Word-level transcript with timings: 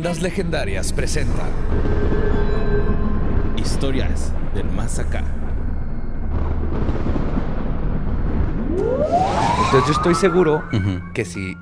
Leyendas 0.00 0.22
Legendarias 0.22 0.92
presenta 0.94 1.42
Historias 3.58 4.32
del 4.54 4.64
Más 4.70 4.98
Acá. 4.98 5.22
Entonces 9.66 9.86
yo 9.88 9.92
estoy 9.92 10.14
seguro 10.14 10.64
que 11.12 11.26
si 11.26 11.54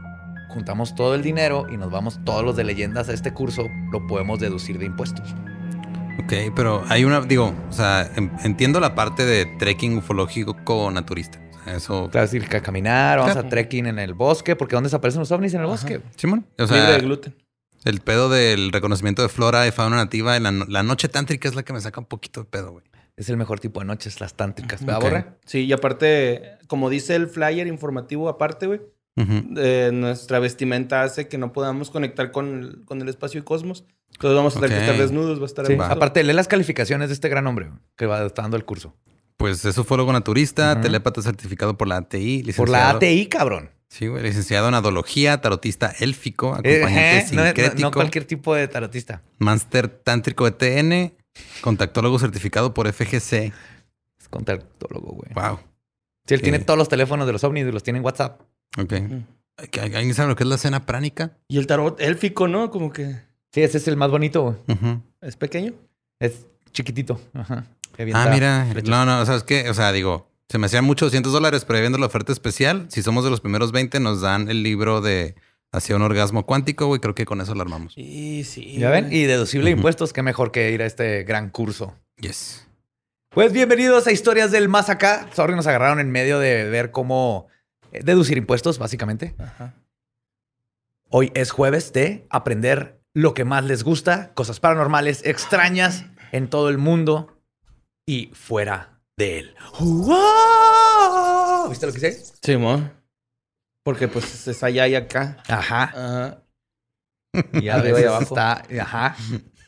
juntamos 0.50 0.94
todo 0.94 1.16
el 1.16 1.22
dinero 1.24 1.66
y 1.68 1.76
nos 1.78 1.90
vamos 1.90 2.20
todos 2.24 2.44
los 2.44 2.54
de 2.54 2.62
leyendas 2.62 3.08
a 3.08 3.12
este 3.12 3.32
curso, 3.34 3.66
lo 3.90 4.06
podemos 4.06 4.38
deducir 4.38 4.78
de 4.78 4.84
impuestos. 4.86 5.34
Ok, 6.22 6.32
pero 6.54 6.84
hay 6.88 7.02
una, 7.04 7.20
digo, 7.22 7.52
o 7.68 7.72
sea, 7.72 8.08
en- 8.14 8.30
entiendo 8.44 8.78
la 8.78 8.94
parte 8.94 9.24
de 9.26 9.46
trekking 9.58 9.96
ufológico 9.98 10.56
naturista. 10.92 11.40
O 11.66 11.70
eso. 11.70 12.08
Claro, 12.08 12.24
es 12.26 12.30
decir, 12.30 12.48
que 12.48 12.58
a 12.58 12.62
caminar, 12.62 13.18
vamos 13.18 13.32
Claro. 13.32 13.48
a 13.48 13.50
trekking 13.50 13.86
en 13.86 13.98
el 13.98 14.14
bosque, 14.14 14.54
porque 14.54 14.76
¿dónde 14.76 14.86
desaparecen 14.86 15.18
los 15.18 15.32
ovnis 15.32 15.54
en 15.54 15.62
el 15.62 15.66
bosque? 15.66 16.00
Simón. 16.14 16.46
O 16.56 16.62
Libre 16.62 16.78
sea, 16.78 16.90
de 16.92 17.00
gluten. 17.00 17.34
El 17.84 18.00
pedo 18.00 18.28
del 18.28 18.72
reconocimiento 18.72 19.22
de 19.22 19.28
flora 19.28 19.66
y 19.66 19.70
fauna 19.70 19.96
nativa 19.96 20.36
en 20.36 20.42
la, 20.44 20.50
no- 20.52 20.64
la 20.68 20.82
noche 20.82 21.08
tántrica 21.08 21.48
es 21.48 21.54
la 21.54 21.62
que 21.62 21.72
me 21.72 21.80
saca 21.80 22.00
un 22.00 22.06
poquito 22.06 22.40
de 22.42 22.46
pedo, 22.46 22.72
güey. 22.72 22.84
Es 23.16 23.28
el 23.28 23.36
mejor 23.36 23.58
tipo 23.60 23.80
de 23.80 23.86
noches, 23.86 24.20
las 24.20 24.34
tántricas. 24.34 24.84
¿Verdad, 24.84 24.98
Ok. 24.98 25.02
Borre? 25.04 25.26
Sí, 25.44 25.64
y 25.64 25.72
aparte, 25.72 26.58
como 26.68 26.88
dice 26.90 27.16
el 27.16 27.26
flyer 27.28 27.66
informativo 27.66 28.28
aparte, 28.28 28.66
güey, 28.66 28.80
eh, 29.56 29.90
nuestra 29.92 30.38
vestimenta 30.38 31.02
hace 31.02 31.26
que 31.26 31.38
no 31.38 31.52
podamos 31.52 31.90
conectar 31.90 32.30
con 32.30 32.60
el, 32.62 32.84
con 32.84 33.02
el 33.02 33.08
espacio 33.08 33.40
y 33.40 33.42
cosmos. 33.42 33.84
Entonces 34.12 34.36
vamos 34.36 34.56
a 34.56 34.60
tener 34.60 34.78
que 34.78 34.84
estar 34.84 34.98
desnudos, 34.98 35.38
va 35.40 35.42
a 35.42 35.46
estar 35.46 35.66
Sí. 35.66 35.76
Aparte, 35.80 36.22
lee 36.22 36.32
las 36.32 36.46
calificaciones 36.48 37.08
de 37.08 37.14
este 37.14 37.28
gran 37.28 37.46
hombre 37.48 37.70
que 37.96 38.06
va 38.06 38.28
dando 38.28 38.56
el 38.56 38.64
curso. 38.64 38.94
Pues 39.36 39.64
es 39.64 39.76
ufólogo 39.78 40.12
naturista, 40.12 40.72
Ujú. 40.74 40.82
telépata 40.82 41.22
certificado 41.22 41.76
por 41.76 41.88
la 41.88 41.96
ATI, 41.98 42.42
licenciado. 42.42 42.56
Por 42.64 42.68
la 42.70 42.90
ATI, 42.90 43.26
cabrón. 43.26 43.70
Sí, 43.88 44.06
güey, 44.06 44.22
licenciado 44.22 44.68
en 44.68 44.74
adología, 44.74 45.40
tarotista 45.40 45.92
élfico, 45.98 46.48
Eh, 46.62 46.76
acompañante 46.82 47.18
eh, 47.18 47.28
no- 47.32 47.44
sincrético, 47.44 47.80
no 47.82 47.90
cualquier 47.90 48.24
tipo 48.26 48.54
de 48.54 48.68
tarotista. 48.68 49.22
máster 49.38 49.88
tántrico 49.88 50.46
ETN, 50.46 51.14
contactólogo 51.62 52.18
certificado 52.18 52.74
por 52.74 52.86
FGC. 52.86 53.52
Es 54.20 54.28
contactólogo, 54.28 55.12
güey. 55.12 55.32
Wow. 55.34 55.58
Sí, 56.26 56.34
él 56.34 56.42
tiene 56.42 56.58
Sí. 56.58 56.64
todos 56.64 56.76
los 56.78 56.88
teléfonos 56.88 57.26
de 57.26 57.32
los 57.32 57.42
ovnis 57.44 57.66
y 57.66 57.72
los 57.72 57.82
tiene 57.82 57.98
en 58.00 58.04
WhatsApp. 58.04 58.42
Ok. 58.78 58.92
¿Alguien 59.80 60.14
sabe 60.14 60.28
lo 60.28 60.36
que 60.36 60.44
es 60.44 60.48
la 60.50 60.58
cena 60.58 60.84
pránica? 60.86 61.32
Y 61.48 61.58
el 61.58 61.66
tarot 61.66 62.00
élfico, 62.00 62.46
¿no? 62.46 62.70
Como 62.70 62.92
que 62.92 63.26
Sí, 63.50 63.62
ese 63.62 63.78
es 63.78 63.88
el 63.88 63.96
más 63.96 64.10
bonito, 64.10 64.42
güey. 64.42 64.98
Es 65.22 65.36
pequeño. 65.36 65.72
Es 66.20 66.44
chiquitito. 66.72 67.18
Ajá. 67.32 67.64
Ah, 68.12 68.28
mira. 68.30 68.66
No, 68.84 69.06
no, 69.06 69.24
¿sabes 69.24 69.42
qué? 69.42 69.70
O 69.70 69.74
sea, 69.74 69.90
digo, 69.90 70.30
se 70.48 70.58
me 70.58 70.66
hacían 70.66 70.84
muchos 70.84 71.08
200 71.08 71.32
dólares, 71.32 71.64
pero 71.66 71.80
viendo 71.80 71.98
la 71.98 72.06
oferta 72.06 72.32
especial, 72.32 72.86
si 72.88 73.02
somos 73.02 73.22
de 73.22 73.30
los 73.30 73.40
primeros 73.40 73.70
20, 73.70 74.00
nos 74.00 74.22
dan 74.22 74.48
el 74.48 74.62
libro 74.62 75.00
de 75.00 75.34
Hacia 75.70 75.96
un 75.96 76.00
orgasmo 76.00 76.46
cuántico, 76.46 76.86
güey. 76.86 76.98
Creo 76.98 77.14
que 77.14 77.26
con 77.26 77.42
eso 77.42 77.54
lo 77.54 77.60
armamos. 77.60 77.92
Sí, 77.92 78.42
sí. 78.44 78.78
¿Ya 78.78 78.88
ven? 78.88 79.12
Y 79.12 79.24
deducible 79.24 79.70
impuestos, 79.70 80.14
qué 80.14 80.22
mejor 80.22 80.50
que 80.50 80.70
ir 80.70 80.80
a 80.80 80.86
este 80.86 81.24
gran 81.24 81.50
curso. 81.50 81.94
Yes. 82.16 82.66
Pues 83.28 83.52
bienvenidos 83.52 84.06
a 84.06 84.12
Historias 84.12 84.50
del 84.50 84.70
Más 84.70 84.88
Acá. 84.88 85.28
Sorry, 85.34 85.54
nos 85.54 85.66
agarraron 85.66 86.00
en 86.00 86.10
medio 86.10 86.38
de 86.38 86.64
ver 86.70 86.90
cómo 86.90 87.48
eh, 87.92 88.00
deducir 88.02 88.38
impuestos, 88.38 88.78
básicamente. 88.78 89.34
Ajá. 89.38 89.74
Hoy 91.10 91.30
es 91.34 91.50
jueves 91.50 91.92
de 91.92 92.26
aprender 92.30 93.02
lo 93.12 93.34
que 93.34 93.44
más 93.44 93.64
les 93.64 93.84
gusta, 93.84 94.32
cosas 94.32 94.60
paranormales 94.60 95.20
extrañas 95.26 96.06
en 96.32 96.48
todo 96.48 96.70
el 96.70 96.78
mundo 96.78 97.38
y 98.06 98.30
fuera 98.32 98.97
de 99.18 99.38
él. 99.40 99.54
¡Wow! 99.80 101.68
¿Viste 101.68 101.86
lo 101.86 101.92
que 101.92 101.98
hice? 101.98 102.24
Sí, 102.42 102.56
mo. 102.56 102.88
Porque 103.82 104.06
pues 104.08 104.46
es 104.46 104.62
allá 104.62 104.86
y 104.88 104.94
acá. 104.94 105.42
Ajá. 105.48 105.82
Ajá. 105.84 106.42
Y 107.52 107.68
a 107.68 107.76
veces 107.78 108.06
abajo. 108.06 108.22
está, 108.22 108.62
ajá. 108.80 109.16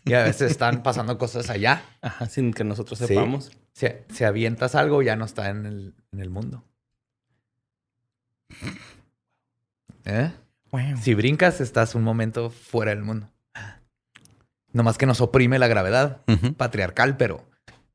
Y 0.05 0.15
a 0.15 0.23
veces 0.25 0.53
están 0.53 0.83
pasando 0.83 1.19
cosas 1.19 1.51
allá. 1.51 1.83
Ajá, 2.01 2.27
sin 2.27 2.53
que 2.53 2.65
nosotros 2.65 2.99
Sí. 2.99 3.07
sepamos. 3.09 3.51
Si, 3.75 3.87
si 4.15 4.25
avientas 4.25 4.75
algo, 4.75 5.03
ya 5.03 5.17
no 5.17 5.25
está 5.25 5.51
en 5.51 5.67
el, 5.67 5.95
en 6.13 6.21
el 6.21 6.31
mundo. 6.31 6.65
¿Eh? 10.05 10.33
Si 11.03 11.15
brincas, 11.15 11.61
estás 11.61 11.95
un 11.95 12.03
momento 12.05 12.51
fuera 12.51 12.91
del 12.93 13.03
mundo. 13.03 13.29
Nomás 14.73 14.97
que 14.99 15.07
nos 15.07 15.21
oprime 15.21 15.59
la 15.59 15.67
gravedad 15.67 16.23
patriarcal, 16.57 17.17
pero 17.17 17.45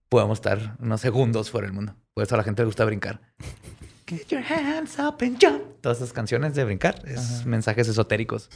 podemos 0.09 0.37
estar 0.39 0.75
unos 0.79 1.01
segundos 1.01 1.49
fuera 1.51 1.67
del 1.67 1.73
mundo. 1.73 1.95
Por 2.13 2.23
eso 2.23 2.35
a 2.35 2.37
la 2.37 2.43
gente 2.43 2.61
le 2.61 2.67
gusta 2.67 2.85
brincar. 2.85 3.19
Get 4.07 4.27
your 4.27 4.41
hands 4.43 4.99
up 4.99 5.15
and 5.21 5.37
jump. 5.41 5.61
Todas 5.81 5.97
esas 5.97 6.13
canciones 6.13 6.53
de 6.53 6.63
brincar 6.63 7.01
es 7.07 7.45
mensajes 7.45 7.87
esotéricos 7.87 8.49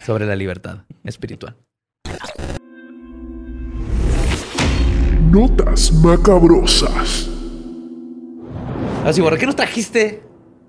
sobre 0.00 0.24
la 0.26 0.34
libertad 0.34 0.78
espiritual. 1.04 1.56
Notas 5.30 5.92
macabrosas. 5.92 7.28
Así, 9.04 9.20
¿por 9.20 9.36
qué 9.38 9.46
nos 9.46 9.56
trajiste 9.56 10.22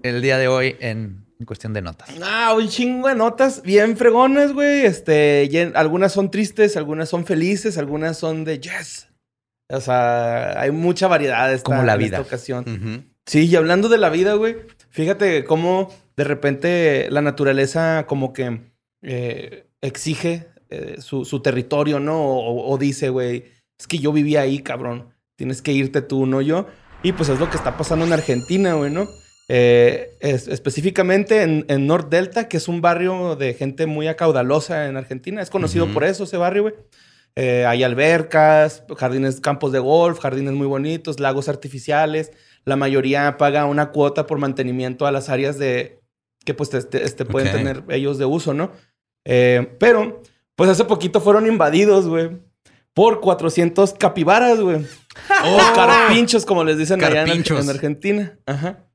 el 0.03 0.21
día 0.21 0.37
de 0.37 0.47
hoy 0.47 0.75
en, 0.79 1.25
en 1.39 1.45
cuestión 1.45 1.71
de 1.73 1.81
notas? 1.81 2.09
Ah, 2.21 2.53
un 2.57 2.67
chingo 2.67 3.07
de 3.07 3.15
notas 3.15 3.61
bien 3.61 3.95
fregones, 3.95 4.51
güey. 4.53 4.85
Este, 4.85 5.43
en- 5.61 5.77
algunas 5.77 6.11
son 6.11 6.31
tristes, 6.31 6.75
algunas 6.77 7.07
son 7.09 7.25
felices, 7.25 7.77
algunas 7.77 8.17
son 8.17 8.43
de 8.43 8.59
yes. 8.59 9.07
O 9.69 9.81
sea, 9.81 10.59
hay 10.59 10.71
mucha 10.71 11.07
variedad 11.07 11.51
esta, 11.53 11.63
Como 11.63 11.83
la 11.83 11.93
en 11.93 11.99
vida. 11.99 12.17
esta 12.17 12.21
ocasión. 12.27 13.09
Sí, 13.25 13.47
y 13.47 13.55
hablando 13.55 13.89
de 13.89 13.97
la 13.97 14.09
vida, 14.09 14.35
güey, 14.35 14.55
fíjate 14.91 15.43
cómo 15.45 15.91
de 16.15 16.23
repente 16.23 17.07
la 17.09 17.21
naturaleza 17.21 18.05
como 18.07 18.31
que 18.33 18.61
eh, 19.01 19.65
exige 19.81 20.47
eh, 20.69 20.97
su, 20.99 21.25
su 21.25 21.41
territorio, 21.41 21.99
¿no? 21.99 22.21
O, 22.23 22.71
o 22.71 22.77
dice, 22.77 23.09
güey, 23.09 23.45
es 23.79 23.87
que 23.87 23.97
yo 23.99 24.11
vivía 24.13 24.41
ahí, 24.41 24.59
cabrón. 24.59 25.09
Tienes 25.35 25.61
que 25.61 25.71
irte 25.73 26.01
tú, 26.01 26.25
no 26.25 26.41
yo. 26.41 26.67
Y 27.03 27.11
pues 27.11 27.29
es 27.29 27.39
lo 27.39 27.49
que 27.49 27.57
está 27.57 27.75
pasando 27.77 28.05
en 28.05 28.13
Argentina, 28.13 28.73
güey, 28.75 28.91
¿no? 28.91 29.07
Eh, 29.47 30.11
es- 30.21 30.47
específicamente 30.47 31.41
en, 31.43 31.65
en 31.67 31.85
North 31.87 32.09
Delta, 32.09 32.47
que 32.47 32.57
es 32.57 32.67
un 32.67 32.81
barrio 32.81 33.35
de 33.35 33.53
gente 33.53 33.85
muy 33.85 34.07
acaudalosa 34.07 34.87
en 34.87 34.97
Argentina. 34.97 35.41
Es 35.41 35.49
conocido 35.49 35.87
por 35.87 36.03
eso 36.03 36.23
ese 36.23 36.37
barrio, 36.37 36.63
güey. 36.63 36.75
Eh, 37.35 37.65
hay 37.65 37.83
albercas, 37.83 38.83
jardines, 38.97 39.41
campos 39.41 39.71
de 39.71 39.79
golf, 39.79 40.19
jardines 40.19 40.53
muy 40.53 40.67
bonitos, 40.67 41.19
lagos 41.19 41.49
artificiales. 41.49 42.31
La 42.63 42.77
mayoría 42.77 43.37
paga 43.37 43.65
una 43.65 43.91
cuota 43.91 44.25
por 44.25 44.37
mantenimiento 44.37 45.05
a 45.05 45.11
las 45.11 45.29
áreas 45.29 45.57
de 45.57 45.99
que 46.45 46.53
pues 46.53 46.73
este, 46.73 47.03
este 47.03 47.25
pueden 47.25 47.51
tener 47.51 47.83
ellos 47.89 48.17
de 48.17 48.25
uso, 48.25 48.53
¿no? 48.53 48.71
Eh, 49.25 49.75
pero, 49.79 50.21
pues 50.55 50.69
hace 50.69 50.85
poquito 50.85 51.19
fueron 51.19 51.47
invadidos, 51.47 52.07
güey, 52.07 52.39
por 52.93 53.19
400 53.19 53.93
capibaras, 53.93 54.59
güey. 54.59 54.85
O 55.45 55.57
carpinchos, 55.75 56.45
como 56.45 56.63
les 56.63 56.77
dicen 56.77 57.03
allá 57.03 57.23
en, 57.23 57.69
Argentina. 57.69 58.37
Ajá. 58.45 58.85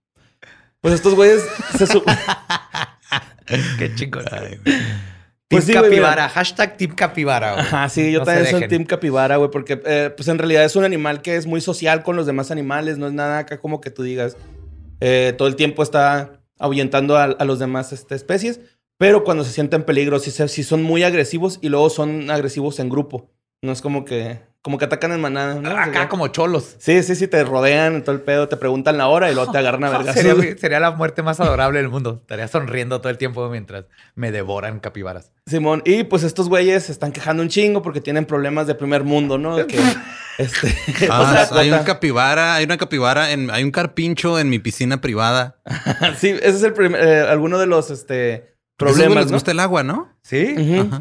Pues 0.81 0.95
estos 0.95 1.15
güeyes 1.15 1.43
se 1.77 1.87
su- 1.87 2.05
Qué 3.79 3.95
chingón. 3.95 4.25
Ay, 5.53 5.59
Team 5.59 5.59
Pues 5.59 5.65
sí, 5.65 5.73
Capibara. 5.73 6.11
mira. 6.23 6.29
Hashtag 6.29 6.77
Team 6.77 6.95
Capibara. 6.95 7.53
güey. 7.55 7.65
Ajá, 7.65 7.89
sí, 7.89 8.13
yo 8.13 8.21
No 8.21 8.25
también 8.25 8.47
soy. 8.47 8.69
Team 8.69 8.85
Capibara, 8.85 9.37
güey, 9.37 9.51
porque 9.51 9.81
eh, 9.85 10.11
pues 10.17 10.29
en 10.29 10.39
realidad 10.39 10.65
es 10.65 10.77
un 10.77 10.85
animal 10.85 11.23
que 11.23 11.37
es 11.37 11.47
muy 11.47 11.61
social 11.61 12.03
con 12.03 12.17
los 12.17 12.27
demás 12.27 12.51
animales, 12.51 12.99
no 12.99 13.07
es 13.07 13.13
nada 13.13 13.39
acá 13.39 13.59
como 13.59 13.81
que 13.81 13.91
tú 13.91 14.03
digas, 14.03 14.37
eh, 15.01 15.35
todo 15.37 15.49
el 15.49 15.57
tiempo 15.57 15.83
está 15.83 16.41
ahuyentando 16.59 17.17
a, 17.17 17.25
a 17.25 17.45
los 17.45 17.59
demás 17.59 17.93
este, 17.93 18.15
especies, 18.15 18.61
pero 18.99 19.25
cuando 19.25 19.45
se 19.45 19.53
sienten 19.53 19.81
en 19.81 19.87
peligro, 19.87 20.19
sí, 20.21 20.31
sí 20.31 20.63
son 20.63 20.83
muy 20.83 21.03
agresivos 21.03 21.59
y 21.63 21.69
luego 21.71 21.91
son 21.91 22.31
agresivos 22.31 22.79
en 22.79 22.89
grupo. 22.91 23.31
No 23.63 23.73
es 23.73 23.81
como 23.83 24.05
que 24.05 24.41
como 24.63 24.77
que 24.77 24.85
atacan 24.85 25.13
en 25.13 25.21
manada, 25.23 25.55
¿no? 25.55 25.71
Acá 25.71 26.09
como 26.09 26.29
cholos. 26.29 26.77
Sí, 26.79 27.03
sí, 27.03 27.15
sí, 27.15 27.27
te 27.27 27.43
rodean 27.45 27.95
en 27.95 28.05
todo 28.05 28.15
el 28.15 28.21
pedo, 28.21 28.47
te 28.47 28.59
preguntan 28.59 28.99
la 28.99 29.09
hora 29.09 29.31
y 29.31 29.35
luego 29.35 29.51
te 29.51 29.57
agarran 29.57 29.85
a 29.85 29.91
vergas. 29.99 30.15
Sería, 30.15 30.35
sería 30.59 30.81
la 30.81 30.91
muerte 30.91 31.23
más 31.23 31.41
adorable 31.41 31.79
del 31.79 31.89
mundo. 31.89 32.19
Estaría 32.21 32.47
sonriendo 32.47 33.01
todo 33.01 33.09
el 33.09 33.17
tiempo 33.17 33.49
mientras 33.49 33.87
me 34.15 34.31
devoran 34.31 34.79
capibaras. 34.79 35.33
Simón, 35.47 35.83
y 35.87 36.05
pues 36.05 36.25
estos 36.25 36.51
güeyes 36.51 36.85
se 36.85 36.93
están 36.93 37.13
quejando 37.13 37.43
un 37.43 37.49
chingo 37.49 37.81
porque 37.81 38.03
tienen 38.03 38.27
problemas 38.27 38.67
de 38.67 38.75
primer 38.75 39.03
mundo, 39.03 39.39
¿no? 39.39 39.57
De 39.57 39.67
que, 39.67 39.79
este, 40.39 40.77
Ah, 41.09 41.23
o 41.23 41.55
sea, 41.55 41.61
hay 41.61 41.73
un 41.73 41.85
capibara, 41.85 42.55
hay 42.55 42.65
una 42.65 42.77
capibara, 42.77 43.33
en, 43.33 43.51
hay 43.51 43.65
un 43.65 43.71
carpincho 43.71 44.39
en 44.39 44.51
mi 44.51 44.59
piscina 44.59 45.01
privada. 45.01 45.57
sí, 46.19 46.29
ese 46.29 46.49
es 46.49 46.63
el 46.63 46.75
primer, 46.75 47.03
eh, 47.03 47.21
alguno 47.23 47.59
de 47.59 47.67
los 47.67 47.91
este, 47.91 48.57
Problemas, 48.81 49.17
les 49.25 49.27
¿no? 49.27 49.33
gusta 49.37 49.51
el 49.53 49.61
agua, 49.61 49.83
¿no? 49.83 50.09
¿Sí? 50.23 50.55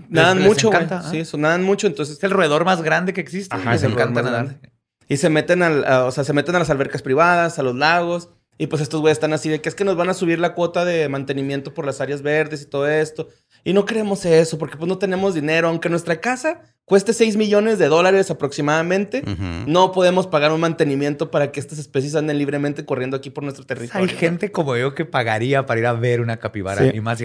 Nadan 0.10 0.38
Les- 0.38 0.44
les 0.44 0.48
mucho, 0.48 0.70
güey. 0.70 0.88
Sí, 1.12 1.20
eso, 1.20 1.38
nadan 1.38 1.64
mucho, 1.64 1.88
entonces 1.88 2.18
Es 2.18 2.24
el 2.24 2.32
roedor 2.32 2.66
más 2.66 2.82
grande 2.82 3.14
que 3.14 3.22
existe. 3.22 3.56
Ajá, 3.56 3.72
Les 3.74 3.84
encanta 3.84 4.22
nadar. 4.22 4.46
grande. 4.46 4.72
Y 5.08 5.18
se 5.18 5.30
meten 5.30 5.64
al, 5.64 5.84
a- 5.86 6.06
o 6.06 6.12
sea, 6.12 6.24
se 6.24 6.34
meten 6.34 6.56
a 6.56 6.60
las 6.60 6.70
albercas 6.70 7.02
privadas, 7.02 7.58
a 7.58 7.64
los 7.64 7.76
lagos. 7.76 8.30
Y 8.62 8.68
pues 8.68 8.82
estos 8.82 9.00
güeyes 9.00 9.16
están 9.16 9.32
así 9.32 9.48
de 9.48 9.62
que 9.62 9.70
es 9.70 9.74
que 9.74 9.86
nos 9.86 9.96
van 9.96 10.10
a 10.10 10.14
subir 10.14 10.38
la 10.38 10.54
cuota 10.54 10.84
de 10.84 11.08
mantenimiento 11.08 11.74
por 11.74 11.86
las 11.86 12.02
áreas 12.02 12.22
verdes 12.22 12.62
y 12.62 12.66
todo 12.66 12.90
esto. 12.90 13.30
Y 13.64 13.72
no 13.72 13.86
queremos 13.86 14.26
eso 14.26 14.58
porque 14.58 14.76
pues 14.76 14.90
no 14.90 14.98
tenemos 14.98 15.34
dinero. 15.34 15.70
Aunque 15.70 15.88
nuestra 15.88 16.20
casa 16.20 16.62
cueste 16.84 17.14
6 17.14 17.38
millones 17.38 17.80
de 17.80 17.88
dólares 17.88 18.30
aproximadamente, 18.30 19.24
no 19.66 19.94
podemos 19.94 20.28
pagar 20.28 20.52
un 20.52 20.60
mantenimiento 20.60 21.32
para 21.32 21.54
que 21.54 21.62
estas 21.62 21.80
especies 21.80 22.16
anden 22.16 22.38
libremente 22.38 22.84
corriendo 22.84 23.16
aquí 23.16 23.30
por 23.30 23.46
nuestro 23.46 23.66
territorio. 23.66 24.06
Hay 24.10 24.14
gente 24.14 24.52
como 24.52 24.76
yo 24.76 24.94
que 24.94 25.06
pagaría 25.06 25.66
para 25.66 25.80
ir 25.80 25.86
a 25.86 25.94
ver 25.94 26.20
una 26.20 26.36
capibara. 26.36 26.82
Sí. 26.82 26.98
Y 26.98 27.00
más, 27.00 27.18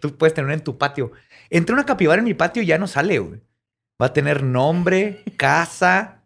tú 0.00 0.18
puedes 0.18 0.34
tener 0.34 0.46
una 0.46 0.54
en 0.54 0.64
tu 0.64 0.76
patio. 0.76 1.12
Entre 1.50 1.72
una 1.72 1.86
capibara 1.86 2.18
en 2.18 2.24
mi 2.24 2.34
patio 2.34 2.64
y 2.64 2.66
ya 2.66 2.78
no 2.78 2.88
sale, 2.88 3.20
güey. 3.20 3.40
Va 4.02 4.06
a 4.06 4.12
tener 4.12 4.42
nombre, 4.42 5.22
casa, 5.36 6.19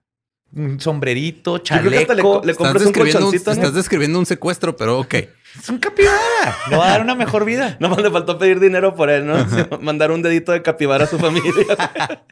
un 0.57 0.81
sombrerito, 0.81 1.57
Yo 1.59 1.63
creo 1.79 1.91
que 1.91 1.97
hasta 1.99 2.15
le, 2.15 2.23
chaleco. 2.23 2.43
le 2.45 2.53
Estás 2.53 2.67
compras 2.69 2.87
un 2.87 2.93
colchoncito, 2.93 3.51
¿no? 3.51 3.57
estás 3.57 3.75
describiendo 3.75 4.19
un 4.19 4.27
secuestro, 4.27 4.77
pero 4.77 5.01
ok. 5.01 5.15
Es 5.15 5.69
un 5.69 5.79
capibara. 5.79 6.57
Le 6.71 6.77
va 6.77 6.87
a 6.87 6.91
dar 6.91 7.01
una 7.03 7.15
mejor 7.15 7.45
vida. 7.45 7.77
Nomás 7.81 8.03
le 8.03 8.11
faltó 8.11 8.39
pedir 8.39 8.61
dinero 8.61 8.95
por 8.95 9.11
él, 9.11 9.27
¿no? 9.27 9.37
Mandar 9.81 10.11
un 10.11 10.23
dedito 10.23 10.53
de 10.53 10.63
capibara 10.63 11.05
a 11.05 11.07
su 11.07 11.19
familia. 11.19 11.53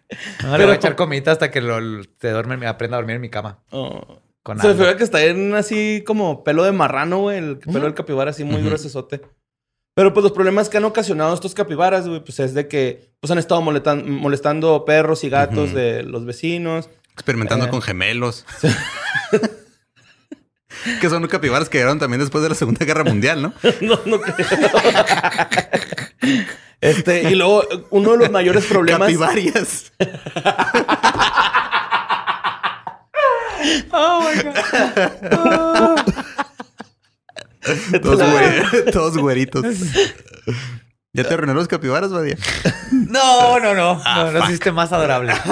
No, 0.42 0.58
le 0.58 0.64
voy 0.64 0.74
a 0.74 0.76
echar 0.76 0.94
comidita 0.94 1.30
hasta 1.32 1.50
que 1.50 1.62
lo, 1.62 2.02
se 2.20 2.30
duerme, 2.30 2.66
aprenda 2.66 2.98
a 2.98 3.00
dormir 3.00 3.16
en 3.16 3.22
mi 3.22 3.30
cama. 3.30 3.60
Oh. 3.70 4.18
Con 4.42 4.60
Se 4.60 4.72
figura 4.72 4.94
que 4.96 5.04
está 5.04 5.24
en 5.24 5.54
así 5.54 6.04
como 6.06 6.44
pelo 6.44 6.64
de 6.64 6.72
marrano, 6.72 7.20
güey. 7.20 7.38
El 7.38 7.56
pelo 7.58 7.80
del 7.84 7.94
capibara 7.94 8.30
así 8.32 8.44
muy 8.44 8.56
Ujú. 8.56 8.66
gruesote. 8.66 9.22
Pero 9.94 10.12
pues 10.12 10.22
los 10.24 10.32
problemas 10.32 10.68
que 10.68 10.76
han 10.78 10.84
ocasionado 10.84 11.32
estos 11.32 11.54
capibaras, 11.54 12.08
güey, 12.08 12.20
pues 12.22 12.40
es 12.40 12.52
de 12.52 12.68
que 12.68 13.10
pues 13.20 13.30
han 13.30 13.38
estado 13.38 13.62
molestando 13.62 14.84
perros 14.84 15.24
y 15.24 15.30
gatos 15.30 15.72
de 15.72 16.02
los 16.02 16.24
vecinos. 16.26 16.90
Experimentando 17.12 17.66
Eh. 17.66 17.70
con 17.70 17.82
gemelos. 17.82 18.44
que 21.00 21.08
son 21.08 21.26
capibaras 21.28 21.68
que 21.68 21.78
llegaron 21.78 21.98
también 21.98 22.20
después 22.20 22.42
de 22.42 22.48
la 22.48 22.54
Segunda 22.54 22.84
Guerra 22.84 23.04
Mundial, 23.04 23.42
¿no? 23.42 23.54
no, 23.80 24.00
no 24.06 24.20
creo. 24.20 24.46
este, 26.80 27.30
y 27.30 27.34
luego 27.34 27.64
uno 27.90 28.12
de 28.12 28.18
los 28.18 28.30
mayores 28.30 28.64
problemas. 28.66 29.08
Capibarias. 29.08 29.92
Oh 33.92 34.28
my 34.28 34.42
God. 34.42 34.52
Todos, 38.02 38.20
güe- 38.20 38.90
todos 38.92 39.16
güeritos. 39.18 39.64
¿Ya 41.12 41.22
te 41.24 41.34
arruinaron 41.34 41.58
los 41.60 41.68
capibaras, 41.68 42.10
Badía? 42.10 42.36
No, 43.12 43.60
no, 43.60 43.74
no. 43.74 44.00
Ah, 44.04 44.24
no, 44.26 44.32
no 44.32 44.38
existe 44.40 44.72
más 44.72 44.92
adorable. 44.92 45.32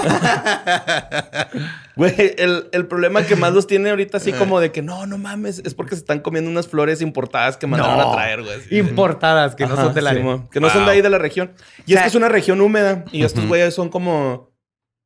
Güey, 1.97 2.15
el, 2.39 2.69
el 2.73 2.87
problema 2.87 3.25
que 3.25 3.37
más 3.37 3.53
los 3.53 3.67
tiene 3.67 3.91
ahorita 3.91 4.17
así 4.17 4.33
como 4.33 4.59
de 4.61 4.73
que 4.73 4.81
no, 4.81 5.07
no 5.07 5.19
mames, 5.19 5.61
es 5.65 5.75
porque 5.75 5.95
se 5.97 6.01
están 6.01 6.21
comiendo 6.21 6.51
unas 6.51 6.67
flores 6.69 7.03
importadas 7.03 7.57
que 7.59 7.67
mandaron 7.67 7.99
No. 7.99 8.11
a 8.13 8.15
traer, 8.15 8.43
güey. 8.43 8.59
Importadas 8.79 9.55
que 9.55 9.67
no 9.67 9.77
son 9.77 9.93
de 9.93 10.01
la 10.01 10.15
Simón, 10.15 10.49
que 10.51 10.61
no 10.61 10.71
son 10.71 10.87
de 10.87 10.93
ahí 10.93 11.03
de 11.03 11.11
la 11.11 11.19
región. 11.19 11.53
Y 11.85 11.93
O 11.93 11.95
es 11.95 11.95
sea- 11.95 12.03
que 12.03 12.09
es 12.09 12.15
una 12.15 12.29
región 12.31 12.61
húmeda 12.61 13.05
y 13.13 13.25
estos 13.25 13.47
güeyes 13.47 13.75
son 13.75 13.89
como... 13.91 14.49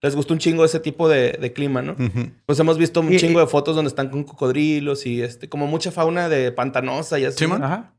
Les 0.03 0.15
gusta 0.15 0.35
un 0.35 0.39
chingo 0.39 0.67
ese 0.67 0.81
tipo 0.81 1.09
de, 1.09 1.33
de 1.41 1.53
clima, 1.55 1.81
¿no? 1.81 1.93
Ujú. 1.93 2.31
Pues 2.45 2.59
hemos 2.61 2.77
visto 2.77 3.01
un 3.01 3.11
Y- 3.13 3.17
chingo 3.19 3.41
y- 3.41 3.43
de 3.45 3.49
fotos 3.49 3.75
donde 3.75 3.89
están 3.89 4.11
con 4.11 4.23
cocodrilos 4.25 5.07
y 5.07 5.23
este, 5.23 5.49
como 5.49 5.67
mucha 5.67 5.91
fauna 5.91 6.29
de 6.29 6.53
pantanosa 6.53 7.19
y 7.19 7.25
así. 7.25 7.39
Simón. 7.39 7.61
¿no? 7.61 7.67
Ajá. 7.67 7.94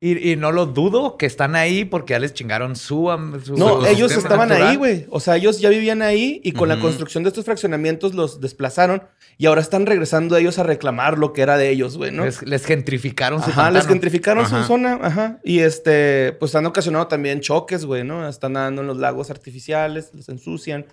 Y, 0.00 0.32
y 0.32 0.36
no 0.36 0.52
lo 0.52 0.66
dudo 0.66 1.16
que 1.16 1.24
están 1.24 1.56
ahí 1.56 1.86
porque 1.86 2.12
ya 2.12 2.18
les 2.18 2.34
chingaron 2.34 2.76
su... 2.76 3.08
su 3.42 3.56
No, 3.56 3.86
ellos 3.86 4.12
estaban 4.12 4.50
natural. 4.50 4.70
ahí, 4.70 4.76
güey. 4.76 5.06
O 5.08 5.18
sea, 5.18 5.36
ellos 5.36 5.60
ya 5.60 5.70
vivían 5.70 6.02
ahí 6.02 6.42
y 6.44 6.52
con 6.52 6.68
la 6.68 6.78
construcción 6.78 7.22
de 7.24 7.28
estos 7.28 7.46
fraccionamientos 7.46 8.12
los 8.12 8.40
desplazaron 8.40 9.04
y 9.38 9.46
ahora 9.46 9.62
están 9.62 9.86
regresando 9.86 10.36
ellos 10.36 10.58
a 10.58 10.62
reclamar 10.62 11.16
lo 11.16 11.32
que 11.32 11.40
era 11.40 11.56
de 11.56 11.70
ellos, 11.70 11.96
güey, 11.96 12.12
¿no? 12.12 12.24
Les, 12.24 12.42
les 12.42 12.66
gentrificaron 12.66 13.42
su 13.42 13.50
Ajá, 13.50 13.70
les 13.70 13.86
gentrificaron 13.86 14.46
su 14.46 14.62
zona, 14.64 14.98
ajá. 15.00 15.40
Y 15.42 15.60
este, 15.60 16.32
pues 16.38 16.54
han 16.54 16.66
ocasionado 16.66 17.06
también 17.06 17.40
choques, 17.40 17.86
güey, 17.86 18.04
¿no? 18.04 18.28
Están 18.28 18.52
nadando 18.52 18.82
en 18.82 18.88
los 18.88 18.98
lagos 18.98 19.30
artificiales, 19.30 20.10
los 20.12 20.28
ensucian. 20.28 20.86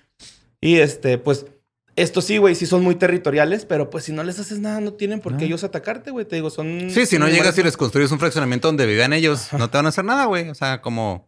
Y 0.61 0.77
este, 0.77 1.17
pues, 1.17 1.47
estos 1.95 2.25
sí, 2.25 2.37
güey, 2.37 2.55
sí 2.55 2.65
son 2.65 2.83
muy 2.83 2.95
territoriales, 2.95 3.65
pero 3.65 3.89
pues 3.89 4.05
si 4.05 4.11
no 4.13 4.23
les 4.23 4.39
haces 4.39 4.59
nada, 4.59 4.79
no 4.79 4.93
tienen 4.93 5.19
por 5.19 5.33
qué 5.33 5.39
No. 5.39 5.45
ellos 5.47 5.63
atacarte, 5.63 6.11
güey. 6.11 6.25
Te 6.25 6.35
digo, 6.37 6.49
son. 6.49 6.89
Sí, 6.89 7.05
si 7.05 7.17
no 7.19 7.27
llegas 7.27 7.57
y 7.57 7.63
les 7.63 7.75
construyes 7.77 8.11
un 8.11 8.19
fraccionamiento 8.19 8.67
donde 8.67 8.85
vivían 8.85 9.13
ellos, 9.13 9.49
no 9.53 9.69
te 9.69 9.77
van 9.77 9.85
a 9.85 9.89
hacer 9.89 10.05
nada, 10.05 10.25
güey. 10.25 10.49
O 10.49 10.55
sea, 10.55 10.81
como. 10.81 11.27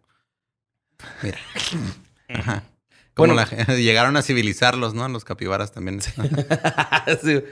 Mira. 1.21 1.37
Ajá. 2.29 2.63
Como 3.13 3.33
Bueno. 3.33 3.45
la 3.67 3.75
llegaron 3.75 4.15
a 4.17 4.21
civilizarlos, 4.21 4.93
¿no? 4.93 5.07
Los 5.09 5.25
capibaras 5.25 5.71
también. 5.71 6.01
sí, 7.23 7.43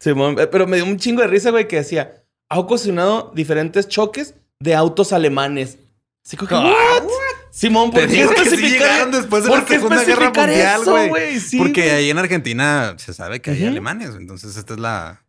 Simón, 0.00 0.36
eh, 0.40 0.46
pero 0.46 0.66
me 0.66 0.76
dio 0.76 0.86
un 0.86 0.98
chingo 0.98 1.20
de 1.20 1.28
risa, 1.28 1.50
güey, 1.50 1.68
que 1.68 1.76
decía, 1.76 2.24
ha 2.48 2.58
ocasionado 2.58 3.30
diferentes 3.34 3.88
choques 3.88 4.34
de 4.58 4.74
autos 4.74 5.12
alemanes. 5.12 5.78
Así 6.24 6.36
como 6.36 6.48
que, 6.48 6.54
¿what? 6.56 7.02
Simón, 7.54 7.90
¿por 7.92 8.00
qué 8.00 8.08
sí 8.08 8.20
especificar- 8.20 8.68
llegaron 8.70 9.12
después 9.12 9.44
de 9.44 9.48
por 9.50 9.58
la 9.60 9.64
qué 9.64 9.74
Segunda 9.74 10.04
Guerra 10.04 10.32
Mundial, 10.34 10.80
güey. 11.08 11.38
Sí, 11.38 11.56
Porque 11.56 11.92
ahí 11.92 12.10
en 12.10 12.18
Argentina 12.18 12.94
se 12.98 13.14
sabe 13.14 13.40
que 13.40 13.52
hay 13.52 13.64
alemanes. 13.64 14.10
Entonces, 14.16 14.56
esta 14.56 14.74
es 14.74 14.80
la, 14.80 15.24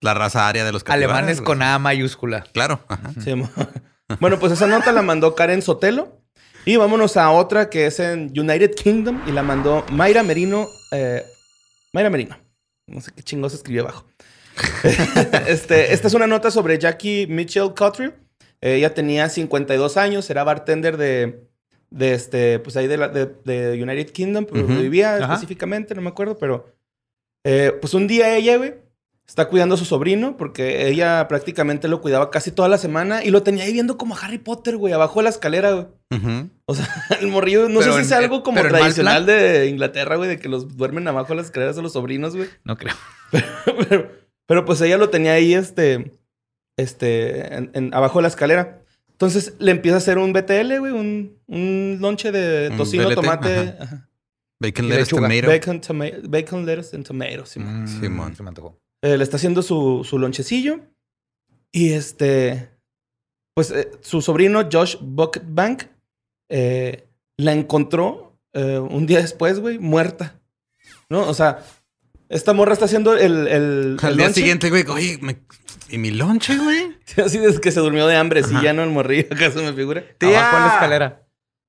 la 0.00 0.14
raza 0.14 0.48
aria 0.48 0.64
de 0.64 0.72
los 0.72 0.82
capibaras. 0.84 1.16
Alemanes 1.18 1.36
güey. 1.40 1.46
con 1.46 1.62
A 1.62 1.78
mayúscula. 1.78 2.44
Claro. 2.54 2.82
Ajá. 2.88 3.12
Simón. 3.22 3.50
bueno, 4.20 4.38
pues 4.38 4.52
esa 4.52 4.66
nota 4.66 4.90
la 4.92 5.02
mandó 5.02 5.34
Karen 5.34 5.60
Sotelo. 5.60 6.18
Y 6.64 6.76
vámonos 6.76 7.16
a 7.16 7.30
otra 7.30 7.68
que 7.70 7.86
es 7.86 8.00
en 8.00 8.32
United 8.38 8.74
Kingdom 8.74 9.20
y 9.26 9.32
la 9.32 9.42
mandó 9.42 9.84
Mayra 9.92 10.22
Merino. 10.22 10.66
eh, 10.92 11.22
Mayra 11.92 12.08
Merino. 12.10 12.38
No 12.86 13.00
sé 13.02 13.12
qué 13.14 13.22
chingos 13.22 13.52
escribió 13.54 13.82
abajo. 13.82 14.06
este, 15.46 15.92
esta 15.92 16.08
es 16.08 16.14
una 16.14 16.26
nota 16.26 16.50
sobre 16.50 16.78
Jackie 16.78 17.26
Mitchell 17.28 17.72
Cottrell. 17.74 18.14
Eh, 18.60 18.76
ella 18.76 18.94
tenía 18.94 19.28
52 19.28 19.96
años, 19.96 20.28
era 20.28 20.44
bartender 20.44 20.96
de, 20.96 21.48
de 21.90 22.14
este, 22.14 22.58
pues 22.60 22.76
ahí 22.76 22.86
de, 22.86 22.96
la- 22.96 23.08
de- 23.08 23.26
de 23.44 23.82
United 23.82 24.10
Kingdom, 24.12 24.46
pero 24.50 24.64
Ujú. 24.64 24.74
vivía 24.74 25.16
Ajá. 25.16 25.34
específicamente, 25.34 25.94
no 25.94 26.02
me 26.02 26.08
acuerdo, 26.10 26.38
pero 26.38 26.72
eh, 27.44 27.72
pues 27.80 27.94
un 27.94 28.06
día 28.06 28.36
ella, 28.36 28.56
güey, 28.58 28.74
está 29.26 29.46
cuidando 29.48 29.76
a 29.76 29.78
su 29.78 29.84
sobrino 29.84 30.36
porque 30.36 30.88
ella 30.88 31.26
prácticamente 31.28 31.86
lo 31.88 32.00
cuidaba 32.00 32.30
casi 32.30 32.50
toda 32.50 32.68
la 32.68 32.78
semana 32.78 33.22
y 33.24 33.30
lo 33.30 33.42
tenía 33.44 33.62
ahí 33.64 33.72
viendo 33.72 33.96
como 33.96 34.14
a 34.16 34.18
Harry 34.20 34.38
Potter, 34.38 34.76
güey, 34.76 34.92
abajo 34.92 35.20
de 35.20 35.24
la 35.24 35.30
escera, 35.30 35.72
güey. 35.72 35.86
O 36.66 36.74
sea, 36.74 36.86
el 37.20 37.28
morrillo, 37.28 37.68
no 37.68 37.80
Pero 37.80 37.92
sé 37.94 38.02
si 38.02 38.08
sea 38.08 38.18
algo 38.18 38.42
como 38.42 38.60
tradicional 38.60 39.26
de 39.26 39.68
Inglaterra, 39.68 40.16
güey, 40.16 40.28
de 40.28 40.38
que 40.38 40.48
los 40.48 40.76
duermen 40.76 41.06
abajo 41.08 41.28
de 41.28 41.36
las 41.36 41.46
escaleras 41.46 41.78
a 41.78 41.82
los 41.82 41.92
sobrinos, 41.92 42.34
güey. 42.36 42.48
No 42.64 42.76
creo. 42.76 42.94
pero, 43.88 44.10
pero, 44.46 44.64
pues 44.64 44.80
ella 44.80 44.98
lo 44.98 45.10
tenía 45.10 45.32
ahí, 45.34 45.54
este, 45.54 46.18
este, 46.76 47.54
en- 47.54 47.70
en- 47.74 47.94
abajo 47.94 48.18
de 48.18 48.22
la 48.22 48.28
escalera. 48.28 48.79
Entonces 49.20 49.54
le 49.58 49.70
empieza 49.70 49.96
a 49.96 49.98
hacer 49.98 50.16
un 50.16 50.32
BTL, 50.32 50.78
güey, 50.78 50.92
un, 50.92 51.38
un 51.46 51.98
lonche 52.00 52.32
de 52.32 52.70
tocino, 52.74 53.04
BLT, 53.06 53.14
tomate, 53.16 53.58
ajá. 53.58 53.76
ajá, 53.82 54.08
Bacon, 54.62 54.88
lettuce, 54.88 55.10
tomato. 55.14 55.46
bacon, 55.46 55.80
toma- 55.82 56.06
bacon, 56.24 56.64
lettuce 56.64 56.96
and 56.96 57.06
tomato. 57.06 57.44
Simón. 57.44 57.82
Mm, 57.84 58.00
Simón. 58.00 58.34
Se 58.36 58.42
me 58.42 58.48
antojó. 58.48 58.78
Eh, 59.02 59.18
le 59.18 59.22
está 59.24 59.36
haciendo 59.36 59.60
su, 59.62 60.04
su 60.08 60.18
lonchecillo. 60.18 60.80
Y 61.72 61.92
este, 61.92 62.70
pues 63.54 63.70
eh, 63.72 63.90
su 64.00 64.22
sobrino 64.22 64.66
Josh 64.72 64.96
Buckbank 65.00 65.82
eh, 66.50 67.06
la 67.38 67.52
encontró 67.52 68.38
eh, 68.54 68.78
un 68.78 69.06
día 69.06 69.20
después, 69.20 69.60
güey, 69.60 69.78
muerta. 69.78 70.40
¿No? 71.10 71.28
O 71.28 71.34
sea, 71.34 71.62
esta 72.30 72.54
morra 72.54 72.72
está 72.72 72.86
haciendo 72.86 73.14
el, 73.16 73.48
el, 73.48 73.96
Al 74.02 74.10
el 74.12 74.16
día 74.16 74.26
lonche. 74.26 74.40
siguiente, 74.40 74.70
güey, 74.70 74.84
oye, 74.88 75.18
me- 75.20 75.42
¿y 75.90 75.98
mi 75.98 76.10
lonche, 76.10 76.56
güey? 76.56 76.96
Así 77.24 77.38
desde 77.38 77.60
que 77.60 77.70
se 77.72 77.80
durmió 77.80 78.06
de 78.06 78.16
hambre, 78.16 78.42
sí, 78.42 78.54
ya 78.62 78.72
no 78.72 78.82
el 78.82 78.90
morrillo, 78.90 79.26
acaso 79.30 79.62
me 79.62 79.72
figura. 79.72 80.02
Abajo 80.20 80.56
de 80.56 80.62
la 80.62 80.72
escalera. 80.74 81.22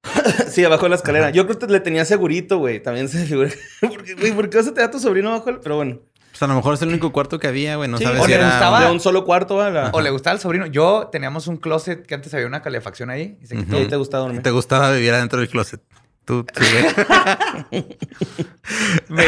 Sí, 0.50 0.64
abajo 0.66 0.84
de 0.84 0.90
la 0.90 0.96
escalera. 0.96 1.30
Yo 1.30 1.46
creo 1.48 1.58
que 1.60 1.68
le 1.68 1.80
tenía 1.80 2.04
segurito, 2.06 2.58
güey. 2.58 2.82
También 2.82 3.08
se 3.08 3.26
figura. 3.26 3.50
Porque, 3.80 4.16
güey, 4.16 4.32
¿por 4.34 4.50
qué 4.50 4.58
vas 4.58 4.68
a 4.68 4.74
te 4.74 4.82
da 4.82 4.92
tu 4.92 5.00
sobrino 5.00 5.30
abajo? 5.30 5.46
del- 5.46 5.60
Pero 5.60 5.78
bueno. 5.78 6.00
Pues 6.32 6.42
a 6.44 6.48
lo 6.48 6.56
mejor 6.56 6.74
es 6.74 6.82
el 6.82 6.90
único 6.90 7.12
cuarto 7.12 7.40
que 7.40 7.48
había, 7.48 7.76
güey. 7.78 7.90
No 7.90 7.98
Sí, 7.98 8.04
sabes 8.04 8.20
o 8.22 8.24
si 8.26 8.30
le 8.32 8.36
era... 8.36 8.50
gustaba- 8.50 8.82
De 8.86 8.92
un 8.92 9.00
solo 9.00 9.24
cuarto, 9.26 9.56
¿va? 9.56 9.70
La- 9.70 9.90
O 9.94 10.02
le 10.02 10.10
gustaba 10.10 10.34
al 10.34 10.40
sobrino. 10.40 10.66
Yo 10.66 11.08
teníamos 11.12 11.48
un 11.48 11.58
closet 11.58 12.06
que 12.06 12.14
antes 12.16 12.34
había 12.34 12.48
una 12.48 12.62
calefacción 12.62 13.10
ahí 13.10 13.38
y 13.42 13.48
se 13.48 13.56
quitó. 13.56 13.76
Y 13.78 13.82
ahí 13.82 13.88
te 13.88 13.96
gusta 13.96 14.18
dormir. 14.18 14.42
Te 14.42 14.52
gustaba 14.52 14.92
vivir 14.92 15.14
adentro 15.14 15.40
del 15.40 15.50
closet. 15.50 15.82
Tú. 16.32 16.46
Me, 19.10 19.26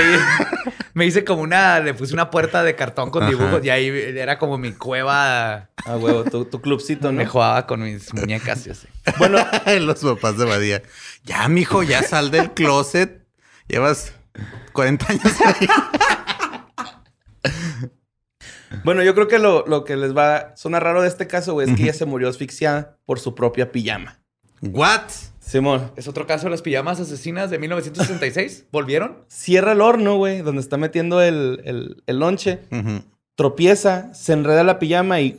me 0.93 1.05
hice 1.05 1.25
como 1.25 1.41
una, 1.41 1.81
le 1.81 1.93
puse 1.93 2.13
una 2.13 2.29
puerta 2.29 2.63
de 2.63 2.77
cartón 2.77 3.09
con 3.09 3.27
dibujos 3.27 3.59
y 3.65 3.69
ahí 3.69 3.89
era 3.89 4.39
como 4.39 4.57
mi 4.57 4.71
cueva. 4.71 5.69
Ah, 5.85 5.97
huevo, 5.97 6.23
tu, 6.23 6.45
tu 6.45 6.61
clubcito, 6.61 7.11
¿no? 7.11 7.17
Me 7.17 7.25
jugaba 7.25 7.67
con 7.67 7.83
mis 7.83 8.13
muñecas 8.13 8.65
y 8.67 8.69
así. 8.69 8.87
Bueno, 9.17 9.45
Los 9.81 9.99
papás 9.99 10.37
de 10.37 10.45
Badía. 10.45 10.81
Ya, 11.25 11.45
mijo, 11.49 11.83
ya 11.83 12.03
sal 12.03 12.31
del 12.31 12.53
closet. 12.53 13.25
Llevas 13.67 14.13
40 14.71 15.05
años 15.09 15.33
ahí. 15.45 15.67
bueno, 18.85 19.03
yo 19.03 19.13
creo 19.13 19.27
que 19.27 19.39
lo, 19.39 19.65
lo 19.67 19.83
que 19.83 19.97
les 19.97 20.15
va 20.15 20.35
a 20.37 20.55
sonar 20.55 20.85
raro 20.85 21.01
de 21.01 21.09
este 21.09 21.27
caso, 21.27 21.51
güey, 21.51 21.69
es 21.69 21.75
que 21.75 21.83
ella 21.83 21.93
se 21.93 22.05
murió 22.05 22.29
asfixiada 22.29 22.95
por 23.05 23.19
su 23.19 23.35
propia 23.35 23.73
pijama. 23.73 24.21
What? 24.61 25.32
Simón, 25.45 25.91
¿Es 25.97 26.07
otro 26.07 26.25
caso 26.25 26.45
de 26.45 26.51
las 26.51 26.61
pijamas 26.61 26.99
asesinas 26.99 27.49
de 27.49 27.59
1966? 27.59 28.65
¿Volvieron? 28.71 29.25
cierra 29.27 29.73
el 29.73 29.81
horno, 29.81 30.15
güey, 30.17 30.41
donde 30.41 30.61
está 30.61 30.77
metiendo 30.77 31.21
el, 31.21 31.61
el, 31.65 32.03
el 32.07 32.17
lonche, 32.19 32.59
Ujú. 32.71 33.03
tropieza, 33.35 34.13
se 34.13 34.33
enreda 34.33 34.63
la 34.63 34.79
pijama 34.79 35.19
y 35.19 35.37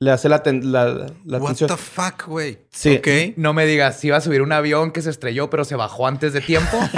le 0.00 0.10
hace 0.12 0.28
la, 0.28 0.42
ten- 0.42 0.70
la, 0.70 1.06
la 1.24 1.38
What 1.38 1.46
tensión. 1.48 1.68
the 1.70 1.76
fuck, 1.76 2.26
güey. 2.26 2.58
Sí. 2.70 2.96
Ok. 2.98 3.36
No 3.36 3.52
me 3.52 3.64
digas, 3.66 3.98
si 3.98 4.08
iba 4.08 4.16
a 4.18 4.20
subir 4.20 4.42
un 4.42 4.52
avión 4.52 4.92
que 4.92 5.02
se 5.02 5.10
estrelló, 5.10 5.48
pero 5.50 5.64
se 5.64 5.74
bajó 5.76 6.06
antes 6.06 6.32
de 6.32 6.40
tiempo. 6.40 6.78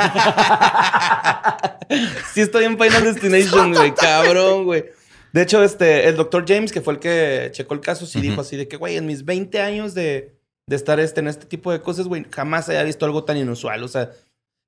Sí 2.33 2.41
estoy 2.41 2.65
en 2.65 2.79
Final 2.79 3.03
Destination, 3.03 3.73
güey. 3.75 3.93
Cabrón, 3.95 4.65
güey. 4.65 4.85
De 5.33 5.43
hecho, 5.43 5.63
este, 5.65 6.09
el 6.09 6.17
doctor 6.17 6.45
James, 6.47 6.71
que 6.73 6.81
fue 6.81 6.95
el 6.95 7.01
que 7.01 7.49
checó 7.53 7.75
el 7.75 7.81
caso, 7.81 8.07
sí 8.07 8.21
dijo 8.21 8.41
así 8.41 8.57
de 8.57 8.69
que, 8.69 8.77
güey, 8.77 8.97
en 8.97 9.07
mis 9.07 9.25
20 9.25 9.61
años 9.61 9.93
de, 9.95 10.37
de 10.71 10.77
estar 10.77 11.01
este, 11.01 11.19
en 11.19 11.27
este 11.27 11.47
tipo 11.47 11.73
de 11.73 11.81
cosas, 11.83 12.07
güey, 12.07 12.25
jamás 12.31 12.69
había 12.69 12.85
visto 12.85 13.05
algo 13.05 13.25
tan 13.25 13.37
inusual. 13.37 13.83
O 13.83 13.89
sea, 13.89 14.13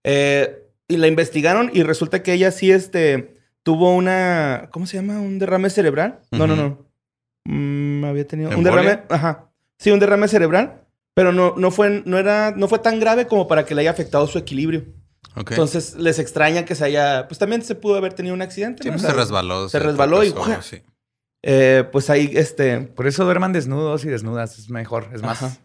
eh, 0.03 0.67
y 0.89 0.97
la 0.97 1.07
investigaron 1.07 1.71
y 1.73 1.85
resulta 1.85 2.25
que 2.25 2.33
ella 2.33 2.51
sí, 2.51 2.73
este, 2.73 3.37
tuvo 3.63 3.95
una, 3.95 4.69
¿cómo 4.73 4.87
se 4.87 4.97
llama? 4.97 5.21
¿Un 5.21 5.39
derrame 5.39 5.71
cerebral? 5.71 6.19
No, 6.33 6.49
no, 6.49 6.57
no. 6.57 6.87
Mm, 7.45 8.05
había 8.05 8.27
tenido 8.27 8.51
un 8.51 8.57
¿Embolia? 8.57 8.83
derrame, 8.83 9.03
ajá. 9.11 9.51
Sí, 9.79 9.93
un 9.93 10.01
derrame 10.01 10.27
cerebral, 10.27 10.83
pero 11.15 11.33
no, 11.33 11.55
no, 11.57 11.71
fue, 11.71 12.03
no, 12.05 12.19
era, 12.19 12.51
no 12.51 12.67
fue 12.67 12.81
tan 12.81 12.99
grave 12.99 13.29
como 13.29 13.47
para 13.47 13.65
que 13.65 13.77
le 13.77 13.83
haya 13.83 13.93
afectado 13.93 14.27
su 14.27 14.39
equilibrio. 14.39 14.85
Entonces 15.37 15.95
les 15.95 16.19
extraña 16.19 16.65
que 16.65 16.75
se 16.75 16.85
haya. 16.85 17.29
Pues 17.29 17.39
también 17.39 17.63
se 17.63 17.75
pudo 17.77 17.95
haber 17.95 18.13
tenido 18.13 18.35
un 18.35 18.43
accidente. 18.43 18.83
Sí, 18.83 18.89
¿no? 18.91 18.95
pues 18.95 19.05
O 19.05 19.07
sea, 19.07 19.15
se 19.15 19.21
resbaló. 19.21 19.69
se 19.69 19.79
resbaló 19.79 20.25
y 20.25 20.35
sí. 20.63 20.83
eh, 21.43 21.85
pues 21.91 22.11
ahí, 22.11 22.31
este. 22.35 22.81
Por 22.81 23.07
eso 23.07 23.25
duerman 23.25 23.53
desnudos 23.53 24.05
y 24.05 24.09
desnudas. 24.09 24.59
Es 24.59 24.69
mejor. 24.69 25.09
Es 25.15 25.23
más. 25.23 25.43
Ajá. 25.43 25.57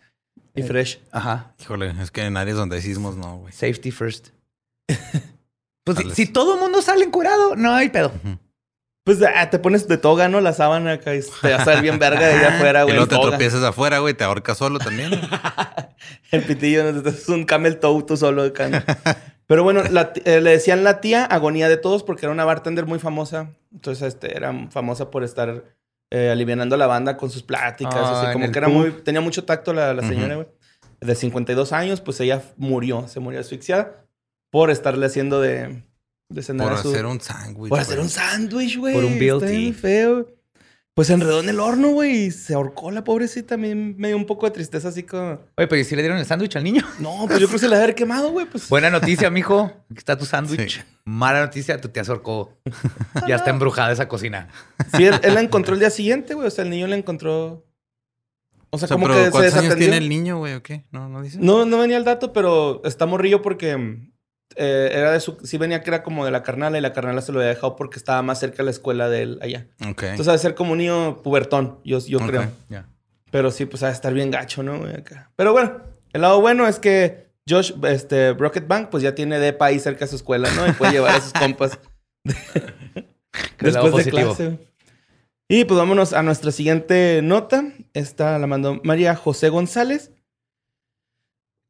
Y 0.57 0.63
fresh. 0.63 0.99
Ajá. 1.11 1.53
Híjole, 1.59 1.93
es 2.01 2.11
que 2.11 2.21
en 2.21 2.35
áreas 2.35 2.57
donde 2.57 2.75
hay 2.77 2.81
sismos 2.81 3.15
no, 3.15 3.37
güey. 3.37 3.53
Safety 3.53 3.91
first. 3.91 4.29
Pues 5.83 5.99
si, 6.15 6.25
todo 6.25 6.55
el 6.55 6.59
mundo 6.59 6.81
sale 6.81 7.05
encuerado, 7.05 7.55
no 7.55 7.73
hay 7.73 7.87
pedo. 7.87 8.11
Pues 9.05 9.19
ah, 9.23 9.49
te 9.49 9.57
pones 9.57 9.87
de 9.87 9.97
toga, 9.97 10.27
¿no? 10.27 10.41
La 10.41 10.51
sábana 10.51 10.91
acá 10.91 11.15
y 11.15 11.21
te 11.21 11.53
vas 11.53 11.65
a 11.65 11.71
ver 11.71 11.81
bien 11.81 11.97
verga 11.97 12.27
de 12.27 12.33
allá 12.33 12.57
afuera, 12.57 12.81
Y 12.81 12.83
güey. 12.83 12.95
luego 12.95 13.03
en 13.05 13.09
te 13.09 13.15
toga. 13.15 13.29
tropiezas 13.29 13.63
afuera, 13.63 13.99
güey, 13.99 14.13
te 14.13 14.25
ahorcas 14.25 14.57
solo 14.57 14.79
también. 14.79 15.11
El 16.31 16.43
pitillo, 16.43 16.91
¿no? 16.91 17.09
es 17.09 17.29
un 17.29 17.45
camel 17.45 17.79
toe 17.79 18.03
tú 18.03 18.17
solo 18.17 18.43
acá. 18.43 18.67
¿no? 18.67 18.83
Pero 19.45 19.63
bueno, 19.63 19.81
la 19.83 20.11
eh, 20.25 20.41
le 20.41 20.49
decían 20.49 20.83
la 20.83 20.99
tía 20.99 21.23
agonía 21.23 21.69
de 21.69 21.77
todos 21.77 22.03
porque 22.03 22.25
era 22.25 22.33
una 22.33 22.43
bartender 22.43 22.85
muy 22.85 22.99
famosa. 22.99 23.51
Entonces, 23.71 24.09
este, 24.09 24.35
era 24.35 24.67
famosa 24.71 25.09
por 25.09 25.23
estar 25.23 25.63
eh, 26.11 26.29
alivianando 26.29 26.75
a 26.75 26.77
la 26.77 26.87
banda 26.87 27.17
con 27.17 27.29
sus 27.29 27.43
pláticas. 27.43 27.95
Ah, 27.95 28.21
así 28.23 28.33
como 28.33 28.51
que 28.51 28.57
era 28.59 28.67
pub. 28.67 28.75
muy, 28.75 28.91
tenía 29.03 29.21
mucho 29.21 29.43
tacto 29.43 29.73
la, 29.73 29.93
la 29.93 30.07
señora, 30.07 30.35
güey. 30.35 30.47
De 31.01 31.13
52 31.15 31.73
años, 31.73 32.01
pues 32.01 32.19
ella 32.21 32.41
murió, 32.55 33.07
se 33.07 33.19
murió 33.19 33.39
asfixiada 33.39 34.05
por 34.51 34.71
estarle 34.71 35.05
haciendo 35.05 35.41
de, 35.41 35.83
de 36.29 36.41
cenar 36.43 36.69
Por 36.69 36.77
a 36.77 36.81
su- 36.81 36.89
hacer 36.89 37.05
un 37.05 37.19
sándwich. 37.21 37.69
por 37.69 37.79
hacer 37.79 37.99
un 37.99 38.09
sándwich, 38.09 38.77
güey. 38.77 38.93
Por 38.95 39.03
un 39.05 39.13
Está 39.13 39.35
BLT. 39.35 39.51
bien 39.51 39.73
feo. 39.75 40.27
Pues 40.97 41.09
se 41.09 41.13
enredó 41.13 41.41
en 41.41 41.49
el 41.49 41.59
horno, 41.59 41.89
güey, 41.89 42.25
y 42.25 42.31
se 42.31 42.55
ahorcó 42.55 42.89
la 42.89 43.03
pobrecita. 43.03 43.53
A 43.53 43.57
mí 43.59 43.75
me 43.75 44.07
dio 44.07 44.17
un 44.17 44.25
poco 44.25 44.47
de 44.47 44.51
tristeza, 44.51 44.87
así 44.87 45.03
como... 45.03 45.33
Oye, 45.55 45.67
pero 45.67 45.75
¿y 45.75 45.83
si 45.83 45.95
le 45.95 46.01
dieron 46.01 46.17
el 46.17 46.25
sándwich 46.25 46.55
al 46.55 46.63
niño? 46.63 46.81
No, 46.99 47.25
pues 47.27 47.39
yo 47.39 47.45
creo 47.45 47.51
que 47.51 47.59
se 47.59 47.69
le 47.69 47.75
haber 47.75 47.93
quemado, 47.93 48.31
güey. 48.31 48.47
Pues 48.47 48.67
Buena 48.67 48.89
noticia, 48.89 49.29
mijo. 49.29 49.65
Aquí 49.91 49.99
está 49.99 50.17
tu 50.17 50.25
sándwich. 50.25 50.77
Sí. 50.77 50.81
Mala 51.05 51.41
noticia, 51.41 51.79
tu 51.79 51.89
tía 51.89 52.03
se 52.03 52.09
ahorcó. 52.09 52.57
Ya 53.27 53.35
está 53.35 53.51
embrujada 53.51 53.91
esa 53.91 54.07
cocina. 54.07 54.47
Sí, 54.95 55.05
él, 55.05 55.19
él 55.21 55.35
la 55.35 55.41
encontró 55.41 55.75
el 55.75 55.79
día 55.79 55.91
siguiente, 55.91 56.33
güey. 56.33 56.47
O 56.47 56.49
sea, 56.49 56.63
el 56.63 56.71
niño 56.71 56.87
la 56.87 56.95
encontró. 56.95 57.63
O 58.71 58.79
sea, 58.79 58.87
O 58.87 58.87
sea, 58.87 58.95
como 58.95 59.05
pero 59.05 59.19
que 59.19 59.25
se 59.25 59.29
¿cuántos 59.29 59.53
años 59.53 59.63
desatendió. 59.65 59.89
tiene 59.91 59.97
el 60.03 60.09
niño, 60.09 60.39
güey, 60.39 60.55
o 60.55 60.63
qué? 60.63 60.83
No, 60.89 61.09
no 61.09 61.21
dice. 61.21 61.37
No, 61.39 61.63
no 61.65 61.77
venía 61.77 61.97
el 61.97 62.05
dato, 62.05 62.33
pero 62.33 62.81
está 62.85 63.05
morrillo 63.05 63.43
porque 63.43 64.09
eh, 64.55 64.89
era 64.93 65.11
de 65.11 65.19
su. 65.19 65.37
Sí 65.43 65.57
venía 65.57 65.83
que 65.83 65.89
era 65.89 66.03
como 66.03 66.25
de 66.25 66.31
la 66.31 66.43
carnala 66.43 66.77
y 66.77 66.81
la 66.81 66.93
carnala 66.93 67.21
se 67.21 67.31
lo 67.31 67.39
había 67.39 67.49
dejado 67.49 67.75
porque 67.75 67.97
estaba 67.97 68.21
más 68.21 68.39
cerca 68.39 68.57
de 68.57 68.63
la 68.63 68.71
escuela 68.71 69.09
de 69.09 69.23
él 69.23 69.39
allá. 69.41 69.67
Ok. 69.87 70.03
Entonces, 70.03 70.27
ha 70.29 70.31
de 70.31 70.37
ser 70.39 70.55
como 70.55 70.71
un 70.71 70.79
niño 70.79 71.21
pubertón, 71.21 71.79
yo, 71.83 71.99
yo 71.99 72.19
creo. 72.19 72.51
Pero 73.29 73.51
sí, 73.51 73.65
pues 73.65 73.83
ha 73.83 73.87
de 73.87 73.93
estar 73.93 74.13
bien 74.13 74.31
gacho, 74.31 74.63
¿no? 74.63 74.81
Pero 75.35 75.51
bueno, 75.51 75.81
el 76.13 76.21
lado 76.21 76.39
bueno 76.39 76.67
es 76.67 76.79
que 76.79 77.27
Josh, 77.47 77.73
este, 77.83 78.33
Rocketbank, 78.33 78.89
pues 78.89 79.03
ya 79.03 79.15
tiene 79.15 79.39
depa 79.39 79.67
ahí 79.67 79.79
cerca 79.79 80.05
de 80.05 80.09
su 80.09 80.15
escuela, 80.15 80.49
¿no? 80.51 80.67
Y 80.67 80.71
puede 80.71 80.93
llevar 80.93 81.15
a 81.15 81.21
sus 81.21 81.33
compas. 81.39 81.79
Después 83.59 84.05
de 84.05 84.11
clase. 84.11 84.59
Y 85.49 85.63
pues 85.65 85.77
vámonos 85.77 86.13
a 86.13 86.23
nuestra 86.23 86.51
siguiente 86.51 87.21
nota. 87.23 87.71
Esta 87.93 88.37
la 88.37 88.47
mandó 88.47 88.81
María 88.83 89.15
José 89.15 89.49
González. 89.49 90.11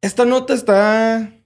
Esta 0.01 0.25
nota 0.25 0.53
está 0.53 1.36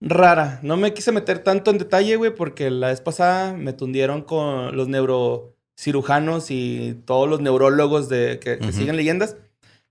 rara. 0.00 0.60
No 0.62 0.76
me 0.76 0.92
quise 0.94 1.12
meter 1.12 1.40
tanto 1.40 1.70
en 1.70 1.78
detalle, 1.78 2.16
güey, 2.16 2.34
porque 2.34 2.70
la 2.70 2.88
vez 2.88 3.00
pasada 3.00 3.52
me 3.52 3.72
tundieron 3.72 4.22
con 4.22 4.76
los 4.76 4.88
neurocirujanos 4.88 6.50
y 6.50 7.00
todos 7.04 7.28
los 7.28 7.40
neurólogos 7.40 8.08
de, 8.08 8.38
que, 8.38 8.58
que 8.58 8.72
siguen 8.72 8.96
leyendas. 8.96 9.36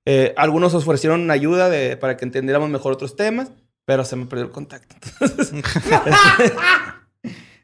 Eh, 0.05 0.33
algunos 0.37 0.73
ofrecieron 0.73 1.29
ayuda 1.31 1.69
de, 1.69 1.97
para 1.97 2.15
que 2.17 2.25
entendiéramos 2.25 2.69
mejor 2.69 2.93
otros 2.93 3.15
temas, 3.15 3.51
pero 3.85 4.05
se 4.05 4.15
me 4.15 4.25
perdió 4.25 4.45
el 4.45 4.51
contacto. 4.51 4.95
Entonces, 5.19 5.51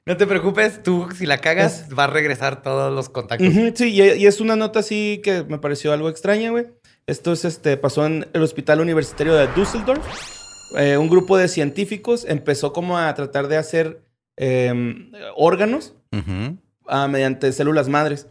No 0.08 0.18
te 0.18 0.26
preocupes, 0.26 0.82
tú 0.82 1.08
si 1.16 1.28
la 1.28 1.38
cagas, 1.38 1.86
va 1.98 2.06
a 2.06 2.08
regresar 2.08 2.64
todos 2.64 2.92
los 2.92 3.10
contactos. 3.10 3.48
Sí, 3.76 3.90
y, 3.90 4.02
y 4.02 4.26
es 4.26 4.42
una 4.42 4.56
nota 4.56 4.80
así 4.80 5.22
que 5.24 5.44
me 5.44 5.60
pareció 5.60 5.94
algo 5.94 6.10
extraña, 6.10 6.50
güey. 6.50 6.66
Esto 7.06 7.32
es, 7.32 7.46
este, 7.46 7.78
pasó 7.78 8.08
en 8.08 8.28
el 8.34 8.42
Hospital 8.42 8.82
Universitario 8.82 9.36
de 9.36 9.48
Düsseldorf. 9.54 10.41
Eh, 10.78 10.98
un 10.98 11.10
grupo 11.10 11.38
de 11.38 11.48
científicos 11.48 12.26
empezó 12.28 12.74
como 12.74 12.98
a 12.98 13.14
tratar 13.14 13.48
de 13.48 13.58
hacer 13.58 14.02
em, 14.38 15.12
órganos 15.36 15.94
Ujú. 16.12 16.58
ah, 16.88 17.08
mediante 17.08 17.52
células 17.52 17.90
madres. 17.90 18.28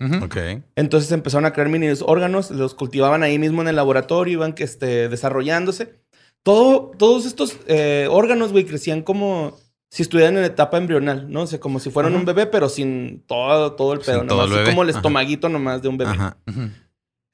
Entonces 0.77 1.13
empezaron 1.13 1.45
a 1.47 1.53
crear 1.53 1.69
mini 1.69 1.89
órganos, 2.05 2.51
los 2.51 2.75
cultivaban 2.75 3.23
ahí 3.23 3.39
mismo 3.39 3.63
en 3.63 3.69
el 3.69 3.77
laboratorio, 3.77 4.33
iban 4.35 4.53
que, 4.55 4.65
este, 4.65 5.09
desarrollándose. 5.09 6.01
Todo, 6.43 6.93
todos 6.97 7.27
estos 7.27 7.57
eh, 7.67 8.09
órganos, 8.11 8.53
güey, 8.53 8.65
crecían 8.65 9.03
como 9.03 9.59
si 9.91 10.03
estuvieran 10.03 10.39
en 10.39 10.45
etapa 10.45 10.79
embrional, 10.79 11.31
¿no? 11.31 11.43
O 11.43 11.47
sea, 11.47 11.61
como 11.61 11.81
si 11.81 11.91
fueran 11.91 12.15
un 12.15 12.25
bebé, 12.25 12.47
pero 12.47 12.69
sin 12.69 13.23
todo, 13.27 13.73
todo 13.73 13.93
el 13.93 14.03
Sin 14.03 14.15
pedo. 14.15 14.27
todo 14.27 14.39
nomás 14.39 14.53
el 14.57 14.63
así 14.63 14.71
como 14.71 14.83
el 14.85 14.89
Ajá. 14.91 14.99
estomaguito 14.99 15.49
nomás 15.49 15.83
de 15.83 15.89
un 15.89 15.99
bebé. 15.99 16.13
Ajá. 16.13 16.37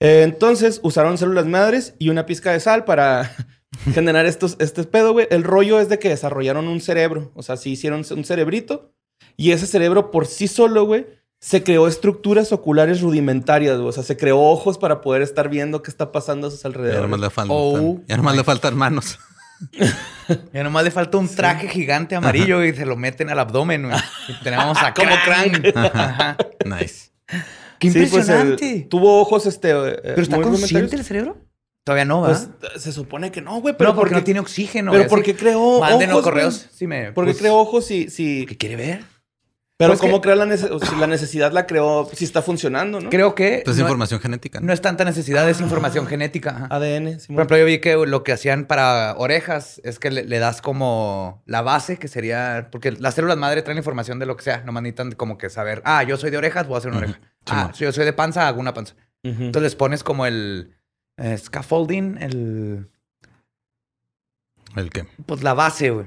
Eh, 0.01 0.23
entonces 0.25 0.81
usaron 0.83 1.19
células 1.19 1.47
madres 1.47 1.95
y 1.99 2.09
una 2.09 2.27
pizca 2.27 2.53
de 2.53 2.61
sal 2.61 2.85
para 2.85 3.31
generar 3.93 4.27
estos, 4.27 4.57
este 4.59 4.85
pedo, 4.85 5.13
güey. 5.13 5.27
El 5.31 5.45
rollo 5.45 5.81
es 5.81 5.89
de 5.89 5.99
que 5.99 6.09
desarrollaron 6.09 6.69
un 6.69 6.81
cerebro. 6.81 7.33
O 7.35 7.43
sea, 7.43 7.57
sí 7.57 7.71
hicieron 7.73 8.05
un 8.11 8.25
cerebrito. 8.25 8.93
Y 9.37 9.53
ese 9.53 9.67
cerebro 9.67 10.11
por 10.11 10.27
sí 10.27 10.49
solo, 10.49 10.85
güey, 10.85 11.07
se 11.41 11.63
creó 11.63 11.87
estructuras 11.89 12.53
oculares 12.53 13.01
rudimentarias, 13.01 13.77
güey. 13.77 13.89
O 13.89 13.93
sea, 13.93 14.03
se 14.03 14.17
creó 14.17 14.41
ojos 14.41 14.79
para 14.79 15.01
poder 15.01 15.23
estar 15.23 15.49
viendo 15.49 15.83
qué 15.83 15.91
está 15.91 16.11
pasando 16.13 16.47
a 16.49 16.51
sus 16.51 16.63
Ya 16.63 16.69
alrededores. 16.69 17.03
nomás 17.03 17.21
le 17.21 17.31
faltan, 17.31 17.57
Oh. 17.59 18.01
ya 18.07 18.17
nomás 18.17 18.37
le 18.37 18.45
faltan 18.45 18.77
manos. 18.77 19.19
Ya 20.53 20.63
nomás 20.65 20.85
le 20.85 20.91
falta 20.91 21.17
un 21.19 21.29
traje 21.29 21.69
gigante 21.69 22.15
amarillo 22.17 22.63
y 22.65 22.75
se 22.75 22.85
lo 22.85 22.97
meten 22.97 23.31
al 23.31 23.39
abdomen, 23.39 23.85
güey. 23.89 23.97
Y 24.29 24.43
tenemos 24.43 24.77
a 24.79 24.93
Como 24.95 25.15
Crank. 25.25 25.75
Ajá. 25.77 26.37
Nice. 26.65 27.11
Qué 27.79 27.91
Sí, 27.91 28.07
pues, 28.11 28.29
el- 28.29 28.49
impresionante. 28.49 28.87
tuvo 28.91 29.21
ojos, 29.21 29.47
este. 29.47 29.71
eh, 29.71 29.99
¿Pero 30.03 30.23
está 30.23 30.41
consciente 30.43 30.97
el 30.97 31.05
cerebro? 31.05 31.39
Todavía 31.87 32.05
no, 32.05 32.25
Pues 32.25 32.49
¿verdad? 32.61 32.77
se 32.79 32.91
supone 32.91 33.31
que 33.31 33.41
no, 33.41 33.61
güey. 33.61 33.77
Pero 33.79 33.91
no, 33.91 33.95
porque, 33.95 34.09
porque 34.11 34.15
no 34.21 34.25
tiene 34.25 34.41
oxígeno. 34.41 34.91
Pero 34.91 35.05
güey, 35.05 35.09
¿por 35.09 35.21
así. 35.21 35.27
qué 35.33 35.37
creó 35.37 35.79
Mándenos 35.79 36.15
ojos, 36.15 36.25
correos. 36.25 36.57
güey? 36.59 36.69
Sí, 36.75 36.87
me... 36.89 37.13
¿Por 37.13 37.25
qué 37.25 37.31
pues, 37.31 37.39
creó 37.39 37.57
ojos 37.59 37.85
si, 37.87 38.11
si, 38.11 38.45
¿Qué 38.47 38.57
quiere 38.57 38.75
ver? 38.75 39.05
pero 39.79 39.91
Pues 39.91 40.01
cómo 40.01 40.17
que- 40.21 40.23
crear 40.23 40.39
la, 40.39 40.47
nece- 40.47 40.85
si 40.85 40.97
la 40.97 41.07
necesidad 41.07 41.53
la 41.53 41.67
creó, 41.67 42.09
si 42.13 42.25
está 42.25 42.41
funcionando, 42.43 42.99
¿no? 42.99 43.09
Creo 43.11 43.35
que 43.37 43.61
Pues 43.65 43.77
no, 43.77 43.83
información 43.83 44.19
genética. 44.21 44.59
¿no? 44.59 44.67
no 44.67 44.73
es 44.73 44.81
tanta 44.81 45.05
necesidad, 45.05 45.49
es 45.49 45.61
información 45.61 46.07
genética. 46.09 46.51
ajá. 46.57 46.67
ADN. 46.75 47.19
Por 47.29 47.35
ejemplo, 47.37 47.57
yo 47.59 47.65
vi 47.67 47.79
que 47.79 47.95
lo 47.95 48.25
que 48.25 48.33
hacían 48.33 48.65
para 48.65 49.15
orejas 49.19 49.81
es 49.85 49.99
que 50.01 50.11
le, 50.11 50.25
le 50.25 50.39
das 50.41 50.63
como 50.63 51.43
la 51.47 51.61
base, 51.63 51.99
que 51.99 52.09
sería... 52.09 52.69
Porque 52.73 52.91
las 52.93 53.15
células 53.15 53.37
madre 53.37 53.63
traen 53.63 53.79
información 53.79 54.19
de 54.19 54.27
lo 54.27 54.35
que 54.37 54.43
sea. 54.45 54.63
No 54.65 54.73
necesitan 54.73 55.13
como 55.13 55.37
que 55.39 55.51
saber, 55.51 55.83
ah, 55.85 56.03
yo 56.03 56.17
soy 56.17 56.31
de 56.31 56.39
orejas, 56.39 56.67
voy 56.67 56.75
a 56.75 56.79
hacer 56.79 56.91
una 56.91 57.01
oreja. 57.01 57.21
Ah, 57.49 57.71
si 57.75 57.85
yo 57.85 57.93
soy 57.93 58.07
de 58.07 58.13
panza, 58.13 58.49
hago 58.49 58.59
una 58.59 58.75
panza. 58.75 58.95
Entonces 59.23 59.63
les 59.63 59.75
pones 59.77 60.03
como 60.03 60.25
el 60.27 60.76
eh, 61.19 61.37
scaffolding, 61.39 62.19
el... 62.21 62.89
¿El 64.77 64.91
qué? 64.91 65.07
pues 65.25 65.43
la 65.43 65.55
base, 65.55 65.89
güey, 65.91 66.07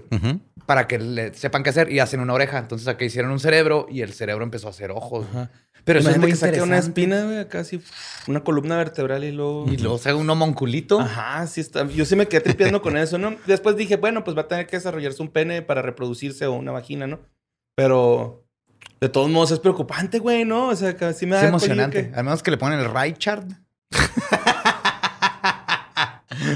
para 0.67 0.87
que 0.87 0.99
le 0.99 1.33
sepan 1.33 1.63
qué 1.63 1.71
hacer 1.71 1.91
y 1.91 1.97
hacen 1.99 2.19
una 2.19 2.33
oreja. 2.33 2.59
Entonces 2.59 2.87
acá 2.87 3.03
hicieron 3.03 3.31
un 3.31 3.39
cerebro 3.39 3.87
y 3.89 4.01
el 4.01 4.13
cerebro 4.13 4.43
empezó 4.43 4.67
a 4.67 4.69
hacer 4.71 4.91
ojos. 4.91 5.25
Pero 5.85 5.99
eso 5.99 6.11
es 6.11 6.17
muy 6.19 6.29
que 6.31 6.35
saque 6.35 6.61
una 6.61 6.77
espina, 6.77 7.23
güey, 7.23 7.39
acá 7.39 7.61
así, 7.61 7.81
una 8.27 8.43
columna 8.43 8.77
vertebral 8.77 9.23
y 9.23 9.31
luego... 9.31 9.65
Y 9.71 9.77
luego 9.77 9.97
se 9.97 10.09
haga 10.09 10.19
un 10.19 10.29
homonculito. 10.29 10.99
Ajá, 10.99 11.47
sí 11.47 11.61
está. 11.61 11.87
Yo 11.87 12.05
sí 12.05 12.15
me 12.15 12.27
quedé 12.27 12.41
tripeando 12.41 12.81
con 12.83 12.95
eso, 12.97 13.17
¿no? 13.17 13.35
Después 13.47 13.75
dije, 13.75 13.95
bueno, 13.97 14.23
pues 14.23 14.37
va 14.37 14.41
a 14.41 14.47
tener 14.47 14.67
que 14.67 14.75
desarrollarse 14.77 15.21
un 15.23 15.29
pene 15.29 15.63
para 15.63 15.81
reproducirse 15.81 16.45
o 16.45 16.53
una 16.53 16.71
vagina, 16.71 17.07
¿no? 17.07 17.19
Pero 17.75 18.45
de 19.01 19.09
todos 19.09 19.31
modos 19.31 19.49
es 19.51 19.59
preocupante, 19.59 20.19
güey, 20.19 20.45
¿no? 20.45 20.67
O 20.67 20.75
sea, 20.75 20.95
sí 21.13 21.25
me 21.25 21.37
da 21.37 21.41
Es 21.43 21.47
emocionante. 21.47 22.09
que- 22.11 22.15
Al 22.15 22.23
menos 22.25 22.43
que 22.43 22.51
le 22.51 22.57
ponen 22.57 22.77
el 22.79 22.93
Richard. 22.93 23.45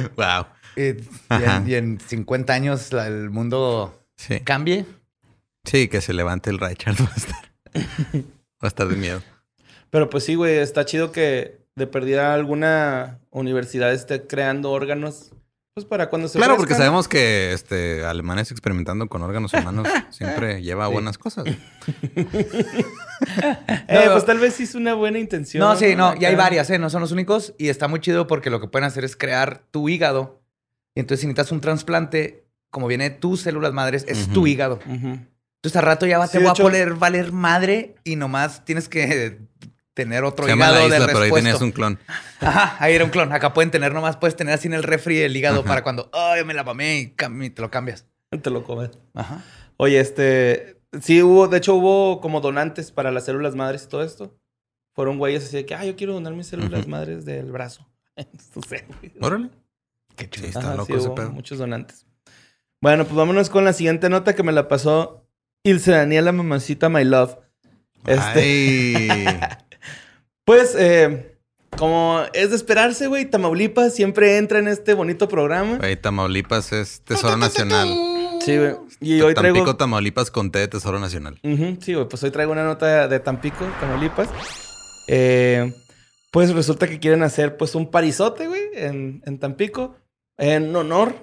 Wow. 0.16 0.46
Y, 0.76 0.82
en, 1.30 1.68
y 1.68 1.76
en 1.76 2.00
50 2.00 2.54
años 2.54 2.92
la- 2.94 3.08
el 3.08 3.30
mundo 3.30 4.04
Sí. 4.18 4.40
cambie. 4.42 4.86
Sí, 5.66 5.88
que 5.88 6.02
se 6.02 6.14
levante 6.14 6.50
el 6.50 6.60
Richard. 6.60 6.96
Va 7.00 7.12
a 7.12 7.16
estar, 7.16 7.42
va 7.76 8.22
a 8.62 8.68
estar 8.68 8.88
de 8.88 8.96
miedo. 8.96 9.22
Pero 9.90 10.10
pues 10.10 10.24
sí, 10.26 10.36
güey, 10.36 10.58
está 10.58 10.86
chido 10.86 11.12
que 11.12 11.60
de 11.76 11.88
perdida 11.88 12.34
alguna 12.34 13.20
universidad 13.32 13.94
esté 13.94 14.28
creando 14.28 14.72
órganos, 14.72 15.32
pues 15.74 15.86
para 15.88 16.10
cuando 16.10 16.28
se 16.28 16.38
Claro, 16.38 16.56
porque 16.56 16.76
sabemos 16.76 17.08
que 17.08 17.52
este 17.54 18.06
Alemania 18.06 18.42
experimentando 18.44 19.08
con 19.08 19.24
órganos 19.24 19.54
humanos 19.54 19.88
siempre 20.12 20.62
lleva 20.62 20.88
buenas 20.88 21.18
cosas. 21.18 21.46
Eh, 23.88 24.10
pues 24.12 24.26
tal 24.26 24.40
vez 24.40 24.56
sí 24.56 24.64
es 24.64 24.76
una 24.76 24.94
buena 24.96 25.18
intención. 25.18 25.62
No, 25.62 25.76
sí, 25.78 25.96
no. 25.96 26.14
Y 26.20 26.26
hay 26.26 26.36
varias, 26.36 26.70
¿eh? 26.70 26.78
No 26.78 26.90
son 26.90 27.02
los 27.02 27.12
únicos. 27.12 27.54
Y 27.58 27.70
está 27.70 27.88
muy 27.88 28.00
chido 28.02 28.28
porque 28.28 28.50
lo 28.50 28.60
que 28.60 28.68
pueden 28.68 28.86
hacer 28.86 29.06
es 29.06 29.16
crear 29.16 29.64
tu 29.72 29.88
hígado. 29.88 30.42
Y 30.96 31.00
entonces 31.00 31.22
si 31.22 31.28
necesitas 31.28 31.52
un 31.54 31.62
trasplante, 31.62 32.46
como 32.70 32.88
viene 32.88 33.06
de 33.10 33.16
tus 33.16 33.42
células 33.42 33.72
madres, 33.72 34.04
es 34.08 34.28
tu 34.30 34.46
hígado. 34.46 34.80
Entonces 34.86 35.76
al 35.76 35.84
rato 35.84 36.06
ya 36.06 36.18
va, 36.18 36.28
Sí, 36.28 36.34
te 36.34 36.40
voy 36.40 36.50
hecho- 36.52 36.64
a 36.64 36.66
poner 36.66 36.94
valer 36.96 37.32
madre 37.32 37.96
y 38.04 38.16
nomás 38.18 38.66
tienes 38.66 38.90
que 38.90 39.40
tener 39.94 40.24
otro 40.24 40.46
Se 40.46 40.52
llama 40.52 40.66
hígado 40.66 40.76
la 40.76 40.96
de 40.96 41.02
isla, 41.02 41.08
pero 41.08 41.20
ahí 41.26 41.32
tenías 41.32 41.62
un 41.62 41.72
clon. 41.72 42.00
Ajá, 42.42 42.76
ahí 42.80 42.94
era 42.96 43.06
un 43.06 43.12
clon. 43.12 43.32
Acá 43.32 43.54
pueden 43.54 43.72
tener 43.72 43.94
nomás, 43.94 44.18
puedes 44.18 44.36
tener 44.36 44.54
así 44.54 44.68
en 44.68 44.74
el 44.74 44.84
refri 44.84 45.20
el 45.22 45.36
hígado 45.36 45.60
Ajá. 45.60 45.68
para 45.68 45.84
cuando, 45.84 46.10
ay, 46.14 46.44
me 46.46 46.54
la 46.54 46.64
mamé 46.64 46.98
y 47.00 47.50
te 47.50 47.62
lo 47.62 47.70
cambias. 47.70 48.06
Te 48.42 48.50
lo 48.50 48.64
comes. 48.64 48.92
Ajá. 49.14 49.44
Oye, 49.78 50.00
este. 50.00 50.82
Sí, 51.02 51.22
hubo, 51.24 51.48
de 51.48 51.58
hecho, 51.58 51.76
hubo 51.76 52.22
como 52.22 52.40
donantes 52.42 52.92
para 52.92 53.12
las 53.12 53.26
células 53.26 53.56
madres 53.56 53.84
y 53.84 53.88
todo 53.88 54.04
esto. 54.04 54.38
Fueron 54.94 55.18
güeyes 55.18 55.44
así 55.46 55.58
de 55.58 55.66
que, 55.66 55.74
ah, 55.74 55.86
yo 55.86 55.96
quiero 55.96 56.14
donar 56.14 56.34
mis 56.34 56.48
células 56.48 56.88
madres 56.88 57.26
del 57.26 57.52
brazo. 57.52 57.88
no 58.18 58.62
sé, 58.62 58.86
güey. 58.88 59.12
Órale. 59.22 59.50
Qué 60.16 60.26
Sí, 60.26 60.30
chido. 60.32 60.48
está 60.48 60.60
Ajá, 60.60 60.72
loco 60.76 60.86
sí, 60.86 60.94
ese 60.94 61.08
hubo 61.08 61.16
pedo. 61.16 61.32
muchos 61.32 61.58
donantes. 61.58 62.06
Bueno, 62.82 63.06
pues 63.06 63.16
vámonos 63.16 63.50
con 63.50 63.66
la 63.66 63.74
siguiente 63.74 64.10
nota 64.10 64.36
que 64.36 64.44
me 64.44 64.52
la 64.52 64.68
pasó 64.68 65.26
Ilse 65.64 65.92
Daniela 65.92 66.32
Mamacita 66.32 66.90
My 66.90 67.04
Love. 67.04 67.38
Este, 68.06 69.08
Ay. 69.10 69.40
pues, 70.46 70.76
eh, 70.78 71.38
como 71.78 72.22
es 72.34 72.52
de 72.52 72.56
esperarse, 72.56 73.08
güey, 73.08 73.26
Tamaulipas 73.26 73.94
siempre 73.94 74.38
entra 74.38 74.60
en 74.60 74.68
este 74.68 74.94
bonito 74.94 75.28
programa. 75.28 75.78
Güey, 75.78 75.96
Tamaulipas 75.96 76.72
es 76.74 77.02
tesoro 77.02 77.38
nacional. 77.38 77.90
Sí, 78.42 78.58
güey. 78.58 78.76
Y 79.00 79.22
hoy 79.22 79.34
Tampico, 79.34 79.54
traigo... 79.54 79.76
Tamaulipas 79.76 80.32
con 80.32 80.52
té 80.52 80.60
de 80.60 80.68
tesoro 80.68 81.00
nacional. 81.00 81.40
Sí, 81.82 81.94
güey, 81.94 82.08
pues 82.08 82.24
hoy 82.24 82.32
traigo 82.32 82.52
una 82.52 82.64
nota 82.64 83.08
de 83.08 83.20
Tampico, 83.20 83.66
Tamaulipas. 83.80 84.30
Eh, 85.08 85.74
pues 86.32 86.54
resulta 86.54 86.88
que 86.88 87.00
quieren 87.00 87.24
hacer 87.24 87.58
pues 87.58 87.76
un 87.76 87.92
parizote, 87.92 88.48
güey, 88.48 88.62
en, 88.74 89.22
en 89.26 89.40
Tampico, 89.40 89.96
en 90.38 90.76
honor 90.76 91.16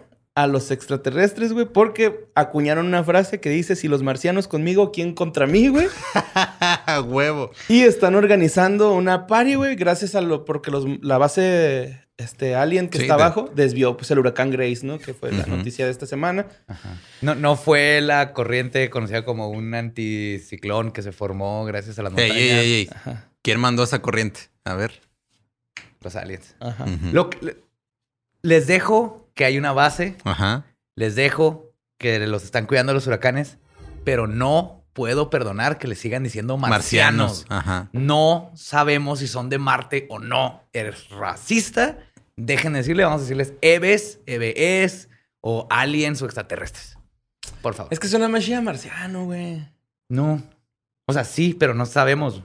a 0.43 0.47
los 0.47 0.71
extraterrestres, 0.71 1.53
güey, 1.53 1.67
porque 1.67 2.27
acuñaron 2.35 2.87
una 2.87 3.05
frase 3.05 3.41
que 3.41 3.51
dice, 3.51 3.77
si 3.77 3.89
los 3.89 4.03
marcianos 4.03 4.49
conmigo, 4.49 4.93
¿quién 4.93 5.15
contra 5.15 5.47
mí, 5.47 5.69
güey? 5.69 5.87
Huevo. 7.07 7.51
Y 7.69 7.83
están 7.83 8.15
organizando 8.15 8.93
una 8.95 9.27
party, 9.27 9.55
güey, 9.57 9.77
gracias 9.77 10.15
a 10.15 10.21
lo, 10.21 10.45
porque 10.45 10.71
los, 10.71 10.85
la 11.03 11.19
base, 11.19 12.07
este, 12.17 12.55
Alien 12.55 12.89
que 12.89 12.99
Sí, 12.99 13.05
está 13.05 13.17
de- 13.17 13.23
abajo, 13.23 13.51
desvió 13.55 13.97
pues 13.97 14.11
el 14.11 14.19
huracán 14.19 14.51
Grace, 14.51 14.81
¿no? 14.87 14.99
Que 14.99 15.15
fue 15.15 15.33
la 15.33 15.47
noticia 15.47 15.85
de 15.85 15.91
esta 15.91 16.07
semana. 16.07 16.47
No, 17.21 17.35
no 17.35 17.57
fue 17.57 18.01
la 18.01 18.33
corriente 18.33 18.89
conocida 18.91 19.25
como 19.25 19.49
un 19.51 19.75
anticiclón 19.75 20.91
que 20.93 21.03
se 21.03 21.13
formó 21.13 21.65
gracias 21.65 21.99
a 21.99 22.03
las 22.03 22.13
montañas. 22.13 22.37
ey, 22.37 22.49
ey, 22.51 22.73
ey. 22.73 22.91
Ajá, 22.95 23.29
¿Quién 23.43 23.59
mandó 23.61 23.83
esa 23.83 24.01
corriente? 24.03 24.41
A 24.65 24.75
ver. 24.75 25.01
Los 26.03 26.17
aliens. 26.17 26.55
ajá. 26.61 26.87
Lo 27.13 27.29
les 28.43 28.67
dejo 28.67 29.20
que 29.41 29.47
hay 29.47 29.57
una 29.57 29.73
base. 29.73 30.19
Ajá. 30.25 30.67
Les 30.97 31.15
dejo 31.15 31.73
que 31.97 32.19
los 32.27 32.45
están 32.45 32.67
cuidando 32.67 32.93
los 32.93 33.07
huracanes. 33.07 33.57
Pero 34.05 34.27
no 34.27 34.85
puedo 34.93 35.31
perdonar 35.31 35.79
que 35.79 35.89
les 35.89 35.99
sigan 35.99 36.23
diciendo 36.23 36.59
marcianos. 36.59 37.47
Marcianos. 37.47 37.47
Ajá. 37.49 37.89
No 37.95 38.53
sabemos 38.55 39.21
si 39.21 39.29
son 39.29 39.49
de 39.49 39.57
Marte 39.57 40.07
o 40.11 40.19
no. 40.19 40.69
Eres 40.75 41.09
racista. 41.09 41.97
Dejen 42.37 42.75
de 42.75 42.81
decirle, 42.81 43.05
vamos 43.05 43.21
a 43.21 43.23
decirles 43.23 43.55
Eves, 43.63 44.21
EBS 44.27 45.09
o 45.41 45.67
aliens 45.71 46.21
o 46.21 46.27
extraterrestres. 46.27 46.99
Por 47.63 47.73
favor. 47.73 47.91
Es 47.95 47.99
que 47.99 48.09
suena 48.09 48.29
más 48.29 48.45
chida 48.45 48.61
marciano, 48.61 49.25
güey. 49.25 49.67
No. 50.11 50.43
O 51.07 51.15
sea, 51.15 51.25
sí, 51.25 51.57
pero 51.59 51.73
no 51.73 51.87
sabemos. 51.87 52.43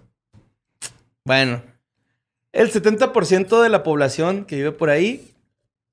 Bueno, 1.26 1.62
el 2.54 2.72
70% 2.72 3.62
de 3.62 3.68
la 3.68 3.84
población 3.84 4.46
que 4.46 4.56
vive 4.56 4.72
por 4.72 4.90
ahí 4.90 5.35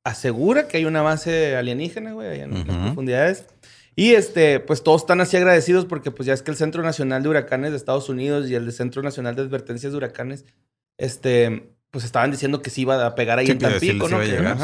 asegura 0.05 0.69
que 0.69 0.79
hay 0.79 0.85
una 0.85 1.03
base 1.03 1.57
alienígena, 1.57 2.13
güey, 2.13 2.29
allá 2.29 2.45
en 2.45 2.51
las 2.55 2.61
Ujú. 2.69 2.83
profundidades. 2.85 3.47
Y 3.95 4.15
este, 4.15 4.59
pues 4.61 4.83
todos 4.83 5.03
están 5.03 5.21
así 5.21 5.37
agradecidos 5.37 5.85
porque 5.85 6.11
pues 6.11 6.27
ya 6.27 6.33
es 6.33 6.43
que 6.43 6.51
el 6.51 6.57
Centro 6.57 6.83
Nacional 6.83 7.23
de 7.23 7.29
Huracanes 7.29 7.71
de 7.73 7.77
Estados 7.77 8.09
Unidos 8.09 8.49
y 8.49 8.55
el 8.55 8.65
de 8.67 8.73
Centro 8.73 9.03
Nacional 9.03 9.37
de 9.37 9.43
Advertencias 9.43 9.93
de 9.93 9.99
Huracanes, 9.99 10.45
este, 10.99 11.75
pues 11.91 12.05
estaban 12.05 12.31
diciendo 12.31 12.63
que 12.63 12.71
sí 12.71 12.83
iba 12.83 13.05
a 13.07 13.15
pegar 13.15 13.39
ahí 13.39 13.47
en 13.51 13.59
Tampico, 13.59 14.09
¿no? 14.09 14.19
Que- 14.21 14.27
llegar. 14.27 14.57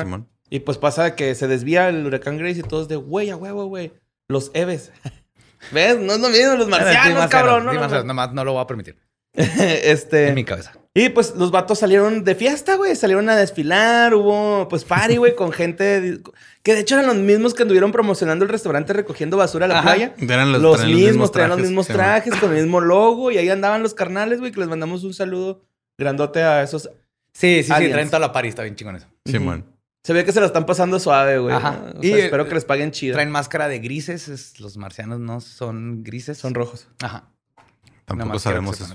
Y 0.51 0.61
pues 0.61 0.79
pasa 0.79 1.15
que 1.15 1.35
se 1.35 1.47
desvía 1.47 1.91
el 1.91 2.07
huracán 2.07 2.39
Grace 2.39 2.61
y 2.61 2.63
todos 2.63 2.89
de, 2.89 2.97
güey, 2.97 3.29
a 3.29 3.37
huevo, 3.37 3.67
güey, 3.67 3.93
los 4.29 4.51
Eves. 4.55 4.93
¿Ves? 5.73 5.99
No 5.99 6.15
es 6.15 6.21
lo 6.21 6.31
mismo, 6.31 6.55
los 6.57 6.69
marcianos, 6.69 7.27
cabrón. 7.27 7.67
No, 7.67 7.73
no, 7.75 8.05
nomás 8.05 8.33
no 8.33 8.45
lo 8.45 8.53
voy 8.55 8.63
a 8.63 8.67
permitir. 8.67 8.97
este... 9.35 10.29
En 10.29 10.35
mi 10.37 10.45
cabeza. 10.45 10.73
Y 10.95 11.11
pues 11.11 11.35
los 11.37 11.51
vatos 11.51 11.79
salieron 11.79 12.25
de 12.25 12.35
fiesta, 12.35 12.75
güey. 12.75 12.97
Salieron 12.97 13.29
a 13.29 13.37
desfilar. 13.37 14.15
Hubo 14.15 14.67
pues 14.69 14.85
party, 14.85 15.17
güey, 15.19 15.37
con 15.37 15.53
gente 15.53 16.21
que 16.63 16.75
de 16.75 16.81
hecho 16.81 16.97
eran 16.97 17.07
los 17.07 17.17
mismos 17.17 17.55
que 17.55 17.63
anduvieron 17.63 17.93
promocionando 17.93 18.45
el 18.45 18.51
restaurante 18.51 18.93
recogiendo 18.93 19.37
basura 19.37 19.67
a 19.67 19.69
la 19.69 19.79
Ajá. 19.79 19.91
playa. 19.95 20.15
Eran 20.19 20.51
los, 20.53 20.61
Los, 20.61 20.77
traen 20.79 20.95
mismos, 20.97 21.31
traían 21.31 21.51
los 21.51 21.61
mismos 21.61 21.87
trajes, 21.87 22.35
con 22.37 22.53
el 22.55 22.63
mismo 22.63 22.81
logo. 22.81 23.31
Y 23.31 23.39
ahí 23.39 23.49
andaban 23.49 23.83
los 23.83 23.95
carnales, 23.95 24.41
güey, 24.41 24.51
que 24.51 24.61
les 24.61 24.69
mandamos 24.69 25.05
un 25.05 25.15
saludo 25.15 25.63
grandote 25.97 26.43
a 26.43 26.63
esos. 26.63 26.91
Sí, 27.33 27.63
sí, 27.63 27.73
sí, 27.79 27.89
traen 27.91 28.09
toda 28.09 28.19
la 28.19 28.33
party, 28.33 28.49
está 28.49 28.63
bien 28.63 28.75
chingón 28.75 28.97
eso. 28.97 29.07
Simón. 29.25 29.65
Se 30.03 30.13
ve 30.13 30.25
que 30.25 30.33
se 30.33 30.41
la 30.41 30.47
están 30.47 30.65
pasando 30.67 30.99
suave, 30.99 31.39
güey. 31.39 31.55
Ajá. 31.55 31.81
O 31.97 32.03
sea, 32.03 32.11
Y, 32.11 32.13
espero 32.15 32.45
eh, 32.45 32.49
que 32.49 32.55
les 32.55 32.65
paguen 32.65 32.91
chido. 32.91 33.13
Traen 33.15 33.31
máscara 33.31 33.69
de 33.69 33.79
grises, 33.79 34.29
es- 34.29 34.59
los 34.59 34.77
marcianos 34.79 35.21
no 35.21 35.41
son 35.41 36.03
grises. 36.03 36.39
Son 36.39 36.55
rojos. 36.55 36.89
Ajá. 37.03 37.31
Tampoco 38.07 38.39
sabemos 38.39 38.81
eso. 38.81 38.95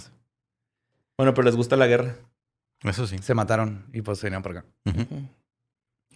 Bueno, 1.18 1.34
pero 1.34 1.46
les 1.46 1.56
gusta 1.56 1.76
la 1.76 1.88
guerra. 1.88 2.16
Eso 2.84 3.08
sí. 3.08 3.18
Se 3.20 3.34
mataron 3.34 3.86
y 3.94 4.02
pues 4.02 4.20
se 4.20 4.28
vinieron 4.28 4.44
por 4.44 4.58
acá. 4.58 4.66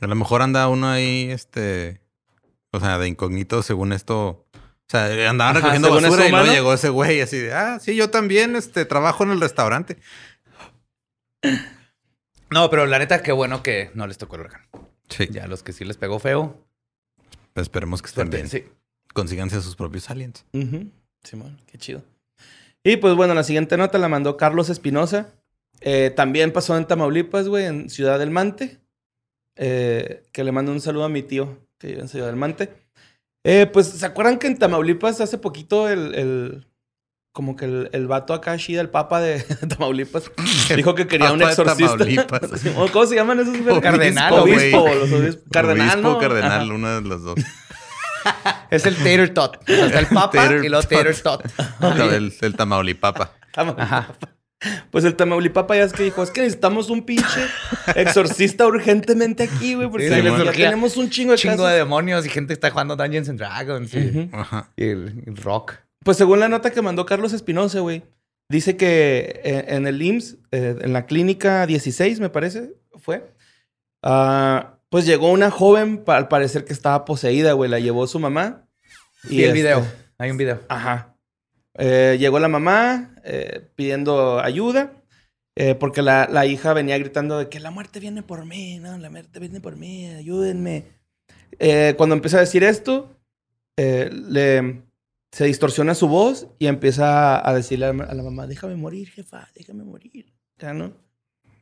A 0.01 0.07
lo 0.07 0.15
mejor 0.15 0.41
anda 0.41 0.67
uno 0.67 0.87
ahí, 0.89 1.29
este, 1.31 2.01
o 2.71 2.79
sea, 2.79 2.97
de 2.99 3.07
incógnito 3.07 3.63
según 3.63 3.93
esto. 3.93 4.45
O 4.53 4.89
sea, 4.89 5.05
andaban 5.29 5.57
Ajá, 5.57 5.59
recogiendo 5.73 5.93
basura 5.93 6.27
y 6.27 6.31
luego 6.31 6.51
llegó 6.51 6.73
ese 6.73 6.89
güey 6.89 7.19
así 7.21 7.37
de, 7.37 7.53
ah, 7.53 7.77
sí, 7.79 7.95
yo 7.95 8.09
también, 8.09 8.55
este, 8.55 8.85
trabajo 8.85 9.23
en 9.23 9.31
el 9.31 9.41
restaurante. 9.41 9.97
No, 12.49 12.69
pero 12.69 12.85
la 12.85 12.99
neta, 12.99 13.21
qué 13.21 13.31
bueno 13.31 13.61
que 13.63 13.91
no 13.95 14.07
les 14.07 14.17
tocó 14.17 14.35
el 14.35 14.41
huracán. 14.41 14.61
Sí. 15.09 15.27
Ya 15.31 15.47
los 15.47 15.63
que 15.63 15.73
sí 15.73 15.83
les 15.83 15.97
pegó 15.97 16.19
feo. 16.19 16.65
Esperemos 17.55 18.01
que 18.01 18.07
estén 18.07 18.31
suerte. 18.31 18.37
bien. 18.37 18.49
Sí. 18.49 18.71
Consíganse 19.13 19.57
a 19.57 19.61
sus 19.61 19.75
propios 19.75 20.09
aliens. 20.09 20.45
Ujú. 20.53 20.91
Simón, 21.23 21.61
qué 21.65 21.77
chido. 21.77 22.03
Y 22.89 22.97
pues 22.97 23.15
bueno, 23.15 23.33
la 23.33 23.43
siguiente 23.43 23.75
nota 23.75 23.97
la 23.97 24.07
mandó 24.07 24.37
Carlos 24.37 24.69
Espinosa. 24.69 25.33
Eh, 25.81 26.11
también 26.15 26.53
pasó 26.53 26.77
en 26.77 26.85
Tamaulipas, 26.85 27.49
güey, 27.49 27.65
en 27.65 27.89
Ciudad 27.89 28.17
del 28.17 28.31
Mante. 28.31 28.79
Eh, 29.57 30.23
que 30.31 30.43
le 30.45 30.51
mando 30.51 30.71
un 30.71 30.79
saludo 30.79 31.03
a 31.03 31.09
mi 31.09 31.21
tío 31.23 31.57
que 31.79 31.87
vive 31.87 31.99
en 32.01 32.07
Ciudad 32.07 32.27
del 32.27 32.35
Mante. 32.37 32.69
Eh, 33.43 33.65
pues, 33.71 33.87
¿se 33.87 34.05
acuerdan 34.05 34.37
que 34.39 34.47
en 34.47 34.57
Tamaulipas 34.57 35.19
hace 35.19 35.37
poquito 35.37 35.89
el... 35.89 36.15
el- 36.15 36.67
como 37.33 37.55
que 37.55 37.65
el, 37.65 37.89
el 37.91 38.07
vato 38.07 38.33
acá, 38.33 38.55
Shida, 38.55 38.81
el 38.81 38.89
papa 38.89 39.21
de 39.21 39.39
Tamaulipas, 39.69 40.31
dijo 40.75 40.95
que 40.95 41.05
quería 41.05 41.31
un 41.33 41.41
exorcista. 41.43 42.39
¿Cómo 42.93 43.05
se 43.05 43.13
llaman 43.15 43.39
esos? 43.41 43.55
Cardenal, 43.79 44.33
Obispo, 44.33 44.87
los 44.95 45.11
obispos. 45.11 45.43
Cardenal, 45.51 45.89
Obispo, 45.99 46.09
¿no? 46.13 46.17
cardenal, 46.19 46.61
Ajá. 46.63 46.73
uno 46.73 46.95
de 46.95 47.01
los 47.07 47.21
dos. 47.23 47.35
Es 48.71 48.85
el 48.85 48.95
tater 48.95 49.33
tot. 49.33 49.57
O 49.63 49.65
sea, 49.73 49.85
está 49.87 49.99
el 49.99 50.07
papa 50.07 50.31
Tater 50.31 50.63
y 50.63 50.69
luego 50.69 50.81
tot. 50.87 50.89
tater 50.97 51.21
tot. 51.21 51.43
el, 52.13 52.33
el 52.41 52.55
Tamaulipapa. 52.55 53.33
Ajá. 53.55 54.13
Pues 54.89 55.05
el 55.05 55.15
Tamaulipapa 55.15 55.75
ya 55.75 55.83
es 55.83 55.93
que 55.93 56.03
dijo, 56.03 56.23
es 56.23 56.31
que 56.31 56.41
necesitamos 56.41 56.89
un 56.89 57.03
pinche 57.05 57.41
exorcista 57.95 58.65
urgentemente 58.65 59.43
aquí, 59.43 59.75
güey, 59.75 59.87
porque 59.89 60.09
Sí, 60.09 60.21
les 60.21 60.43
ya 60.45 60.51
tenemos 60.51 60.97
un 60.97 61.09
chingo 61.11 61.33
de 61.33 61.37
chingo 61.37 61.57
casos. 61.57 61.69
de 61.71 61.77
demonios 61.77 62.25
y 62.25 62.29
gente 62.29 62.53
está 62.53 62.71
jugando 62.71 62.95
Dungeons 62.95 63.29
and 63.29 63.37
Dragons 63.39 63.93
y, 63.93 63.99
Ujú. 64.07 64.29
Ajá. 64.35 64.71
y 64.75 64.85
el, 64.85 65.23
el 65.27 65.37
rock. 65.37 65.73
Pues 66.03 66.17
según 66.17 66.39
la 66.39 66.49
nota 66.49 66.71
que 66.71 66.81
mandó 66.81 67.05
Carlos 67.05 67.33
Espinosa, 67.33 67.81
güey, 67.81 68.03
dice 68.49 68.77
que 68.77 69.41
eh, 69.43 69.65
en 69.69 69.85
el 69.85 70.01
IMSS, 70.01 70.37
eh, 70.51 70.75
en 70.81 70.91
la 70.93 71.05
clínica 71.05 71.67
16, 71.67 72.19
me 72.19 72.29
parece, 72.29 72.73
fue, 72.95 73.31
ah, 74.03 74.76
pues 74.89 75.05
llegó 75.05 75.31
una 75.31 75.51
joven, 75.51 76.03
al 76.07 76.27
parecer 76.27 76.65
que 76.65 76.73
estaba 76.73 77.05
poseída, 77.05 77.53
güey, 77.53 77.69
la 77.69 77.79
llevó 77.79 78.07
su 78.07 78.19
mamá. 78.19 78.67
Y, 79.29 79.39
el 79.39 79.49
este, 79.49 79.53
video. 79.53 79.87
Hay 80.17 80.31
un 80.31 80.37
video. 80.37 80.61
Ajá. 80.69 81.15
Eh, 81.75 82.17
llegó 82.19 82.39
la 82.39 82.47
mamá 82.47 83.15
eh, 83.23 83.69
pidiendo 83.75 84.39
ayuda. 84.39 84.93
eh, 85.55 85.75
porque 85.75 86.01
la, 86.01 86.27
la 86.31 86.45
hija 86.45 86.73
venía 86.73 86.97
gritando 86.97 87.39
de 87.39 87.49
que 87.49 87.59
la 87.59 87.71
muerte 87.71 87.99
viene 87.99 88.21
por 88.23 88.45
mí, 88.45 88.79
¿no? 88.79 88.97
La 88.97 89.09
muerte 89.09 89.39
viene 89.39 89.59
por 89.59 89.75
mí, 89.75 90.07
ayúdenme. 90.07 90.85
Cuando 91.97 92.15
empieza 92.15 92.37
a 92.37 92.41
decir 92.41 92.63
esto, 92.63 93.17
le, 93.75 94.83
se 95.31 95.45
distorsiona 95.45 95.95
su 95.95 96.07
voz 96.07 96.47
y 96.59 96.67
empieza 96.67 97.47
a 97.47 97.53
decirle 97.53 97.87
a 97.87 97.93
la, 97.93 98.03
a 98.05 98.13
la 98.13 98.23
mamá, 98.23 98.47
déjame 98.47 98.75
morir, 98.75 99.09
jefa, 99.09 99.49
déjame 99.55 99.83
morir. 99.83 100.33
Ya, 100.59 100.73
¿no? 100.73 100.93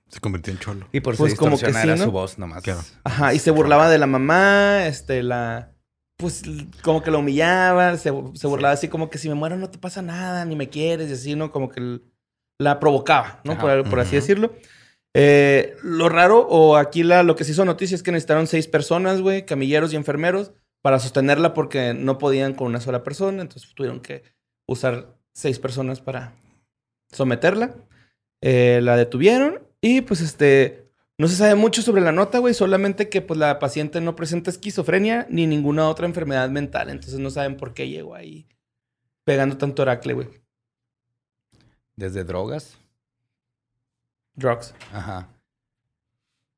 Se 0.09 0.19
convirtió 0.19 0.53
en 0.53 0.59
cholo. 0.59 0.87
Y 0.91 0.99
por 0.99 1.15
Pues 1.17 1.33
su 1.33 1.37
como 1.37 1.57
que 1.57 1.71
sí, 1.73 1.79
era 1.83 1.95
¿no? 1.95 2.05
su 2.05 2.11
voz 2.11 2.37
nomás. 2.37 2.63
Claro. 2.63 2.81
Ajá, 3.03 3.33
y 3.33 3.39
se 3.39 3.51
burlaba 3.51 3.89
de 3.89 3.97
la 3.97 4.07
mamá, 4.07 4.87
este, 4.87 5.23
la... 5.23 5.71
Pues 6.17 6.43
como 6.81 7.03
que 7.03 7.11
la 7.11 7.17
humillaba, 7.17 7.97
se, 7.97 8.11
se 8.35 8.47
burlaba 8.47 8.73
así 8.73 8.87
como 8.87 9.09
que 9.09 9.17
si 9.17 9.27
me 9.27 9.35
muero 9.35 9.57
no 9.57 9.69
te 9.69 9.77
pasa 9.77 10.01
nada, 10.01 10.45
ni 10.45 10.55
me 10.55 10.69
quieres, 10.69 11.09
y 11.09 11.13
así, 11.13 11.35
¿no? 11.35 11.51
Como 11.51 11.69
que 11.69 11.99
la 12.57 12.79
provocaba, 12.79 13.41
¿no? 13.43 13.53
Ajá. 13.53 13.61
Por, 13.61 13.89
por 13.89 13.99
así 13.99 14.15
decirlo. 14.15 14.53
Eh, 15.13 15.75
lo 15.81 16.07
raro, 16.07 16.47
o 16.47 16.77
aquí 16.77 17.03
la, 17.03 17.23
lo 17.23 17.35
que 17.35 17.43
se 17.43 17.51
hizo 17.51 17.65
noticia 17.65 17.95
es 17.95 18.03
que 18.03 18.11
necesitaron 18.11 18.47
seis 18.47 18.67
personas, 18.67 19.19
güey, 19.21 19.45
camilleros 19.45 19.91
y 19.91 19.97
enfermeros, 19.97 20.53
para 20.81 20.99
sostenerla 20.99 21.53
porque 21.53 21.93
no 21.93 22.17
podían 22.17 22.53
con 22.53 22.67
una 22.67 22.79
sola 22.79 23.03
persona, 23.03 23.41
entonces 23.41 23.73
tuvieron 23.73 23.99
que 23.99 24.23
usar 24.67 25.17
seis 25.33 25.59
personas 25.59 25.99
para 25.99 26.33
someterla. 27.11 27.75
Eh, 28.41 28.79
la 28.83 28.95
detuvieron 28.95 29.64
y 29.87 30.01
pues 30.01 30.21
este... 30.21 30.89
No 31.17 31.27
se 31.29 31.35
sabe 31.37 31.55
mucho 31.55 31.81
sobre 31.81 32.01
la 32.01 32.11
nota, 32.11 32.39
güey, 32.39 32.53
solamente 32.53 33.07
que 33.07 33.21
pues 33.21 33.39
la 33.39 33.57
paciente 33.59 34.01
no 34.01 34.15
presenta 34.17 34.49
esquizofrenia 34.49 35.27
ni 35.29 35.47
ninguna 35.47 35.87
otra 35.87 36.07
enfermedad 36.07 36.49
mental, 36.49 36.89
entonces 36.89 37.19
no 37.19 37.29
saben 37.29 37.55
por 37.55 37.73
qué 37.73 37.87
llegó 37.87 38.15
ahí 38.15 38.47
pegando 39.23 39.57
tanto 39.57 39.83
oracle, 39.83 40.13
güey. 40.13 40.27
Desde 41.95 42.25
drogas. 42.25 42.77
Drugs. 44.33 44.73
Ajá. 44.91 45.29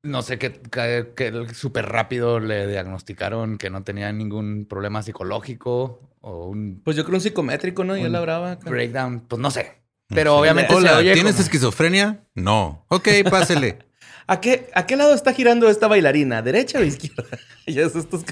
No 0.02 0.22
sé 0.22 0.40
qué, 0.40 0.54
qué, 0.72 1.12
qué- 1.16 1.54
súper 1.54 1.86
rápido 1.86 2.40
le 2.40 2.66
diagnosticaron 2.66 3.58
que 3.58 3.70
no 3.70 3.84
tenía 3.84 4.12
ningún 4.12 4.66
problema 4.66 5.04
psicológico 5.04 6.00
o 6.22 6.48
un 6.48 6.82
Pues 6.84 6.96
yo 6.98 7.04
creo 7.04 7.18
un 7.18 7.22
psicométrico, 7.22 7.84
¿no? 7.84 7.94
Un 7.94 8.12
la 8.12 8.22
brava. 8.22 8.56
breakdown. 8.56 9.20
Pues 9.28 9.40
no 9.40 9.52
sé. 9.52 9.84
Pero 10.10 10.38
obviamente 10.38 10.74
Hola, 10.74 10.90
se 10.92 10.96
oye 10.98 11.14
¿tienes 11.14 11.34
como- 11.34 11.44
esquizofrenia? 11.44 12.24
No. 12.36 12.86
Ok, 12.90 13.08
pásele. 13.30 13.80
¿A 14.28 14.42
qué, 14.42 14.70
¿A 14.74 14.86
qué 14.86 14.96
lado 14.98 15.14
está 15.14 15.34
girando 15.34 15.70
esta 15.70 15.88
bailarina? 15.88 16.42
¿Derecha 16.42 16.80
o 16.80 16.84
izquierda? 16.84 17.24
ya 17.68 17.84
es 17.84 17.96
estos... 17.96 18.24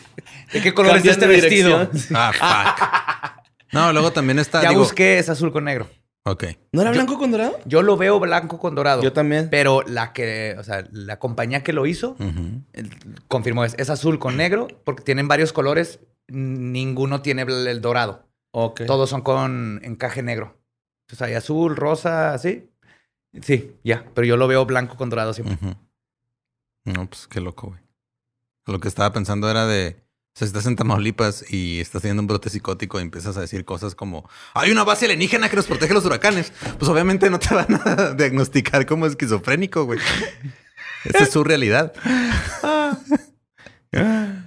¿De 0.51 0.61
qué 0.61 0.73
color 0.73 0.97
es 0.97 1.05
este 1.05 1.25
vestido? 1.27 1.85
dirección. 1.85 2.17
ah, 2.17 3.41
fuck. 3.41 3.45
No, 3.73 3.91
luego 3.93 4.11
también 4.11 4.39
está. 4.39 4.61
Ya 4.61 4.69
digo, 4.69 4.81
busqué, 4.81 5.17
es 5.19 5.29
azul 5.29 5.51
con 5.51 5.63
negro. 5.65 5.89
Ok. 6.23 6.45
¿No 6.71 6.81
era 6.81 6.91
Yo- 6.91 6.95
blanco 6.95 7.17
con 7.17 7.31
dorado? 7.31 7.59
Yo 7.65 7.81
lo 7.81 7.97
veo 7.97 8.19
blanco 8.19 8.57
con 8.59 8.73
dorado. 8.75 9.01
Yo 9.03 9.13
también. 9.13 9.49
Pero 9.49 9.83
la 9.85 10.11
que, 10.11 10.55
o 10.57 10.63
sea, 10.63 10.85
la 10.91 11.19
compañía 11.19 11.61
que 11.63 11.71
lo 11.73 11.85
hizo 11.85 12.15
confirmó 13.27 13.63
es, 13.65 13.75
es 13.77 13.89
azul 13.89 14.17
con 14.19 14.37
negro 14.37 14.67
porque 14.83 15.03
tienen 15.03 15.27
varios 15.27 15.53
colores. 15.53 15.99
Ninguno 16.27 17.21
tiene 17.21 17.43
el, 17.43 17.67
el 17.67 17.81
dorado. 17.81 18.27
Ok. 18.51 18.81
Todos 18.87 19.09
son 19.09 19.21
con 19.21 19.79
encaje 19.83 20.23
negro. 20.23 20.57
Entonces 21.05 21.27
hay 21.27 21.33
azul, 21.35 21.75
rosa, 21.75 22.33
así. 22.33 22.69
Sí, 23.41 23.75
ya. 23.83 24.05
Pero 24.15 24.25
yo 24.25 24.37
lo 24.37 24.47
veo 24.47 24.65
blanco 24.65 24.97
con 24.97 25.09
dorado 25.09 25.33
siempre. 25.33 25.57
No, 26.83 27.07
pues 27.07 27.27
qué 27.27 27.41
loco, 27.41 27.67
güey. 27.67 27.79
Lo 28.65 28.79
que 28.79 28.87
estaba 28.87 29.13
pensando 29.13 29.49
era 29.49 29.67
de. 29.67 29.97
O 29.99 30.37
sea, 30.37 30.47
si 30.47 30.49
estás 30.49 30.65
en 30.65 30.75
Tamaulipas 30.75 31.45
y 31.49 31.79
estás 31.79 32.01
teniendo 32.01 32.21
un 32.21 32.27
brote 32.27 32.49
psicótico 32.49 32.99
y 32.99 33.03
empiezas 33.03 33.37
a 33.37 33.41
decir 33.41 33.63
cosas 33.63 33.95
como 33.95 34.29
hay 34.53 34.69
una 34.69 34.83
base 34.83 35.05
alienígena 35.05 35.47
que 35.47 35.55
nos 35.55 35.67
protege 35.67 35.93
los 35.93 36.05
huracanes. 36.05 36.51
Pues 36.77 36.89
obviamente 36.89 37.29
no 37.29 37.39
te 37.39 37.53
van 37.53 37.79
a 37.85 38.13
diagnosticar 38.17 38.85
como 38.85 39.05
esquizofrénico, 39.05 39.85
güey. 39.85 39.99
Esa 41.05 41.23
es 41.23 41.31
su 41.31 41.43
realidad. 41.43 41.93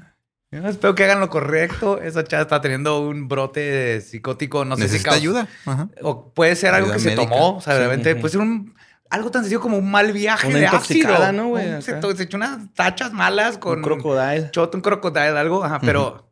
Yo 0.51 0.67
espero 0.67 0.95
que 0.95 1.05
hagan 1.05 1.21
lo 1.21 1.29
correcto. 1.29 2.01
Esa 2.01 2.25
chava 2.25 2.43
está 2.43 2.61
teniendo 2.61 3.01
un 3.07 3.29
brote 3.29 4.01
psicótico. 4.01 4.65
No 4.65 4.77
sé 4.77 4.89
si 4.89 5.03
causa- 5.03 5.19
ayuda. 5.19 5.49
Ajá. 5.67 5.89
O 6.03 6.33
puede 6.33 6.57
ser 6.57 6.73
algo 6.75 6.91
que 6.93 6.99
se 7.01 7.11
médica. 7.11 7.29
tomó. 7.29 7.57
O 7.59 7.61
sea, 7.61 7.77
realmente 7.77 8.13
ujú. 8.13 8.21
puede 8.23 8.33
ser 8.33 8.41
un, 8.41 8.75
algo 9.11 9.31
tan 9.31 9.43
sencillo 9.43 9.61
como 9.61 9.77
un 9.77 9.91
mal 9.91 10.13
viaje 10.13 10.49
Una 10.49 10.59
de 10.59 10.67
ácido. 10.67 11.33
¿no, 11.33 11.49
güey? 11.49 11.69
Un- 11.75 11.83
Se, 11.83 12.01
se 12.01 12.23
echó 12.23 12.37
unas 12.39 12.73
tachas 12.75 13.13
malas 13.13 13.59
con 13.59 13.79
Un 13.79 13.85
crocodile. 13.85 14.51
shot, 14.53 14.75
un 14.75 14.81
crocodile, 14.81 15.39
algo. 15.39 15.65
Ajá, 15.65 15.81
pero 15.81 16.31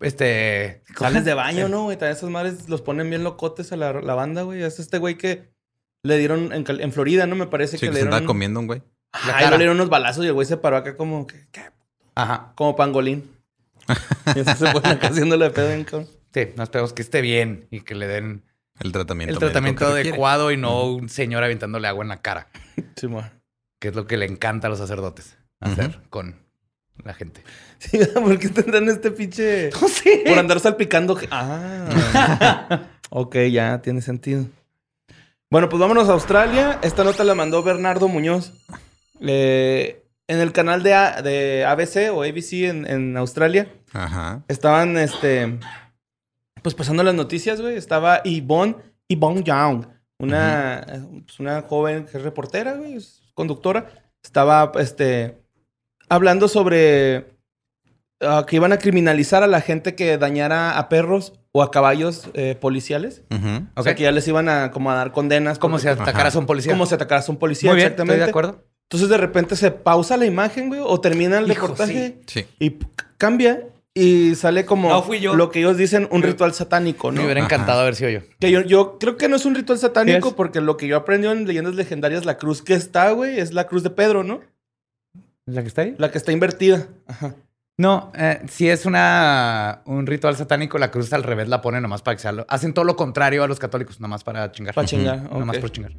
este. 0.00 0.82
Sales 0.98 1.24
de 1.24 1.34
baño, 1.34 1.68
¿no, 1.68 1.84
güey? 1.84 1.96
También 1.96 2.16
esas 2.16 2.30
madres 2.30 2.68
los 2.68 2.82
ponen 2.82 3.08
bien 3.08 3.24
locotes 3.24 3.72
a 3.72 3.76
la, 3.76 3.92
la 3.94 4.14
banda, 4.14 4.42
güey. 4.42 4.62
Es 4.62 4.78
este 4.78 4.98
güey 4.98 5.16
que 5.16 5.50
le 6.02 6.18
dieron 6.18 6.52
en, 6.52 6.92
Florida, 6.92 7.26
¿no? 7.26 7.34
Me 7.36 7.46
parece 7.46 7.78
Sí, 7.78 7.80
que 7.80 7.86
que 7.86 7.92
le 7.92 7.94
se 7.94 7.98
dieron... 8.02 8.14
andaba 8.14 8.26
comiendo 8.26 8.60
un 8.60 8.66
güey. 8.66 8.82
Cara. 9.10 9.50
le 9.52 9.56
dieron 9.58 9.76
unos 9.76 9.88
balazos 9.88 10.24
y 10.24 10.28
el 10.28 10.34
güey 10.34 10.46
se 10.46 10.56
paró 10.58 10.76
acá 10.76 10.96
como... 10.96 11.26
que- 11.26 11.48
que- 11.50 11.74
Ajá. 12.16 12.52
Como 12.56 12.74
pangolín. 12.74 13.30
y 14.34 14.40
eso 14.40 14.54
se 14.56 14.72
pone 14.72 14.88
acá 14.88 15.08
haciéndole 15.08 15.48
pedo 15.50 15.68
bien 15.68 15.84
cabrón. 15.84 16.08
Sí, 16.34 16.48
no 16.56 16.64
esperemos 16.64 16.92
que 16.92 17.02
esté 17.02 17.20
bien 17.20 17.68
y 17.70 17.80
que 17.82 17.94
le 17.94 18.08
den 18.08 18.42
El 18.80 18.90
tratamiento. 18.92 19.32
el 19.34 19.38
tratamiento 19.38 19.86
adecuado 19.86 20.50
y 20.50 20.56
no 20.56 20.84
un 20.84 21.08
señor 21.08 21.44
aventándole 21.44 21.86
agua 21.88 22.02
en 22.02 22.08
la 22.08 22.20
cara, 22.20 22.48
Sí, 22.96 23.06
mo. 23.06 23.22
que 23.78 23.88
es 23.88 23.94
lo 23.94 24.06
que 24.06 24.16
le 24.16 24.26
encanta 24.26 24.66
a 24.66 24.70
los 24.70 24.78
sacerdotes 24.80 25.38
hacer 25.60 26.00
con 26.10 26.36
la 27.04 27.14
gente. 27.14 27.42
Sí, 27.78 27.98
¿por 28.14 28.38
qué 28.38 28.48
tendrán 28.48 28.88
este 28.88 29.10
pinche... 29.12 29.70
No 29.80 29.88
sé. 29.88 30.24
Por 30.26 30.38
andar 30.38 30.58
salpicando... 30.60 31.18
Ah. 31.30 32.80
ok, 33.10 33.36
ya 33.52 33.80
tiene 33.82 34.02
sentido. 34.02 34.46
Bueno, 35.50 35.68
pues 35.68 35.78
vámonos 35.80 36.08
a 36.08 36.12
Australia. 36.12 36.78
Esta 36.82 37.04
nota 37.04 37.22
la 37.24 37.34
mandó 37.34 37.62
Bernardo 37.62 38.08
Muñoz. 38.08 38.52
Eh, 39.20 40.05
en 40.28 40.40
el 40.40 40.52
canal 40.52 40.82
de, 40.82 40.94
A- 40.94 41.22
de 41.22 41.64
ABC 41.64 42.10
o 42.12 42.22
ABC 42.22 42.52
en, 42.64 42.86
en 42.90 43.16
Australia 43.16 43.68
Ajá. 43.92 44.42
estaban, 44.48 44.96
este... 44.98 45.58
Pues 46.62 46.74
pasando 46.74 47.02
las 47.04 47.14
noticias, 47.14 47.60
güey. 47.60 47.76
Estaba 47.76 48.22
Yvonne, 48.24 48.74
Yvonne 49.08 49.44
Young. 49.44 49.86
Una, 50.18 50.84
pues, 51.24 51.38
una 51.38 51.62
joven 51.62 52.06
que 52.06 52.16
es 52.18 52.24
reportera, 52.24 52.72
güey. 52.74 52.96
Es 52.96 53.22
conductora. 53.34 53.86
Estaba, 54.24 54.72
este... 54.80 55.38
Hablando 56.08 56.48
sobre 56.48 57.26
ah, 58.20 58.44
que 58.48 58.56
iban 58.56 58.72
a 58.72 58.78
criminalizar 58.78 59.42
a 59.44 59.46
la 59.46 59.60
gente 59.60 59.94
que 59.94 60.18
dañara 60.18 60.76
a 60.78 60.88
perros 60.88 61.34
o 61.52 61.62
a 61.62 61.70
caballos 61.70 62.28
eh, 62.34 62.56
policiales. 62.60 63.22
Ujú. 63.30 63.66
O 63.76 63.82
sea, 63.84 63.94
que 63.94 64.02
ya 64.04 64.10
les 64.12 64.26
iban 64.26 64.48
a 64.48 64.70
como 64.72 64.90
a 64.90 64.94
dar 64.96 65.12
condenas. 65.12 65.58
Como 65.60 65.76
porque- 65.76 65.82
si 65.82 65.88
atacaras 65.88 66.34
a 66.34 66.38
un 66.40 66.46
policía. 66.46 66.72
Como 66.72 66.86
si 66.86 66.94
atacaras 66.94 67.28
a 67.28 67.32
un 67.32 67.38
policía, 67.38 67.70
Muy 67.70 67.76
bien, 67.76 67.86
exactamente. 67.88 68.14
estoy 68.14 68.26
de 68.26 68.30
acuerdo. 68.30 68.64
Entonces 68.88 69.08
de 69.08 69.16
repente 69.18 69.56
se 69.56 69.70
pausa 69.72 70.16
la 70.16 70.26
imagen, 70.26 70.68
güey, 70.68 70.80
o 70.84 71.00
termina 71.00 71.38
el 71.38 71.50
Hijo, 71.50 71.62
reportaje 71.68 72.20
Sí. 72.26 72.46
y 72.60 72.76
cambia 73.18 73.64
y 73.94 74.34
sale 74.36 74.64
como 74.64 74.88
No 74.90 75.02
fui 75.02 75.18
yo. 75.20 75.34
lo 75.34 75.50
que 75.50 75.58
ellos 75.58 75.76
dicen 75.76 76.06
un 76.12 76.22
ritual 76.22 76.52
satánico, 76.54 77.10
Me 77.10 77.16
¿no? 77.18 77.24
hubiera 77.24 77.40
encantado 77.40 77.80
haber 77.80 77.96
sido 77.96 78.10
yo. 78.10 78.20
Que 78.38 78.50
yo, 78.50 78.60
yo 78.60 78.98
creo 78.98 79.16
que 79.16 79.28
no 79.28 79.36
es 79.36 79.44
un 79.44 79.54
ritual 79.56 79.78
satánico 79.78 80.36
porque 80.36 80.60
lo 80.60 80.76
que 80.76 80.86
yo 80.86 80.96
aprendí 80.98 81.26
en 81.26 81.46
leyendas 81.46 81.74
legendarias, 81.74 82.24
la 82.24 82.36
cruz 82.38 82.62
que 82.62 82.74
está, 82.74 83.10
güey, 83.10 83.40
es 83.40 83.52
la 83.52 83.66
cruz 83.66 83.82
de 83.82 83.90
Pedro, 83.90 84.22
¿no? 84.22 84.40
¿La 85.46 85.62
que 85.62 85.68
está 85.68 85.82
ahí? 85.82 85.94
La 85.98 86.10
que 86.10 86.18
está 86.18 86.30
invertida. 86.32 86.86
Ajá. 87.06 87.34
No, 87.78 88.10
eh, 88.16 88.40
si 88.48 88.68
es 88.70 88.86
una 88.86 89.82
un 89.84 90.06
ritual 90.06 90.36
satánico, 90.36 90.78
la 90.78 90.90
cruz 90.90 91.12
al 91.12 91.22
revés 91.22 91.48
la 91.48 91.60
ponen 91.60 91.82
nomás 91.82 92.02
para 92.02 92.16
que 92.16 92.22
sea 92.22 92.32
lo- 92.32 92.46
Hacen 92.48 92.72
todo 92.72 92.84
lo 92.84 92.96
contrario 92.96 93.42
a 93.44 93.48
los 93.48 93.58
católicos, 93.58 94.00
nomás 94.00 94.24
para 94.24 94.50
chingar. 94.52 94.74
Para 94.74 94.86
chingar. 94.86 95.22
Nomás 95.30 95.56
ok. 95.56 95.60
por 95.60 95.72
chingar. 95.72 95.92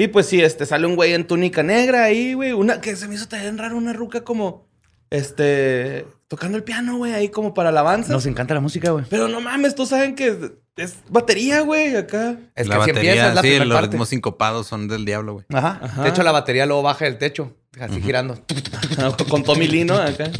Y 0.00 0.08
pues 0.08 0.24
sí, 0.24 0.40
este, 0.40 0.64
sale 0.64 0.86
un 0.86 0.96
güey 0.96 1.12
en 1.12 1.26
túnica 1.26 1.62
negra 1.62 2.04
ahí, 2.04 2.32
güey. 2.32 2.52
Una 2.52 2.80
que 2.80 2.96
se 2.96 3.06
me 3.06 3.16
hizo 3.16 3.28
también 3.28 3.58
raro, 3.58 3.76
una 3.76 3.92
ruca 3.92 4.24
como, 4.24 4.66
este, 5.10 6.06
tocando 6.26 6.56
el 6.56 6.64
piano, 6.64 6.96
güey, 6.96 7.12
ahí 7.12 7.28
como 7.28 7.52
para 7.52 7.68
alabanza. 7.68 8.10
Nos 8.10 8.24
encanta 8.24 8.54
la 8.54 8.60
música, 8.60 8.92
güey. 8.92 9.04
Pero 9.10 9.28
no 9.28 9.42
mames, 9.42 9.74
todos 9.74 9.90
saben 9.90 10.14
que 10.14 10.52
es 10.76 10.94
batería, 11.10 11.60
güey, 11.60 11.96
acá. 11.96 12.38
Es 12.54 12.66
la 12.66 12.76
que 12.78 12.84
si 12.84 12.90
batería, 12.92 13.10
empieza 13.10 13.28
es 13.28 13.34
la 13.34 13.42
sí, 13.42 13.58
los 13.58 13.68
parte. 13.68 13.88
ritmos 13.88 14.08
sincopados 14.08 14.66
son 14.66 14.88
del 14.88 15.04
diablo, 15.04 15.34
güey. 15.34 15.44
Ajá. 15.52 15.78
Ajá. 15.82 16.02
De 16.02 16.08
hecho, 16.08 16.22
la 16.22 16.32
batería 16.32 16.64
luego 16.64 16.80
baja 16.80 17.04
del 17.04 17.18
techo, 17.18 17.54
así 17.78 18.00
girando. 18.00 18.42
Con 19.28 19.42
Tommy 19.42 19.68
Lino 19.68 19.96
acá. 19.96 20.30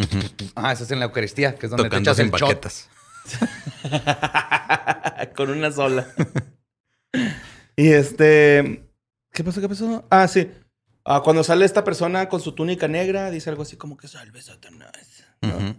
Ajá, 0.55 0.73
eso 0.73 0.85
es 0.85 0.91
en 0.91 1.01
la 1.01 1.05
Eucaristía, 1.05 1.55
que 1.57 1.67
es 1.67 1.71
donde 1.71 1.85
Tocando 1.85 2.15
te 2.15 2.23
echas 2.23 2.25
el 2.25 2.31
shot. 2.31 2.41
baquetas. 2.41 2.89
Con 5.37 5.51
una 5.51 5.71
sola. 5.71 6.07
y 7.77 7.89
este. 7.89 8.90
¿Qué 9.33 9.45
pasó? 9.45 9.61
¿Qué 9.61 9.69
pasó? 9.69 10.05
Ah, 10.11 10.27
sí. 10.29 10.51
Ah, 11.05 11.23
cuando 11.25 11.43
sale 11.45 11.65
esta 11.65 11.85
persona 11.85 12.29
con 12.29 12.41
su 12.41 12.53
túnica 12.53 12.89
negra, 12.89 13.31
dice 13.31 13.51
algo 13.51 13.63
así 13.63 13.77
como 13.77 13.97
que 13.97 14.09
salve 14.09 14.41
Satanás. 14.43 14.93
¿no? 15.43 15.49
Ujú. 15.57 15.75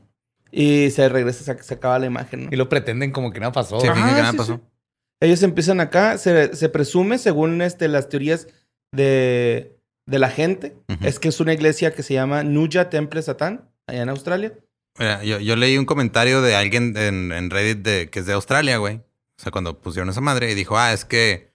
Y 0.51 0.89
se 0.91 1.07
regresa, 1.09 1.43
se, 1.43 1.63
se 1.63 1.73
acaba 1.73 1.99
la 1.99 2.07
imagen, 2.07 2.45
¿no? 2.45 2.49
Y 2.51 2.55
lo 2.55 2.67
pretenden 2.67 3.11
como 3.11 3.31
que 3.31 3.39
nada 3.39 3.51
pasó. 3.51 3.79
Sí, 3.79 3.87
Ajá, 3.87 3.95
que 4.15 4.21
nada 4.21 4.31
sí, 4.31 4.37
pasó. 4.37 4.55
sí. 4.55 4.61
Ellos 5.21 5.43
empiezan 5.43 5.79
acá, 5.79 6.17
se, 6.17 6.55
se 6.55 6.67
presume, 6.69 7.19
según 7.19 7.61
este, 7.61 7.87
las 7.87 8.09
teorías 8.09 8.47
de, 8.91 9.77
de 10.07 10.19
la 10.19 10.29
gente, 10.29 10.75
es 11.01 11.19
que 11.19 11.29
es 11.29 11.39
una 11.39 11.53
iglesia 11.53 11.93
que 11.93 12.01
se 12.01 12.15
llama 12.15 12.43
Nuya 12.43 12.89
Temple 12.89 13.21
Satán, 13.21 13.69
allá 13.85 14.01
en 14.01 14.09
Australia. 14.09 14.53
Mira, 14.97 15.23
yo, 15.23 15.39
yo 15.39 15.55
leí 15.55 15.77
un 15.77 15.85
comentario 15.85 16.41
de 16.41 16.55
alguien 16.55 16.97
en, 16.97 17.31
en 17.31 17.49
Reddit 17.51 17.77
de, 17.85 18.09
que 18.09 18.19
es 18.19 18.25
de 18.25 18.33
Australia, 18.33 18.77
güey. 18.77 18.95
O 18.95 19.43
sea, 19.43 19.51
cuando 19.51 19.79
pusieron 19.79 20.09
esa 20.09 20.21
madre 20.21 20.51
y 20.51 20.55
dijo, 20.55 20.77
ah, 20.77 20.91
es 20.91 21.05
que, 21.05 21.50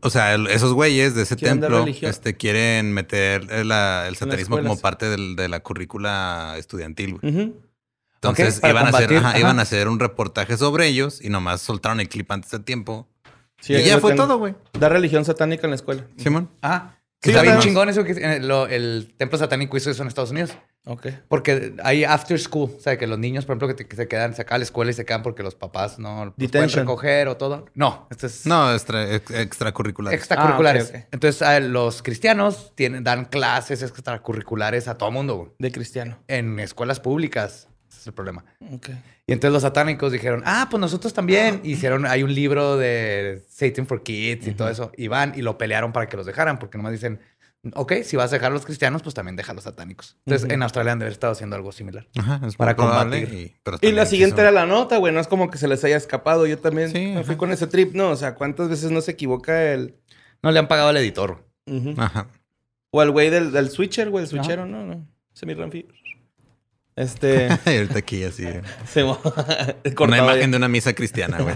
o 0.00 0.10
sea, 0.10 0.34
el- 0.34 0.46
esos 0.48 0.72
güeyes 0.72 1.14
de 1.14 1.22
ese 1.22 1.36
templo 1.36 1.84
este, 1.86 2.36
quieren 2.36 2.92
meter 2.92 3.46
el, 3.50 3.68
la- 3.68 4.06
el 4.08 4.16
satanismo 4.16 4.56
como 4.58 4.78
parte 4.78 5.06
del- 5.08 5.36
de 5.36 5.48
la 5.48 5.60
currícula 5.60 6.54
estudiantil, 6.58 7.18
güey. 7.18 7.54
Entonces 8.16 8.60
iban, 8.64 8.76
a 8.78 8.80
hacer, 8.88 8.92
combatir, 9.06 9.16
ajá, 9.18 9.28
ajá. 9.30 9.38
iban 9.38 9.58
a 9.58 9.62
hacer 9.62 9.88
un 9.88 10.00
reportaje 10.00 10.56
sobre 10.56 10.86
ellos 10.88 11.20
y 11.22 11.28
nomás 11.28 11.60
soltaron 11.62 12.00
el 12.00 12.08
clip 12.08 12.30
antes 12.32 12.50
de 12.50 12.58
tiempo. 12.58 13.08
Sí, 13.60 13.74
y 13.74 13.82
ya 13.84 13.98
fue 13.98 14.12
tengo. 14.12 14.24
todo, 14.26 14.38
güey. 14.38 14.54
Da 14.78 14.88
religión 14.88 15.24
satánica 15.24 15.66
en 15.66 15.70
la 15.70 15.76
escuela. 15.76 16.04
Simón. 16.16 16.50
Ah, 16.62 16.94
Sí, 17.20 17.22
que 17.22 17.30
está 17.30 17.42
bien 17.42 17.58
chingón 17.58 17.88
eso 17.88 18.04
que 18.04 18.12
eh, 18.12 18.38
lo- 18.40 18.68
el 18.68 19.12
templo 19.16 19.36
satánico 19.38 19.76
hizo 19.76 19.90
eso 19.90 20.02
en 20.02 20.08
Estados 20.08 20.30
Unidos. 20.30 20.52
Ok. 20.84 21.06
Porque 21.28 21.74
hay 21.84 22.04
after 22.04 22.38
school, 22.40 22.70
o 22.76 22.80
sea, 22.80 22.96
que 22.96 23.06
los 23.06 23.18
niños, 23.18 23.44
por 23.44 23.52
ejemplo, 23.54 23.68
que, 23.68 23.74
te- 23.74 23.86
que 23.86 23.94
se 23.94 24.08
quedan, 24.08 24.34
se 24.34 24.40
acaba 24.42 24.56
la 24.58 24.64
escuela 24.64 24.90
y 24.90 24.94
se 24.94 25.04
quedan 25.04 25.22
porque 25.22 25.42
los 25.42 25.54
papás 25.54 25.98
no 25.98 26.24
los 26.24 26.34
pueden 26.50 26.70
recoger 26.70 27.28
o 27.28 27.36
todo. 27.36 27.66
No, 27.74 28.06
esto 28.10 28.26
es 28.26 28.46
No, 28.46 28.72
extra, 28.72 29.14
ex- 29.14 29.30
extracurricular. 29.30 30.14
extracurriculares. 30.14 30.92
Ah. 30.94 31.06
Entonces, 31.12 31.64
los 31.64 32.02
cristianos 32.02 32.72
tienen, 32.74 33.04
dan 33.04 33.26
clases 33.26 33.82
extracurriculares 33.82 34.88
a 34.88 34.96
todo 34.96 35.10
mundo 35.10 35.36
güey. 35.36 35.50
De 35.58 35.70
cristiano. 35.72 36.18
en 36.26 36.58
escuelas 36.58 37.00
públicas. 37.00 37.68
Ese 37.90 38.00
es 38.00 38.06
el 38.06 38.12
problema. 38.14 38.44
Ok. 38.72 38.90
Y 39.26 39.32
entonces 39.32 39.52
los 39.52 39.62
satánicos 39.62 40.10
dijeron, 40.12 40.42
ah, 40.46 40.68
pues 40.70 40.80
nosotros 40.80 41.12
también. 41.12 41.60
Hicieron, 41.64 42.06
hay 42.06 42.22
un 42.22 42.34
libro 42.34 42.78
de 42.78 43.42
Satan 43.50 43.86
for 43.86 44.02
Kids 44.02 44.46
y 44.46 44.52
todo 44.52 44.70
eso. 44.70 44.90
Y 44.96 45.08
van 45.08 45.34
y 45.36 45.42
lo 45.42 45.58
pelearon 45.58 45.92
para 45.92 46.08
que 46.08 46.16
los 46.16 46.24
dejaran, 46.24 46.58
porque 46.58 46.78
nomás 46.78 46.92
dicen, 46.92 47.20
ok, 47.74 47.92
si 48.04 48.16
vas 48.16 48.30
a 48.32 48.36
dejar 48.36 48.50
a 48.52 48.54
los 48.54 48.64
cristianos, 48.64 49.02
pues 49.02 49.14
también 49.14 49.36
deja 49.36 49.52
a 49.52 49.54
los 49.54 49.64
satánicos. 49.64 50.16
Entonces 50.26 50.50
en 50.50 50.62
Australia 50.62 50.92
han 50.92 50.98
de 50.98 51.04
haber 51.06 51.12
estado 51.12 51.32
haciendo 51.32 51.56
algo 51.56 51.72
similar. 51.72 52.06
Ajá, 52.16 52.40
es 52.46 52.56
Para 52.56 52.76
combatir. 52.76 53.32
Y, 53.32 53.56
pero 53.62 53.78
Y 53.80 53.92
la 53.92 54.06
siguiente 54.06 54.34
quiso- 54.36 54.42
era 54.42 54.50
la 54.52 54.66
nota, 54.66 54.96
güey. 54.98 55.12
No 55.12 55.20
es 55.20 55.26
como 55.28 55.50
que 55.50 55.58
se 55.58 55.68
les 55.68 55.82
haya 55.84 55.96
escapado. 55.96 56.46
Yo 56.46 56.58
también 56.58 56.90
Sí, 56.90 57.06
me 57.08 57.24
fui 57.24 57.32
ajá. 57.32 57.38
con 57.38 57.52
ese 57.52 57.66
trip, 57.66 57.94
¿no? 57.94 58.10
O 58.10 58.16
sea, 58.16 58.34
¿cuántas 58.34 58.68
veces 58.68 58.90
no 58.90 59.00
se 59.00 59.10
equivoca 59.12 59.72
el... 59.72 59.96
No 60.42 60.50
le 60.52 60.58
han 60.58 60.68
pagado 60.68 60.88
al 60.88 60.96
editor. 60.96 61.44
Ujú. 61.66 61.94
Ajá. 61.98 62.28
O 62.90 63.00
al 63.00 63.10
güey 63.10 63.28
del, 63.30 63.52
del 63.52 63.70
switcher, 63.70 64.08
güey. 64.10 64.24
El 64.24 64.30
switchero, 64.30 64.64
no, 64.64 64.84
no. 64.86 65.06
Semi 65.34 65.54
Ramfi. 65.54 65.86
Este... 66.96 67.48
y 67.66 67.76
ahorita 67.76 67.98
aquí 67.98 68.22
así. 68.24 68.44
eh. 68.46 68.62
se 68.86 69.02
Una 69.04 69.16
cortaba 69.94 70.16
imagen 70.18 70.40
ya. 70.42 70.46
de 70.48 70.56
una 70.56 70.68
misa 70.68 70.92
cristiana, 70.94 71.38
güey. 71.38 71.54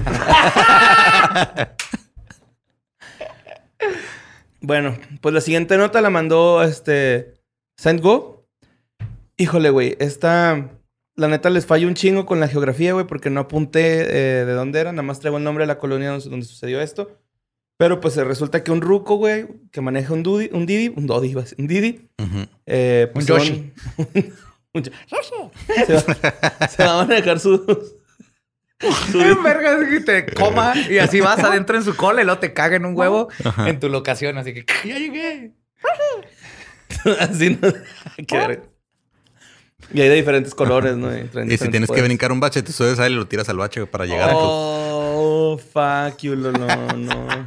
Bueno, 4.63 4.97
pues 5.21 5.35
la 5.35 5.41
siguiente 5.41 5.77
nota 5.77 6.01
la 6.01 6.11
mandó 6.11 6.63
este 6.63 7.35
Saint 7.77 8.01
Go. 8.01 8.47
Híjole, 9.37 9.71
güey, 9.71 9.97
esta 9.99 10.71
la 11.17 11.29
neta 11.29 11.51
les 11.51 11.67
falla 11.67 11.87
un 11.87 11.95
chingo 11.95 12.25
con 12.25 12.41
la 12.41 12.49
geografía, 12.49 12.93
güey, 12.95 13.07
porque 13.07 13.29
no 13.29 13.41
apunté 13.41 14.03
eh, 14.09 14.45
de 14.45 14.53
dónde 14.53 14.81
era, 14.81 14.93
nada 14.93 15.03
más 15.03 15.21
traigo 15.21 15.37
el 15.39 15.45
nombre 15.45 15.63
de 15.65 15.67
la 15.69 15.79
colonia 15.79 16.11
donde, 16.11 16.47
sucedió 16.47 16.81
esto. 16.81 17.19
Pero 17.79 18.01
pues 18.01 18.17
eh, 18.17 18.25
resulta 18.25 18.63
que 18.63 18.71
un 18.71 18.81
ruco, 18.81 19.17
güey, 19.17 19.47
que 19.73 19.81
maneja 19.81 20.13
un 20.15 20.23
Didi, 20.23 20.49
un 20.53 20.65
Didi, 20.67 20.93
un 20.97 21.07
Dodi, 21.07 21.35
un 21.59 21.67
Didi, 21.67 22.09
eh, 22.67 23.11
pues, 23.13 23.29
Un 23.29 23.37
Yoshi. 23.37 23.73
van- 23.99 24.07
un 24.75 24.83
Yo- 24.85 24.93
se, 25.87 25.95
va, 25.95 26.69
se 26.69 26.85
va 26.85 27.01
a 27.01 27.07
manejar 27.07 27.41
sus... 27.41 27.61
su- 29.11 29.43
Verga, 29.43 29.79
que 29.89 30.01
te 30.01 30.27
coma 30.35 30.75
y 30.89 30.99
así 30.99 31.21
vas 31.21 31.39
adentro 31.45 31.77
en 31.77 31.85
su 31.85 31.97
cola 31.97 32.23
y 32.23 32.25
luego 32.25 32.41
te 32.41 32.53
caga 32.53 32.77
en 32.77 32.85
un 32.85 32.97
huevo 32.97 33.29
en 33.67 33.81
tu 33.81 33.89
locación. 33.89 34.39
Así 34.39 34.53
que 34.55 34.65
ya 34.85 34.99
llegué. 34.99 35.53
así, 37.21 37.59
¿no? 37.61 37.73
Qué. 38.27 38.61
Y 39.95 40.01
hay 40.01 40.09
de 40.09 40.15
diferentes 40.15 40.55
colores, 40.55 40.97
¿no? 40.97 41.15
Y, 41.15 41.59
si 41.59 41.69
tienes 41.69 41.91
que 41.91 42.03
brincar 42.03 42.33
un 42.33 42.41
bache, 42.41 42.63
te 42.63 42.73
subes 42.73 42.99
ahí 42.99 43.13
y 43.13 43.17
lo 43.17 43.27
tiras 43.27 43.49
al 43.49 43.59
bache 43.59 43.87
para 43.87 44.07
llegar 44.07 44.31
a 44.31 44.39
Oh, 44.41 45.59
fuck 45.59 46.19
you, 46.23 46.35
Lolo, 46.35 46.97
no. 46.97 47.47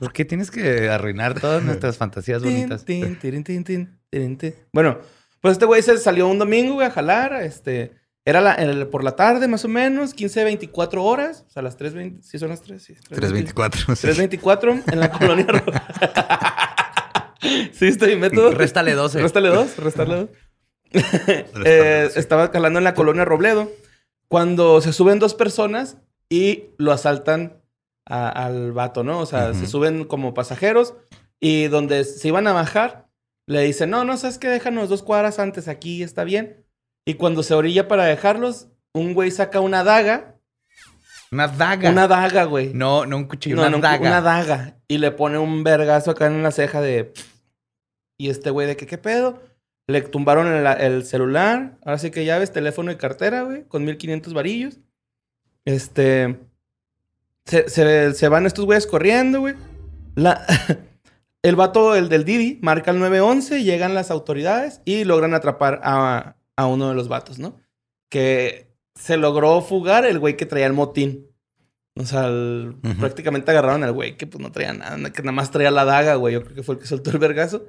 ¿Por 0.00 0.12
qué 0.12 0.24
tienes 0.24 0.50
que 0.50 0.88
arruinar 0.88 1.38
todas 1.38 1.62
nuestras 1.62 1.96
fantasías 1.96 2.42
bonitas? 2.42 2.84
Tin, 2.84 3.02
tin, 3.02 3.16
tirin, 3.16 3.44
tin, 3.44 3.64
tin, 3.64 4.00
tirin, 4.10 4.36
tin. 4.36 4.54
Bueno, 4.72 4.98
pues 5.40 5.52
este 5.52 5.66
güey 5.66 5.82
se 5.82 5.96
salió 5.98 6.26
un 6.26 6.38
domingo, 6.38 6.74
güey, 6.74 6.86
a 6.88 6.90
jalar. 6.90 7.34
Este, 7.42 7.92
era 8.26 8.40
la, 8.40 8.54
el- 8.54 8.86
por 8.88 9.04
la 9.04 9.16
tarde, 9.16 9.48
más 9.48 9.64
o 9.64 9.68
menos, 9.68 10.14
15, 10.14 10.44
24 10.44 11.04
horas. 11.04 11.44
O 11.46 11.50
sea, 11.50 11.62
las 11.62 11.78
3.20. 11.78 12.22
¿Sí 12.22 12.38
son 12.38 12.48
las 12.50 12.62
3? 12.62 12.82
Sí, 12.82 12.94
324. 13.08 13.96
sí. 13.96 14.06
3.24 14.06 14.82
en 14.92 15.00
la 15.00 15.10
colonia 15.10 15.46
roja. 15.46 16.76
¿Sí 17.72 17.86
está 17.86 18.06
mi 18.06 18.16
método? 18.16 18.52
Réstale 18.52 18.92
12. 18.94 19.20
Réstale 19.20 19.48
dos, 19.48 19.76
réstale 19.76 20.14
dos. 20.14 20.28
Réstale 20.92 21.64
Eh, 21.64 22.00
dos, 22.04 22.12
sí. 22.14 22.18
Estaba 22.20 22.50
calando 22.50 22.78
en 22.78 22.84
la 22.84 22.94
colonia 22.94 23.24
Robledo 23.24 23.70
cuando 24.28 24.80
se 24.80 24.92
suben 24.92 25.18
dos 25.18 25.34
personas 25.34 25.98
y 26.30 26.64
lo 26.78 26.92
asaltan 26.92 27.60
a- 28.06 28.28
al 28.28 28.72
vato, 28.72 29.04
¿no? 29.04 29.18
O 29.18 29.26
sea, 29.26 29.50
Ujú. 29.50 29.60
se 29.60 29.66
suben 29.66 30.04
como 30.04 30.32
pasajeros 30.34 30.94
y 31.40 31.66
donde 31.68 32.04
se 32.04 32.28
iban 32.28 32.46
a 32.46 32.52
bajar, 32.52 33.08
le 33.46 33.60
dicen, 33.62 33.90
no, 33.90 34.04
no, 34.04 34.16
sabes 34.16 34.38
que 34.38 34.48
déjanos 34.48 34.88
dos 34.88 35.02
cuadras 35.02 35.38
antes, 35.38 35.68
aquí 35.68 36.02
está 36.02 36.24
bien. 36.24 36.63
Y 37.04 37.14
cuando 37.14 37.42
se 37.42 37.54
orilla 37.54 37.86
para 37.88 38.04
dejarlos, 38.04 38.68
un 38.92 39.14
güey 39.14 39.30
saca 39.30 39.60
una 39.60 39.84
daga, 39.84 40.36
Una 41.30 41.48
daga. 41.48 41.90
una 41.90 42.08
daga, 42.08 42.44
güey. 42.44 42.72
No, 42.74 43.04
no 43.06 43.16
un 43.16 43.24
cuchillo, 43.24 43.56
No, 43.56 43.62
una 43.62 43.70
no, 43.70 43.78
daga. 43.80 44.08
una 44.08 44.20
daga. 44.20 44.76
Y 44.88 44.98
le 44.98 45.10
pone 45.10 45.38
un 45.38 45.64
vergazo 45.64 46.10
acá 46.12 46.26
en 46.26 46.42
la 46.42 46.50
ceja 46.50 46.80
de... 46.80 47.12
Y 48.18 48.30
este 48.30 48.50
güey 48.50 48.66
de 48.66 48.76
que, 48.76 48.86
¿qué 48.86 48.96
pedo? 48.98 49.42
Le 49.86 50.00
tumbaron 50.02 50.46
el, 50.46 50.66
el 50.80 51.04
celular. 51.04 51.76
Ahora 51.84 51.98
sí 51.98 52.10
que 52.10 52.24
llaves, 52.24 52.52
teléfono 52.52 52.90
y 52.92 52.96
cartera, 52.96 53.42
güey. 53.42 53.64
Con 53.64 53.84
1500 53.84 54.32
varillos. 54.32 54.78
Este... 55.64 56.38
Se, 57.46 57.68
se- 57.68 58.14
se 58.14 58.28
van 58.28 58.46
estos 58.46 58.64
güeyes 58.64 58.86
corriendo, 58.86 59.40
güey. 59.40 59.54
La... 60.14 60.46
El 61.42 61.56
vato, 61.56 61.94
el 61.94 62.08
del 62.08 62.24
Didi, 62.24 62.58
marca 62.62 62.90
el 62.90 62.98
911, 63.00 63.64
llegan 63.64 63.92
las 63.92 64.10
autoridades 64.10 64.80
y 64.86 65.04
logran 65.04 65.34
atrapar 65.34 65.78
a, 65.84 66.36
a 66.56 66.66
uno 66.66 66.88
de 66.88 66.94
los 66.94 67.08
vatos, 67.08 67.38
¿no? 67.38 67.60
Que 68.10 68.68
se 68.94 69.16
logró 69.16 69.60
fugar 69.62 70.04
el 70.04 70.18
güey 70.18 70.36
que 70.36 70.46
traía 70.46 70.66
el 70.66 70.72
motín. 70.72 71.26
O 71.96 72.04
sea, 72.04 72.26
el- 72.26 72.76
prácticamente 72.98 73.50
agarraron 73.52 73.84
al 73.84 73.92
güey 73.92 74.16
que 74.16 74.26
pues 74.26 74.42
no 74.42 74.50
traía 74.52 74.72
nada, 74.72 74.96
que 75.12 75.22
nada 75.22 75.32
más 75.32 75.50
traía 75.50 75.70
la 75.70 75.84
daga, 75.84 76.14
güey. 76.16 76.34
Yo 76.34 76.42
creo 76.42 76.54
que 76.56 76.62
fue 76.62 76.74
el 76.76 76.80
que 76.80 76.86
soltó 76.86 77.10
el 77.10 77.18
vergazo. 77.18 77.64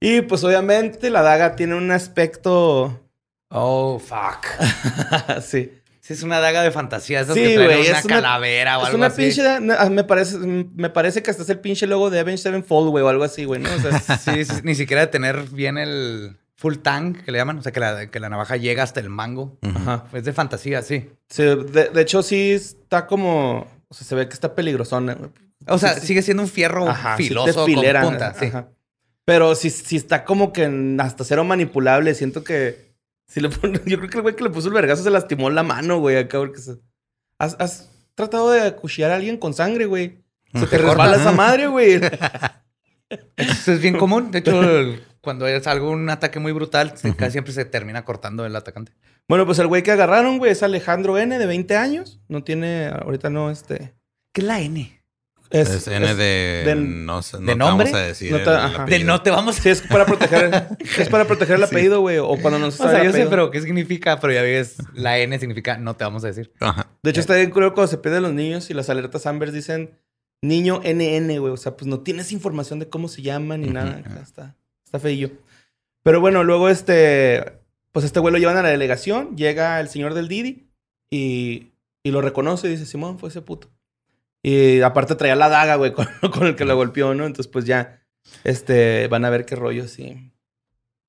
Y 0.00 0.22
pues 0.22 0.42
obviamente 0.44 1.10
la 1.10 1.22
daga 1.22 1.56
tiene 1.56 1.74
un 1.74 1.90
aspecto... 1.90 3.06
Oh, 3.52 3.98
fuck. 3.98 4.46
sí. 5.42 5.72
Sí, 6.00 6.14
es 6.14 6.22
una 6.22 6.40
daga 6.40 6.62
de 6.62 6.70
fantasía. 6.70 7.20
Esas 7.20 7.34
Sí, 7.34 7.42
que 7.42 7.54
traen 7.56 7.66
güey, 7.70 7.88
una 7.88 7.98
es 7.98 8.04
una- 8.04 8.14
calavera 8.16 8.78
o 8.78 8.82
Es 8.82 8.86
algo 8.86 8.98
una 8.98 9.06
así. 9.08 9.22
pinche... 9.22 9.42
ah, 9.46 9.90
Me 9.90 10.04
parece, 10.04 10.38
me 10.38 10.88
parece 10.90 11.22
que 11.22 11.30
hasta 11.30 11.42
es 11.42 11.50
el 11.50 11.58
pinche 11.60 11.86
logo 11.86 12.08
de 12.10 12.20
Avenged 12.20 12.42
Sevenfold, 12.42 12.88
güey, 12.90 13.04
o 13.04 13.08
algo 13.08 13.24
así, 13.24 13.44
güey, 13.44 13.60
¿no? 13.60 13.68
O 13.74 13.78
sea, 13.78 13.98
Sí, 14.18 14.44
sí, 14.44 14.54
ni 14.64 14.74
siquiera 14.74 15.02
de 15.02 15.08
tener 15.08 15.42
bien 15.50 15.76
el 15.78 16.36
full 16.60 16.76
tank, 16.76 17.22
que 17.24 17.32
le 17.32 17.38
llaman. 17.38 17.58
O 17.58 17.62
sea, 17.62 17.72
que 17.72 17.80
la, 17.80 18.06
que 18.10 18.20
la 18.20 18.28
navaja 18.28 18.56
llega 18.58 18.82
hasta 18.82 19.00
el 19.00 19.08
mango. 19.08 19.58
Ajá. 19.62 20.04
Es 20.12 20.24
de 20.24 20.32
fantasía, 20.34 20.82
sí. 20.82 21.08
Sí, 21.28 21.42
de, 21.42 21.88
de 21.92 22.00
hecho, 22.02 22.22
sí 22.22 22.52
está 22.52 23.06
como. 23.06 23.66
O 23.88 23.94
sea, 23.94 24.06
se 24.06 24.14
ve 24.14 24.28
que 24.28 24.34
está 24.34 24.54
peligrosona. 24.54 25.14
güey. 25.14 25.30
O 25.66 25.78
sea, 25.78 25.94
Sí, 25.94 26.06
sigue 26.08 26.22
siendo 26.22 26.42
un 26.42 26.48
fierro 26.48 26.88
Ajá, 26.88 27.16
filoso 27.16 27.64
con 27.64 27.74
punta. 27.74 28.34
Sí. 28.34 28.46
ajá. 28.46 28.68
Pero 29.24 29.54
sí, 29.54 29.70
sí 29.70 29.96
está 29.96 30.24
como 30.24 30.52
que 30.52 30.96
hasta 31.00 31.24
cero 31.24 31.44
manipulable. 31.44 32.14
Siento 32.14 32.44
que. 32.44 32.90
Si 33.26 33.40
le 33.40 33.48
pone- 33.48 33.80
yo 33.86 33.96
creo 33.98 34.10
que 34.10 34.16
el 34.18 34.22
güey 34.22 34.36
que 34.36 34.44
le 34.44 34.50
puso 34.50 34.68
el 34.68 34.74
vergazo 34.74 35.02
se 35.02 35.10
lastimó 35.10 35.48
la 35.50 35.62
mano, 35.62 35.98
güey, 35.98 36.16
acá. 36.18 36.38
Porque 36.38 36.58
se- 36.60 36.76
¿Has, 37.38 37.56
has 37.58 37.90
tratado 38.14 38.50
de 38.50 38.60
acuchillar 38.62 39.10
a 39.12 39.14
alguien 39.16 39.38
con 39.38 39.54
sangre, 39.54 39.86
güey? 39.86 40.18
Se 40.52 40.60
te 40.60 40.66
Te 40.66 40.78
resbala 40.78 41.04
corta. 41.12 41.20
esa 41.22 41.32
madre, 41.32 41.66
güey. 41.68 42.00
Eso 43.36 43.72
es 43.72 43.80
bien 43.80 43.96
común. 43.96 44.30
De 44.30 44.40
hecho, 44.40 44.60
el- 44.62 45.02
cuando 45.20 45.46
es 45.46 45.66
algo, 45.66 45.90
un 45.90 46.08
ataque 46.10 46.38
muy 46.40 46.52
brutal, 46.52 46.96
se- 46.96 47.14
casi 47.16 47.32
siempre 47.32 47.52
se 47.52 47.64
termina 47.64 48.04
cortando 48.04 48.44
el 48.46 48.54
atacante. 48.56 48.92
bueno, 49.28 49.46
pues 49.46 49.58
el 49.58 49.66
güey 49.66 49.82
que 49.82 49.92
agarraron, 49.92 50.38
güey, 50.38 50.52
es 50.52 50.62
Alejandro 50.62 51.18
N, 51.18 51.38
de 51.38 51.46
20 51.46 51.76
años. 51.76 52.20
No 52.28 52.42
tiene. 52.44 52.86
Ahorita 52.88 53.30
no, 53.30 53.50
este. 53.50 53.94
¿Qué 54.32 54.40
es 54.40 54.46
la 54.46 54.60
N? 54.60 54.96
Es, 55.50 55.88
N 55.88 56.08
es- 56.12 56.16
de... 56.16 56.62
de- 56.64 56.74
no, 56.76 57.22
sé, 57.22 57.38
no 57.40 57.46
¿de 57.46 57.52
te 57.52 57.56
nombre? 57.58 57.86
vamos 57.90 58.00
a 58.00 58.06
decir 58.06 58.30
No 58.30 58.38
te- 58.38 58.84
el. 58.84 58.86
De 59.00 59.04
no 59.04 59.20
te 59.20 59.30
vamos 59.30 59.56
Sí, 59.56 59.68
es 59.68 59.82
para 59.82 60.06
proteger. 60.06 60.68
es 60.98 61.08
para 61.08 61.24
proteger 61.26 61.56
el 61.56 61.64
apellido, 61.64 62.00
güey. 62.00 62.18
O 62.18 62.36
cuando 62.40 62.60
no 62.60 62.70
se 62.70 62.80
O 62.84 62.88
sea, 62.88 63.02
yo 63.02 63.10
sé, 63.10 63.26
pero 63.26 63.50
¿qué 63.50 63.60
significa? 63.60 64.20
Pero 64.20 64.32
ya 64.32 64.42
ves, 64.42 64.76
la 64.94 65.18
N 65.18 65.36
significa 65.40 65.76
no 65.76 65.96
te 65.96 66.04
vamos 66.04 66.22
a 66.22 66.28
decir. 66.28 66.52
Ajá. 66.60 66.86
De 67.02 67.10
hecho, 67.10 67.18
está 67.20 67.34
bien 67.34 67.50
curioso 67.50 67.74
cuando 67.74 67.90
se 67.90 67.98
pierden 67.98 68.22
los 68.22 68.32
niños 68.32 68.70
y 68.70 68.74
las 68.74 68.88
alertas 68.90 69.26
Amber 69.26 69.50
dicen 69.50 69.98
niño 70.40 70.80
NN, 70.84 71.36
güey. 71.40 71.52
O 71.52 71.56
sea, 71.56 71.76
pues 71.76 71.88
no 71.88 71.98
tienes 72.00 72.30
información 72.30 72.78
de 72.78 72.88
cómo 72.88 73.08
se 73.08 73.22
llama 73.22 73.56
ni 73.56 73.70
nada. 73.70 73.98
Acá 74.06 74.20
Está, 74.22 74.56
está 74.90 74.98
feillo. 74.98 75.30
Pero 76.02 76.20
bueno, 76.20 76.42
luego 76.42 76.68
este, 76.68 77.44
pues 77.92 78.04
este 78.04 78.18
güey 78.18 78.32
lo 78.32 78.38
llevan 78.38 78.56
a 78.56 78.62
la 78.62 78.70
delegación, 78.70 79.36
llega 79.36 79.78
el 79.80 79.88
señor 79.88 80.14
del 80.14 80.26
Didi 80.26 80.68
y, 81.10 81.72
y 82.02 82.10
lo 82.10 82.20
reconoce 82.20 82.66
y 82.66 82.70
dice, 82.70 82.86
Simón, 82.86 83.18
fue 83.18 83.28
ese 83.28 83.40
puto. 83.40 83.68
Y 84.42 84.80
aparte 84.80 85.14
traía 85.14 85.36
la 85.36 85.48
daga, 85.48 85.76
güey, 85.76 85.92
con, 85.94 86.06
con 86.32 86.46
el 86.46 86.56
que 86.56 86.64
lo 86.64 86.74
golpeó, 86.74 87.14
¿no? 87.14 87.24
Entonces, 87.26 87.46
pues 87.52 87.66
ya, 87.66 88.02
este, 88.42 89.06
van 89.08 89.24
a 89.24 89.30
ver 89.30 89.44
qué 89.44 89.54
rollo, 89.54 89.86
sí. 89.86 90.32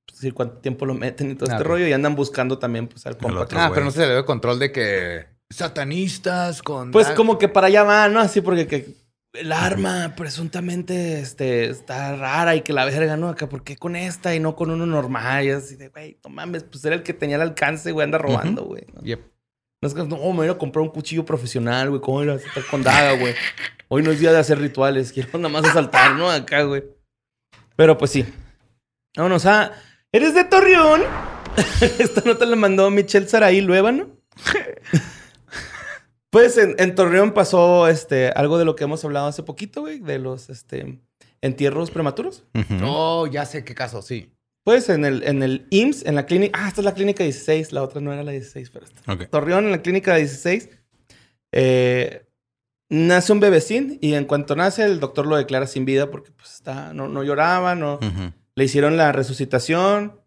Pues, 0.06 0.18
decir, 0.20 0.34
cuánto 0.34 0.58
tiempo 0.58 0.86
lo 0.86 0.94
meten 0.94 1.32
y 1.32 1.36
todo 1.36 1.50
Ah, 1.50 1.54
este 1.54 1.64
ok. 1.64 1.68
rollo. 1.70 1.88
Y 1.88 1.94
andan 1.94 2.16
buscando 2.16 2.60
también, 2.60 2.88
pues, 2.88 3.06
al 3.08 3.18
compa. 3.18 3.48
Ah, 3.54 3.68
güey. 3.68 3.74
pero 3.74 3.86
no 3.86 3.92
se 3.92 4.06
le 4.06 4.12
dio 4.14 4.26
control 4.26 4.60
de 4.60 4.72
que 4.72 5.26
satanistas 5.50 6.62
con. 6.62 6.92
Pues 6.92 7.10
como 7.12 7.38
que 7.38 7.48
para 7.48 7.68
allá 7.68 7.84
va, 7.84 8.08
¿no? 8.10 8.20
Así 8.20 8.42
porque 8.42 8.68
que 8.68 8.94
el 9.34 9.52
arma 9.52 10.14
presuntamente 10.16 11.20
este, 11.20 11.70
está 11.70 12.16
rara 12.16 12.56
y 12.56 12.62
que 12.62 12.74
la 12.74 12.86
verga, 12.86 13.18
¿no? 13.18 13.30
Acá, 13.30 13.48
¿por 13.48 13.64
qué 13.64 13.78
con 13.78 13.96
esta 13.96 14.36
y 14.36 14.40
no 14.40 14.56
con 14.56 14.72
uno 14.72 14.86
normal? 14.86 15.46
Y 15.46 15.52
así 15.52 15.76
de, 15.76 15.90
güey, 15.90 16.18
no 16.24 16.30
mames, 16.30 16.64
pues 16.64 16.84
era 16.84 16.96
el 16.96 17.04
que 17.04 17.14
tenía 17.14 17.38
el 17.38 17.42
alcance, 17.42 17.92
güey, 17.92 18.04
anda 18.04 18.18
robando, 18.18 18.66
güey. 18.66 18.86
¿no? 18.94 19.02
Yep. 19.02 19.22
No 19.82 19.88
es 19.88 19.94
que, 19.94 20.04
no, 20.04 20.18
me 20.18 20.34
voy 20.34 20.48
a 20.48 20.58
comprar 20.58 20.84
un 20.84 20.90
cuchillo 20.90 21.26
profesional, 21.26 21.90
güey, 21.90 22.02
¿cómo? 22.02 22.22
Estar 22.24 22.66
con 22.70 22.84
daga, 22.84 23.14
güey. 23.14 23.34
Hoy 23.88 24.04
no 24.04 24.12
es 24.12 24.20
día 24.20 24.32
de 24.32 24.40
hacer 24.40 24.60
rituales, 24.60 25.12
quiero 25.14 25.38
nada 25.40 25.50
más 25.50 25.66
asaltar, 25.66 26.16
¿no? 26.16 26.30
Acá, 26.30 26.64
güey. 26.64 26.84
Pero 27.76 27.98
pues 27.98 28.12
sí. 28.12 28.26
Vámonos 29.16 29.46
a... 29.46 29.72
¿Eres 30.12 30.34
de 30.36 30.44
Torreón? 30.44 31.02
Esta 31.82 32.22
nota 32.26 32.46
la 32.46 32.58
mandó 32.58 32.90
Michelle 32.90 33.28
Saraí 33.28 33.62
Luébano. 33.62 34.10
Pues 36.32 36.58
en, 36.58 36.76
en 36.80 36.96
Torreón 36.96 37.34
pasó 37.34 37.90
este, 37.90 38.30
algo 38.30 38.58
de 38.58 38.64
lo 38.66 38.76
que 38.76 38.86
hemos 38.86 39.04
hablado 39.04 39.28
hace 39.28 39.44
poquito, 39.44 39.82
güey, 39.82 40.00
de 40.00 40.18
los 40.18 40.50
este, 40.50 41.02
entierros 41.42 41.92
prematuros. 41.92 42.46
Ujú. 42.56 42.86
Oh, 42.86 43.28
ya 43.28 43.46
sé 43.46 43.66
qué 43.66 43.76
caso, 43.76 44.02
sí. 44.02 44.34
Pues 44.64 44.88
en 44.90 45.04
el, 45.04 45.24
en 45.24 45.44
el 45.44 45.68
IMSS, 45.72 46.06
en 46.06 46.16
la 46.16 46.26
clínica. 46.26 46.60
Ah, 46.62 46.70
esta 46.70 46.82
es 46.82 46.86
la 46.86 46.94
clínica 46.94 47.24
16, 47.24 47.74
la 47.74 47.84
otra 47.84 48.00
no 48.00 48.14
era 48.14 48.24
la 48.24 48.32
16, 48.32 48.70
pero 48.70 48.86
esta. 48.86 49.12
Ok. 49.12 49.30
Torreón, 49.30 49.66
en 49.66 49.72
la 49.72 49.82
clínica 49.82 50.16
16, 50.16 50.70
eh, 51.52 52.26
nace 52.90 53.34
un 53.34 53.42
bebecín 53.42 53.98
y 54.02 54.14
en 54.14 54.24
cuanto 54.24 54.56
nace, 54.56 54.86
el 54.86 55.02
doctor 55.02 55.28
lo 55.28 55.36
declara 55.36 55.68
sin 55.68 55.84
vida 55.84 56.10
porque 56.12 56.32
pues, 56.32 56.54
está, 56.54 56.94
no, 56.94 57.10
no 57.10 57.24
lloraba, 57.24 57.76
no. 57.76 58.00
Le 58.56 58.64
hicieron 58.64 58.96
la 58.96 59.12
resucitación 59.12 60.22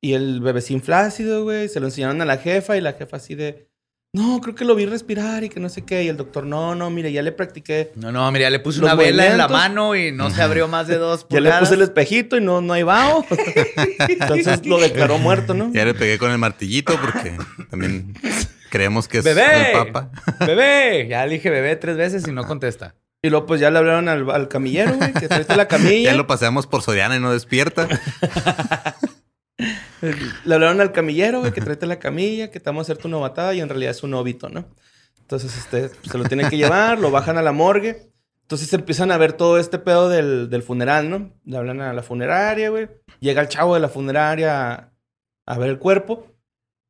y 0.00 0.14
el 0.14 0.40
bebecín 0.40 0.82
flácido, 0.82 1.44
güey. 1.44 1.68
Se 1.68 1.78
lo 1.78 1.86
enseñaron 1.86 2.20
a 2.22 2.24
la 2.24 2.38
jefa 2.38 2.76
y 2.76 2.80
la 2.80 2.94
jefa 2.94 3.18
así 3.18 3.34
de, 3.34 3.68
no, 4.14 4.40
creo 4.40 4.54
que 4.54 4.64
lo 4.64 4.76
vi 4.76 4.86
respirar 4.86 5.42
y 5.42 5.48
que 5.48 5.58
no 5.58 5.68
sé 5.68 5.82
qué. 5.82 6.04
Y 6.04 6.08
el 6.08 6.16
doctor, 6.16 6.46
no, 6.46 6.76
no, 6.76 6.88
mire, 6.88 7.10
ya 7.10 7.20
le 7.20 7.32
practiqué. 7.32 7.90
No, 7.96 8.12
no, 8.12 8.30
mira, 8.30 8.48
le 8.48 8.60
puse 8.60 8.78
una 8.78 8.94
vela 8.94 9.26
en 9.26 9.36
la 9.36 9.48
mano 9.48 9.96
y 9.96 10.12
no 10.12 10.30
se 10.30 10.40
abrió 10.40 10.68
más 10.68 10.86
de 10.86 10.98
dos 10.98 11.26
Ya 11.30 11.40
le 11.40 11.50
puse 11.54 11.74
el 11.74 11.82
espejito 11.82 12.36
y 12.36 12.40
no, 12.40 12.60
no 12.60 12.74
hay 12.74 12.84
vaho. 12.84 13.26
Entonces 14.08 14.64
lo 14.66 14.78
declaró 14.78 15.18
muerto, 15.18 15.52
¿no? 15.52 15.72
Ya 15.72 15.84
le 15.84 15.94
pegué 15.94 16.16
con 16.18 16.30
el 16.30 16.38
martillito 16.38 16.96
porque 17.00 17.36
también 17.68 18.14
creemos 18.70 19.08
que 19.08 19.18
es 19.18 19.24
¡Bebé! 19.24 19.72
el 19.72 19.84
papa. 19.92 20.10
¡Bebé! 20.46 21.08
Ya 21.10 21.26
le 21.26 21.34
dije 21.34 21.50
bebé 21.50 21.74
tres 21.74 21.96
veces 21.96 22.24
y 22.28 22.30
no 22.30 22.46
contesta. 22.46 22.94
Y 23.20 23.30
luego 23.30 23.46
pues 23.46 23.60
ya 23.60 23.72
le 23.72 23.78
hablaron 23.78 24.08
al, 24.08 24.30
al 24.30 24.46
camillero, 24.46 24.94
güey, 24.94 25.12
que 25.12 25.26
traiste 25.26 25.56
la 25.56 25.66
camilla. 25.66 26.12
Ya 26.12 26.16
lo 26.16 26.28
paseamos 26.28 26.68
por 26.68 26.82
Soriana 26.82 27.16
y 27.16 27.20
no 27.20 27.32
despierta. 27.32 27.88
Le 30.44 30.54
hablaron 30.54 30.80
al 30.80 30.92
camillero, 30.92 31.40
güey, 31.40 31.52
que 31.52 31.60
tráete 31.60 31.86
la 31.86 31.98
camilla, 31.98 32.50
que 32.50 32.60
te 32.60 32.70
vamos 32.70 32.82
a 32.82 32.92
hacer 32.92 33.02
tu 33.02 33.08
novatada 33.08 33.54
y 33.54 33.60
en 33.60 33.68
realidad 33.68 33.92
es 33.92 34.02
un 34.02 34.14
óbito, 34.14 34.48
¿no? 34.48 34.66
Entonces, 35.20 35.56
este, 35.56 35.88
se 35.88 36.18
lo 36.18 36.24
tienen 36.24 36.50
que 36.50 36.56
llevar, 36.56 36.98
lo 36.98 37.10
bajan 37.10 37.38
a 37.38 37.42
la 37.42 37.52
morgue. 37.52 38.10
Entonces 38.42 38.70
empiezan 38.74 39.10
a 39.10 39.16
ver 39.16 39.32
todo 39.32 39.58
este 39.58 39.78
pedo 39.78 40.10
del, 40.10 40.50
del 40.50 40.62
funeral, 40.62 41.08
¿no? 41.08 41.32
Le 41.46 41.56
hablan 41.56 41.80
a 41.80 41.94
la 41.94 42.02
funeraria, 42.02 42.68
güey. 42.68 42.88
Llega 43.20 43.40
el 43.40 43.48
chavo 43.48 43.72
de 43.72 43.80
la 43.80 43.88
funeraria 43.88 44.92
a, 45.46 45.58
ver 45.58 45.70
el 45.70 45.78
cuerpo. 45.78 46.26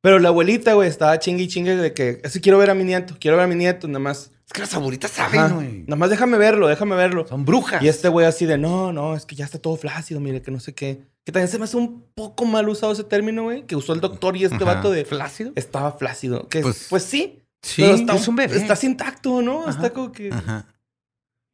Pero 0.01 0.19
la 0.19 0.29
abuelita, 0.29 0.73
güey, 0.73 0.89
estaba 0.89 1.17
chingue 1.17 1.43
y 1.43 1.47
chingue 1.47 1.77
de 1.77 1.93
que, 1.93 2.21
así 2.25 2.41
quiero 2.41 2.57
ver 2.57 2.69
a 2.69 2.75
mi 2.75 2.83
nieto, 2.83 3.15
quiero 3.19 3.37
ver 3.37 3.45
a 3.45 3.47
mi 3.47 3.55
nieto, 3.55 3.87
nada 3.87 3.99
más. 3.99 4.31
Es 4.47 4.53
que 4.53 4.61
las 4.61 4.73
abuelitas 4.75 5.11
saben, 5.11 5.55
güey. 5.55 5.79
Nada 5.87 5.95
más 5.95 6.09
déjame 6.09 6.37
verlo, 6.37 6.67
déjame 6.67 6.95
verlo. 6.95 7.27
Son 7.27 7.45
brujas. 7.45 7.81
Y 7.81 7.87
este 7.87 8.09
güey 8.09 8.25
así 8.27 8.45
de, 8.45 8.57
no, 8.59 8.93
no, 8.93 9.15
es 9.15 9.25
que 9.25 9.35
ya 9.35 9.45
está 9.45 9.57
todo 9.59 9.75
flácido, 9.75 10.19
mire, 10.19 10.41
que 10.41 10.51
no 10.51 10.59
sé 10.59 10.73
qué. 10.75 11.01
Que 11.23 11.31
también 11.31 11.47
se 11.49 11.57
me 11.57 11.63
hace 11.63 11.77
un 11.77 12.03
poco 12.13 12.45
mal 12.45 12.69
usado 12.69 12.93
ese 12.93 13.03
término, 13.03 13.43
güey, 13.43 13.65
que 13.65 13.75
usó 13.75 13.93
el 13.93 14.01
doctor 14.01 14.37
y 14.37 14.43
este 14.43 14.57
Ajá. 14.57 14.65
vato 14.75 14.91
de... 14.91 15.03
¿Flácido? 15.05 15.51
Estaba 15.55 15.93
flácido. 15.93 16.47
Que, 16.47 16.61
Pues- 16.61 16.87
pues, 16.89 17.03
sí. 17.03 17.41
Sí. 17.63 17.81
pero 17.81 17.95
está, 17.95 18.15
es 18.15 18.27
un 18.27 18.35
bebé. 18.35 18.55
Estás 18.57 18.83
intacto, 18.83 19.41
¿no? 19.41 19.61
Ajá. 19.61 19.71
Está 19.71 19.89
como 19.89 20.11
que... 20.11 20.31
Ajá. 20.31 20.67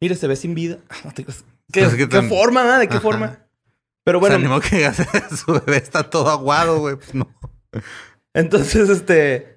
Mire, 0.01 0.15
se 0.15 0.27
ve 0.27 0.36
sin 0.36 0.54
vida. 0.54 0.80
No 1.06 1.12
te 1.13 1.23
creas. 1.23 1.45
¿Qué, 1.71 1.82
Pues 1.84 1.93
es 1.93 1.97
que 1.97 2.10
qué 2.10 2.21
forma, 2.23 2.65
¿no? 2.65 2.77
¿De 2.77 2.88
qué 2.89 2.95
Ajá. 2.95 3.01
forma? 3.01 3.39
Pero 4.04 4.19
Bueno, 4.19 4.38
bueno, 4.38 4.60
que 4.60 4.91
su 5.38 5.54
bebé 5.54 5.77
está 5.77 6.10
todo 6.10 6.30
aguado, 6.30 6.80
güey. 6.80 6.97
Pues 6.97 7.15
no. 7.15 7.34
entonces, 8.34 8.89
este... 8.89 9.50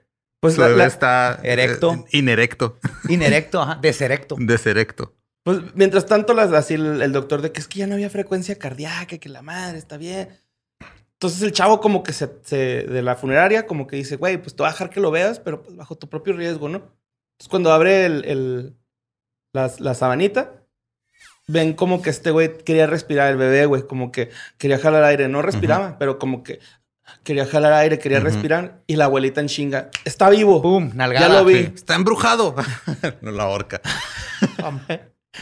Pues 0.45 0.59
la- 0.59 0.69
la- 0.69 0.85
está 0.87 1.41
Erecto. 1.43 1.93
eh, 1.95 2.19
inerecto, 2.19 2.79
Inerecto, 3.09 3.63
ajá. 3.63 3.79
Deserecto. 3.81 4.37
deserecto. 4.39 5.15
Pues 5.43 5.59
mientras 5.75 6.07
tanto, 6.07 6.35
las, 6.35 6.53
así 6.53 6.75
el, 6.75 7.01
el 7.03 7.13
doctor 7.13 7.41
de 7.43 7.51
que 7.53 7.61
es 7.61 7.69
que 7.69 7.79
ya 7.79 7.87
no 7.87 7.95
había 7.95 8.11
frecuencia 8.11 8.59
cardíaca, 8.59 9.19
que 9.19 9.29
la 9.29 9.43
madre 9.43 9.79
está 9.79 9.97
bien. 9.97 10.29
Entonces 11.15 11.41
el 11.43 11.53
chavo 11.53 11.81
como 11.81 12.03
que 12.03 12.13
se, 12.13 12.29
se- 12.45 12.83
de 12.85 13.03
la 13.03 13.15
funeraria 13.17 13.67
como 13.67 13.87
que 13.87 13.97
dice, 13.97 14.17
güey, 14.17 14.37
pues 14.37 14.55
te 14.55 14.63
voy 14.63 14.69
a 14.69 14.73
dejar 14.73 14.91
que 14.91 15.01
lo 15.01 15.11
veas, 15.11 15.39
pero 15.41 15.63
pues 15.63 15.77
bajo 15.77 15.97
tu 15.97 16.09
propio 16.09 16.35
riesgo, 16.35 16.69
¿no? 16.69 16.79
Entonces 16.79 17.49
cuando 17.49 17.73
abre 17.73 18.05
el, 18.07 18.25
el- 18.27 18.77
la, 19.55 19.71
la 19.79 19.95
sabanita, 19.95 20.63
ven 21.47 21.73
como 21.75 22.03
que 22.03 22.11
este 22.11 22.31
güey 22.31 22.59
quería 22.59 22.87
respirar 22.87 23.31
el 23.31 23.37
bebé, 23.39 23.67
güey, 23.67 23.83
como 23.87 24.13
que 24.13 24.31
quería 24.59 24.79
jalar 24.79 25.05
aire, 25.05 25.29
no 25.29 25.41
respiraba, 25.43 25.97
pero 25.99 26.19
como 26.19 26.43
que 26.43 26.59
quería 27.25 27.47
jalar 27.47 27.73
aire, 27.73 27.99
quería 27.99 28.21
respirar 28.21 28.83
y 28.87 28.97
la 28.97 29.07
abuelita 29.07 29.41
en 29.41 29.49
chinga, 29.49 29.91
está 30.05 30.31
vivo. 30.31 30.63
Pum, 30.63 30.91
nalgada. 30.95 31.29
Ya 31.29 31.35
lo 31.35 31.45
vi. 31.45 31.55
Sí, 31.55 31.73
Está 31.75 31.95
embrujado. 31.95 32.55
no 33.23 33.31
la 33.33 33.47
horca. 33.49 33.81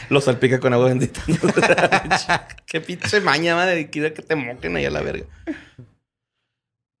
Lo 0.09 0.21
salpica 0.21 0.59
con 0.59 0.73
agua 0.73 0.87
bendita. 0.87 1.21
Qué 2.65 2.81
pinche 2.81 3.21
maña, 3.21 3.55
madre. 3.55 3.89
Quiero 3.89 4.13
que 4.13 4.21
te 4.21 4.35
moquen 4.35 4.75
ahí 4.75 4.85
a 4.85 4.89
la 4.89 5.01
verga. 5.01 5.25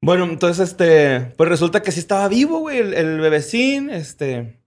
Bueno, 0.01 0.25
entonces, 0.25 0.69
este... 0.69 1.31
Pues 1.37 1.49
resulta 1.49 1.81
que 1.81 1.91
sí 1.91 1.99
estaba 1.99 2.27
vivo, 2.27 2.59
güey, 2.59 2.79
el, 2.79 2.93
el 2.93 3.19
bebecín. 3.19 3.89
Este... 3.89 4.62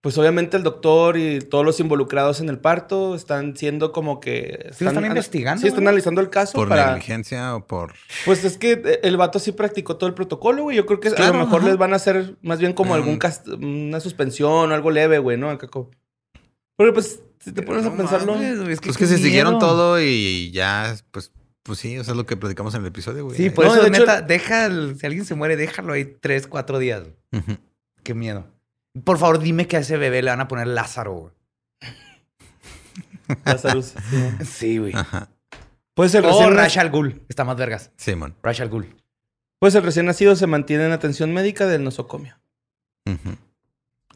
Pues 0.00 0.16
obviamente 0.16 0.56
el 0.56 0.62
doctor 0.62 1.16
y 1.16 1.40
todos 1.40 1.64
los 1.64 1.80
involucrados 1.80 2.40
en 2.40 2.48
el 2.48 2.60
parto 2.60 3.16
están 3.16 3.56
siendo 3.56 3.90
como 3.90 4.20
que... 4.20 4.70
Sí, 4.72 4.84
lo 4.84 4.90
están 4.90 5.04
investigando, 5.04 5.60
Sí, 5.60 5.66
están 5.66 5.82
¿no? 5.82 5.90
analizando 5.90 6.20
el 6.20 6.30
caso 6.30 6.52
¿Por 6.52 6.68
para... 6.68 6.92
negligencia 6.92 7.56
o 7.56 7.66
por...? 7.66 7.94
Pues 8.24 8.44
es 8.44 8.58
que 8.58 8.72
eh, 8.84 9.00
el 9.02 9.16
vato 9.16 9.40
sí 9.40 9.50
practicó 9.50 9.96
todo 9.96 10.08
el 10.08 10.14
protocolo, 10.14 10.62
güey. 10.62 10.76
Yo 10.76 10.86
creo 10.86 11.00
que 11.00 11.08
a 11.08 11.26
lo 11.32 11.34
mejor 11.34 11.60
ajá. 11.62 11.68
les 11.70 11.78
van 11.78 11.92
a 11.92 11.96
hacer 11.96 12.36
más 12.42 12.60
bien 12.60 12.74
como 12.74 12.92
Mm. 12.92 12.94
algún 12.94 13.18
cast- 13.18 13.48
una 13.60 13.98
suspensión 13.98 14.70
o 14.70 14.74
algo 14.74 14.92
leve, 14.92 15.18
güey, 15.18 15.36
¿no? 15.36 15.50
Acá 15.50 15.66
como- 15.66 15.90
Porque 16.76 16.92
pues, 16.92 17.20
si 17.40 17.50
te 17.50 17.62
pones 17.62 17.84
a 17.84 17.90
No 17.90 17.96
pensarlo... 17.96 18.34
mames, 18.34 18.60
güey, 18.60 18.72
es 18.74 18.80
Pues 18.80 18.96
qué 18.96 19.02
que 19.04 19.08
se 19.10 19.18
siguieron 19.18 19.58
todo 19.58 20.00
y 20.00 20.52
ya, 20.52 20.94
pues, 21.10 21.32
pues 21.64 21.80
sí, 21.80 21.94
eso 21.96 22.12
es 22.12 22.16
lo 22.16 22.24
que 22.24 22.36
platicamos 22.36 22.72
en 22.76 22.82
el 22.82 22.86
episodio, 22.86 23.24
güey. 23.24 23.36
Sí, 23.36 23.50
por 23.50 23.64
No, 23.66 23.72
eso, 23.74 23.82
de 23.82 23.88
hecho- 23.88 23.98
neta, 23.98 24.22
deja, 24.22 24.66
el- 24.66 24.96
si 24.96 25.06
alguien 25.06 25.24
se 25.24 25.34
muere, 25.34 25.56
déjalo 25.56 25.92
ahí 25.92 26.04
tres, 26.20 26.46
cuatro 26.46 26.78
días. 26.78 27.02
Qué 28.04 28.14
miedo. 28.14 28.46
Por 29.04 29.18
favor, 29.18 29.38
dime 29.40 29.66
que 29.66 29.76
a 29.76 29.80
ese 29.80 29.96
bebé 29.96 30.22
le 30.22 30.30
van 30.30 30.40
a 30.40 30.48
poner 30.48 30.66
Lázaro, 30.66 31.12
güey. 31.14 31.32
Lázaro, 33.44 33.82
sí. 33.82 33.94
Sí, 34.44 34.78
güey. 34.78 34.92
Ajá. 34.94 35.28
Pues 35.94 36.14
el 36.14 36.24
O 36.24 36.28
recién, 36.28 36.54
Ra's 36.56 36.76
al 36.76 36.90
Ghul. 36.90 37.22
Está 37.28 37.44
más 37.44 37.56
vergas. 37.56 37.90
Simón. 37.96 38.34
Ra's 38.42 38.60
al 38.60 38.68
Ghul. 38.68 38.94
pues 39.58 39.74
el 39.74 39.82
recién 39.82 40.06
nacido 40.06 40.36
se 40.36 40.46
mantiene 40.46 40.86
en 40.86 40.92
atención 40.92 41.32
médica 41.34 41.66
del 41.66 41.82
nosocomio. 41.84 42.38
Ujú. 43.06 43.36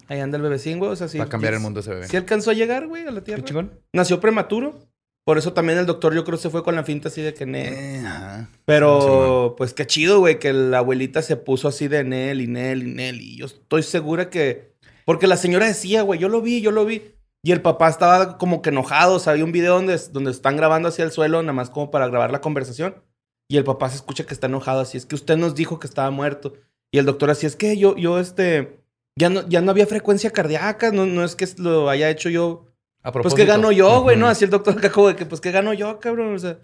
Ahí 0.08 0.20
anda 0.20 0.36
el 0.36 0.42
bebecín, 0.42 0.78
güey. 0.78 0.90
O 0.92 0.96
sea, 0.96 1.08
sí. 1.08 1.18
Va 1.18 1.24
a 1.24 1.28
cambiar 1.28 1.54
el 1.54 1.58
sí- 1.58 1.62
mundo 1.64 1.80
ese 1.80 1.90
bebé. 1.90 2.08
Sí 2.08 2.16
alcanzó 2.16 2.50
a 2.50 2.54
llegar, 2.54 2.86
güey, 2.86 3.06
a 3.06 3.10
la 3.10 3.20
Qué 3.20 3.26
Tierra. 3.26 3.44
chingón. 3.44 3.80
Nació 3.92 4.20
prematuro. 4.20 4.78
Por 5.24 5.38
eso 5.38 5.52
también 5.52 5.78
el 5.78 5.86
doctor, 5.86 6.14
yo 6.14 6.24
creo, 6.24 6.36
se 6.36 6.50
fue 6.50 6.64
con 6.64 6.74
la 6.74 6.82
finta 6.82 7.08
así 7.08 7.22
de 7.22 7.32
que 7.32 7.46
Nel. 7.46 7.72
Eh, 7.72 8.02
ajá. 8.04 8.48
Pero, 8.64 9.54
pues 9.56 9.72
qué 9.72 9.86
chido, 9.86 10.18
güey, 10.18 10.40
que 10.40 10.52
la 10.52 10.78
abuelita 10.78 11.22
se 11.22 11.36
puso 11.36 11.68
así 11.68 11.86
de 11.86 12.02
Nel 12.02 12.40
y 12.40 12.48
Nel 12.48 12.82
y 12.82 12.92
Nel. 12.92 13.20
Y 13.20 13.36
yo 13.36 13.46
estoy 13.46 13.82
segura 13.82 14.30
que. 14.30 14.71
Porque 15.04 15.26
la 15.26 15.36
señora 15.36 15.66
decía, 15.66 16.02
güey, 16.02 16.20
yo 16.20 16.28
lo 16.28 16.40
vi, 16.40 16.60
yo 16.60 16.70
lo 16.70 16.84
vi. 16.84 17.02
Y 17.44 17.50
el 17.52 17.60
papá 17.60 17.88
estaba 17.88 18.38
como 18.38 18.62
que 18.62 18.70
enojado. 18.70 19.16
O 19.16 19.18
sea, 19.18 19.32
había 19.32 19.44
un 19.44 19.52
video 19.52 19.74
donde, 19.74 19.98
donde 20.12 20.30
están 20.30 20.56
grabando 20.56 20.88
hacia 20.88 21.04
el 21.04 21.10
suelo, 21.10 21.42
nada 21.42 21.52
más 21.52 21.70
como 21.70 21.90
para 21.90 22.08
grabar 22.08 22.30
la 22.30 22.40
conversación. 22.40 23.02
Y 23.48 23.56
el 23.56 23.64
papá 23.64 23.90
se 23.90 23.96
escucha 23.96 24.24
que 24.24 24.34
está 24.34 24.46
enojado. 24.46 24.80
Así 24.80 24.96
es 24.96 25.06
que 25.06 25.14
usted 25.14 25.36
nos 25.36 25.54
dijo 25.54 25.78
que 25.80 25.86
estaba 25.86 26.10
muerto. 26.10 26.54
Y 26.92 26.98
el 26.98 27.04
doctor, 27.06 27.30
así 27.30 27.46
es 27.46 27.56
que 27.56 27.76
yo, 27.76 27.96
yo, 27.96 28.18
este. 28.18 28.80
Ya 29.18 29.28
no, 29.28 29.46
ya 29.48 29.60
no 29.60 29.70
había 29.70 29.86
frecuencia 29.86 30.30
cardíaca. 30.30 30.92
No, 30.92 31.04
no 31.04 31.24
es 31.24 31.34
que 31.36 31.46
lo 31.58 31.90
haya 31.90 32.08
hecho 32.10 32.28
yo. 32.30 32.66
A 33.02 33.10
Pues 33.10 33.14
propósito. 33.14 33.36
que 33.36 33.44
gano 33.46 33.72
yo, 33.72 34.02
güey, 34.02 34.16
¿no? 34.16 34.28
Así 34.28 34.44
el 34.44 34.50
doctor 34.50 34.78
acá 34.78 34.90
como 34.92 35.08
de 35.08 35.16
que, 35.16 35.26
pues 35.26 35.40
que 35.40 35.50
gano 35.50 35.74
yo, 35.74 35.98
cabrón. 35.98 36.34
O 36.34 36.38
sea. 36.38 36.58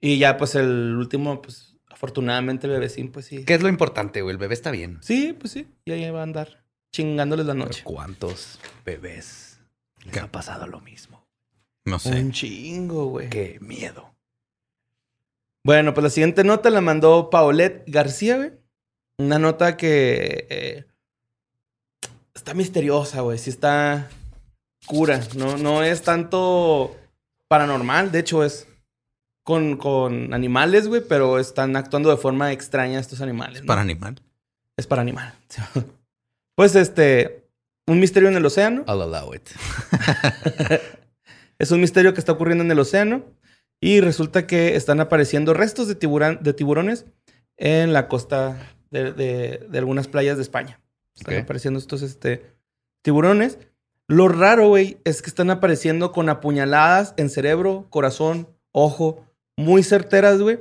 Y 0.00 0.18
ya, 0.18 0.36
pues 0.36 0.54
el 0.54 0.94
último, 0.96 1.42
pues 1.42 1.76
afortunadamente 1.90 2.68
el 2.68 2.74
bebecín, 2.74 3.10
pues 3.10 3.26
sí. 3.26 3.44
¿Qué 3.44 3.54
es 3.54 3.62
lo 3.62 3.68
importante, 3.68 4.22
güey? 4.22 4.32
El 4.32 4.38
bebé 4.38 4.54
está 4.54 4.70
bien. 4.70 4.98
Sí, 5.02 5.32
pues 5.38 5.52
sí. 5.52 5.66
Y 5.84 5.90
ahí 5.90 6.08
va 6.10 6.20
a 6.20 6.22
andar 6.22 6.62
chingándoles 6.92 7.46
la 7.46 7.54
noche. 7.54 7.82
¿Cuántos 7.84 8.58
bebés 8.84 9.60
Les 10.04 10.14
¿Qué? 10.14 10.20
ha 10.20 10.30
pasado 10.30 10.66
lo 10.66 10.80
mismo. 10.80 11.24
No 11.84 11.98
sé. 11.98 12.10
Un 12.10 12.32
chingo, 12.32 13.06
güey. 13.06 13.30
Qué 13.30 13.58
miedo. 13.60 14.14
Bueno, 15.64 15.94
pues 15.94 16.04
la 16.04 16.10
siguiente 16.10 16.44
nota 16.44 16.70
la 16.70 16.80
mandó 16.80 17.30
Paulette 17.30 17.84
García, 17.86 18.36
güey. 18.36 18.52
Una 19.18 19.38
nota 19.38 19.76
que 19.76 20.46
eh, 20.50 20.86
está 22.34 22.54
misteriosa, 22.54 23.20
güey. 23.22 23.38
Sí 23.38 23.50
está 23.50 24.08
cura. 24.86 25.20
No, 25.36 25.56
no 25.56 25.82
es 25.82 26.02
tanto 26.02 26.96
paranormal. 27.48 28.12
De 28.12 28.20
hecho, 28.20 28.44
es 28.44 28.68
con, 29.44 29.76
con 29.76 30.32
animales, 30.32 30.88
güey. 30.88 31.02
Pero 31.06 31.38
están 31.38 31.74
actuando 31.76 32.10
de 32.10 32.16
forma 32.16 32.52
extraña 32.52 33.00
estos 33.00 33.20
animales. 33.20 33.62
¿no? 33.62 33.66
Para 33.66 33.80
animal. 33.80 34.22
Es 34.76 34.86
para 34.86 35.02
animal. 35.02 35.34
Pues 36.58 36.74
este, 36.74 37.44
un 37.86 38.00
misterio 38.00 38.28
en 38.28 38.34
el 38.34 38.44
océano. 38.44 38.82
I'll 38.88 39.00
allow 39.00 39.32
it. 39.32 39.48
Es 41.60 41.70
un 41.70 41.80
misterio 41.80 42.14
que 42.14 42.18
está 42.20 42.32
ocurriendo 42.32 42.64
en 42.64 42.70
el 42.72 42.78
océano 42.80 43.24
y 43.80 44.00
resulta 44.00 44.44
que 44.48 44.74
están 44.74 44.98
apareciendo 44.98 45.54
restos 45.54 45.86
de, 45.86 45.96
tiburán- 45.96 46.40
de 46.40 46.52
tiburones 46.52 47.06
en 47.56 47.92
la 47.92 48.08
costa 48.08 48.58
de, 48.90 49.12
de- 49.12 49.66
de 49.70 49.78
algunas 49.78 50.08
playas 50.08 50.36
de 50.36 50.42
España. 50.42 50.80
Están 51.16 51.34
apareciendo 51.42 51.78
estos 51.78 52.02
este, 52.02 52.44
tiburones. 53.02 53.58
Lo 54.08 54.26
raro, 54.28 54.66
güey, 54.68 54.98
es 55.04 55.22
que 55.22 55.30
están 55.30 55.50
apareciendo 55.50 56.10
con 56.10 56.28
apuñaladas 56.28 57.14
en 57.16 57.30
cerebro, 57.30 57.86
corazón, 57.88 58.48
ojo, 58.72 59.24
muy 59.56 59.84
certeras, 59.84 60.40
güey. 60.40 60.58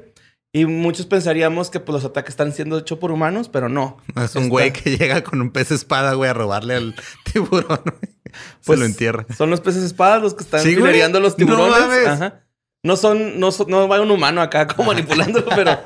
Y 0.57 0.65
muchos 0.65 1.05
pensaríamos 1.05 1.69
que 1.69 1.79
pues, 1.79 1.93
los 1.93 2.05
ataques 2.05 2.31
están 2.31 2.51
siendo 2.53 2.77
hechos 2.79 2.97
por 2.99 3.11
humanos, 3.11 3.49
pero 3.49 3.69
no. 3.69 3.97
No 4.15 4.23
es 4.23 4.35
un 4.35 4.43
Está- 4.43 4.49
güey 4.51 4.73
que 4.73 4.97
llega 4.97 5.23
con 5.23 5.41
un 5.41 5.51
pez 5.51 5.71
espada, 5.71 6.13
güey, 6.13 6.29
a 6.29 6.33
robarle 6.33 6.75
al 6.75 6.95
tiburón. 7.31 7.81
Se 8.23 8.31
Pues, 8.65 8.79
lo 8.79 8.85
entierra. 8.85 9.25
Son 9.37 9.49
los 9.49 9.61
peces 9.61 9.83
espadas 9.83 10.21
los 10.21 10.33
que 10.33 10.43
están 10.43 10.61
Sí, 10.61 10.75
los 10.75 10.83
No 10.83 11.31
tiburones. 11.35 11.79
mames. 11.79 12.07
Ajá. 12.07 12.43
No 12.83 12.95
son, 12.95 13.39
no 13.39 13.51
son- 13.51 13.69
no 13.69 13.87
va 13.87 13.99
un 14.01 14.11
humano 14.11 14.41
acá 14.41 14.65
como 14.67 14.87
manipulándolo, 14.93 15.47
pero, 15.55 15.79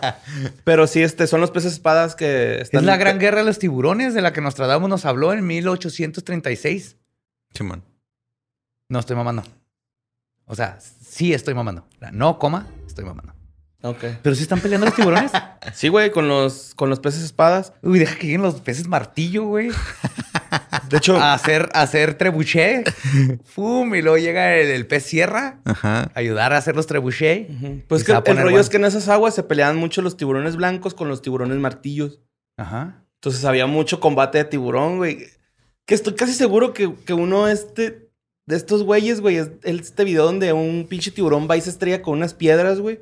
pero 0.64 0.88
sí, 0.88 1.02
este, 1.02 1.26
son 1.28 1.42
los 1.42 1.50
peces 1.52 1.74
espadas 1.74 2.16
que 2.16 2.62
están. 2.62 2.80
Es 2.82 2.86
la 2.86 2.98
gran 2.98 3.18
guerra 3.18 3.40
de 3.40 3.46
los 3.46 3.60
tiburones 3.60 4.14
de 4.14 4.22
la 4.22 4.34
que 4.34 4.42
Nostradamus 4.42 4.90
nos 4.90 5.06
habló 5.06 5.34
en 5.34 5.46
1836. 5.48 6.98
Simón. 7.54 7.84
No 8.90 9.00
estoy 9.00 9.16
mamando. 9.16 9.44
O 10.46 10.56
sea, 10.56 10.80
sí 10.80 11.34
estoy 11.34 11.54
mamando. 11.54 11.88
No, 12.12 12.38
coma, 12.40 12.68
estoy 12.86 13.06
mamando. 13.06 13.34
Ok. 13.84 14.04
Pero 14.22 14.36
sí 14.36 14.44
están 14.44 14.60
peleando 14.60 14.86
los 14.88 14.96
tiburones. 14.96 15.32
Sí, 15.74 15.90
güey, 15.90 16.12
con 16.12 16.28
los, 16.28 16.74
con 16.76 16.90
los 16.90 17.00
peces 17.00 17.24
espadas. 17.24 17.74
Uy, 17.84 18.00
deja 18.00 18.16
que 18.16 18.26
lleguen 18.28 18.42
los 18.42 18.60
peces 18.62 18.88
martillo, 18.88 19.44
güey. 19.46 19.70
De 20.90 20.98
hecho, 20.98 21.18
A 21.18 21.34
hacer, 21.34 21.70
a 21.74 21.84
hacer 21.84 22.16
trebuché. 22.16 22.84
Fum, 23.46 23.94
y 23.96 24.02
luego 24.02 24.18
llega 24.18 24.56
el, 24.56 24.68
el 24.70 24.88
pez 24.88 25.04
sierra 25.04 25.60
Ajá. 25.66 26.02
a 26.04 26.12
ayudar 26.16 26.52
a 26.54 26.58
hacer 26.58 26.76
los 26.76 26.88
trebuché. 26.88 27.48
ujú, 27.50 27.82
pues 27.88 28.04
que 28.04 28.12
el 28.12 28.38
rollo 28.38 28.60
es 28.60 28.70
que 28.70 28.78
en 28.78 28.86
esas 28.86 29.08
aguas 29.08 29.36
se 29.36 29.44
peleaban 29.44 29.78
mucho 29.78 30.02
los 30.02 30.18
tiburones 30.18 30.56
blancos 30.56 30.94
con 30.94 31.08
los 31.08 31.22
tiburones 31.22 31.58
martillos. 31.58 32.20
Ajá. 32.58 33.04
Entonces 33.16 33.46
había 33.46 33.68
mucho 33.68 34.00
combate 34.00 34.40
de 34.40 34.46
tiburón, 34.46 34.98
güey. 34.98 35.28
Que 35.86 35.94
estoy 35.94 36.16
casi 36.16 36.34
seguro 36.34 36.74
que, 36.74 36.94
que 37.06 37.14
uno 37.14 37.48
este, 37.48 38.10
de 38.48 38.56
estos 38.56 38.84
güeyes, 38.84 39.22
güey, 39.22 39.38
es 39.38 39.52
este 39.64 40.04
video 40.04 40.26
donde 40.26 40.52
un 40.54 40.88
pinche 40.90 41.12
tiburón 41.12 41.48
va 41.50 41.56
y 41.56 41.62
se 41.62 41.70
estrella 41.70 42.02
con 42.02 42.18
unas 42.18 42.34
piedras, 42.34 42.80
güey. 42.80 43.00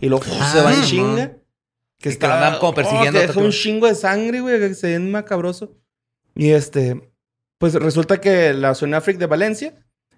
Y 0.00 0.08
luego 0.08 0.22
¡fuf! 0.24 0.52
se 0.52 0.60
va 0.62 0.72
en 0.72 0.80
Ah, 0.80 0.84
chinga. 0.84 1.32
Que 1.98 2.08
Y 2.10 2.58
como 2.60 2.74
persiguiendo 2.74 3.18
oh, 3.18 3.20
que 3.22 3.26
deja 3.26 3.40
un 3.40 3.50
chingo 3.50 3.86
de 3.86 3.94
sangre, 3.94 4.40
güey, 4.40 4.58
que 4.58 4.74
se 4.74 4.88
ve 4.88 4.98
macabroso. 5.00 5.76
Y 6.34 6.50
este, 6.50 7.12
pues 7.58 7.74
resulta 7.74 8.20
que 8.20 8.54
la 8.54 8.74
Afric 8.94 9.18
de 9.18 9.26
Valencia 9.26 9.74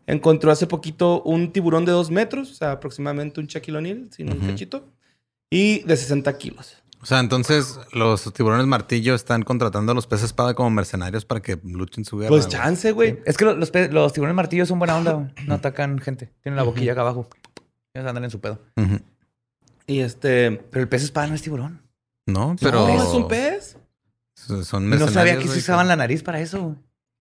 encontró 0.07 0.53
hace 0.53 0.67
poquito 0.69 1.23
un 1.25 1.53
tiburón 1.53 1.85
de 1.85 1.91
dos 1.93 2.11
metros, 2.11 2.51
o 2.53 2.55
sea, 2.55 2.73
aproximadamente 2.73 3.41
un 3.41 3.47
Shaquille 3.47 3.79
O'Neal, 3.79 4.09
sin 4.13 4.31
un 4.33 4.39
cachito, 4.39 4.93
y 5.51 5.81
de 5.81 5.97
60 5.97 6.39
kilos. 6.39 6.77
O 7.01 7.07
sea, 7.07 7.19
entonces 7.19 7.81
los 7.93 8.33
tiburones 8.33 8.67
martillo 8.67 9.17
están 9.17 9.43
contratando 9.43 9.91
a 9.91 9.95
los 9.97 10.07
peces 10.07 10.27
espada 10.27 10.55
como 10.55 10.71
mercenarios 10.71 11.25
para 11.25 11.43
que 11.43 11.59
luchen 11.65 12.05
su 12.05 12.17
guerra. 12.17 12.29
Pues 12.29 12.47
chance, 12.47 12.93
güey. 12.93 13.19
Es 13.27 13.37
que 13.37 13.45
lo- 13.45 13.57
los, 13.57 13.73
pe- 13.73 13.89
los 13.91 14.13
tiburones 14.13 14.37
martillos 14.37 14.69
son 14.69 14.79
buena 14.79 14.97
onda, 14.97 15.13
güey. 15.15 15.27
No 15.49 15.55
atacan 15.55 15.99
gente. 15.99 16.31
Tienen 16.45 16.57
la 16.57 16.63
boquilla 16.63 16.93
acá 16.93 17.01
abajo. 17.01 17.29
Ellos 17.93 18.07
andan 18.09 18.23
en 18.23 18.31
su 18.31 18.41
pedo. 18.41 18.61
Ujú. 18.77 19.01
Y 19.87 20.01
este, 20.01 20.51
Pero 20.71 20.83
el 20.83 20.89
pez 20.89 21.03
espada 21.03 21.27
no 21.27 21.35
es 21.35 21.43
tiburón. 21.43 21.83
No, 22.27 22.57
pero. 22.61 22.87
no, 22.87 23.03
es 23.03 23.09
un 23.15 23.29
pez. 23.29 23.77
Son 24.35 24.85
Y 24.85 24.97
no 24.97 25.09
sabía 25.09 25.39
que 25.39 25.47
se 25.49 25.59
usaban 25.59 25.89
la 25.89 25.97
nariz 25.97 26.23
para 26.23 26.41
eso, 26.41 26.61
güey. 26.63 26.77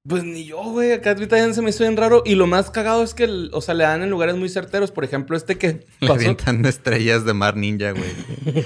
Pues 0.07 0.24
ni 0.24 0.45
yo, 0.45 0.64
güey. 0.64 0.91
Acá 0.93 1.12
ahorita 1.12 1.38
ya 1.38 1.53
se 1.53 1.62
me 1.62 1.70
hizo 1.70 1.84
bien 1.84 1.95
raro. 1.97 2.24
Y 2.26 2.34
lo 2.36 2.47
más 2.47 2.72
cagado 2.72 3.03
es 3.03 3.14
que, 3.14 3.26
el- 3.26 3.51
o 3.53 3.62
sea, 3.62 3.76
le 3.76 3.84
dan 3.84 4.01
en 4.01 4.09
lugares 4.09 4.36
muy 4.36 4.49
certeros. 4.49 4.89
Por 4.91 5.03
ejemplo, 5.03 5.38
este 5.38 5.57
que 5.59 5.68
Le 5.99 6.07
pasó. 6.07 6.14
avientan 6.14 6.66
estrellas 6.66 7.24
de 7.26 7.34
mar 7.34 7.55
ninja, 7.55 7.91
güey. 7.91 8.12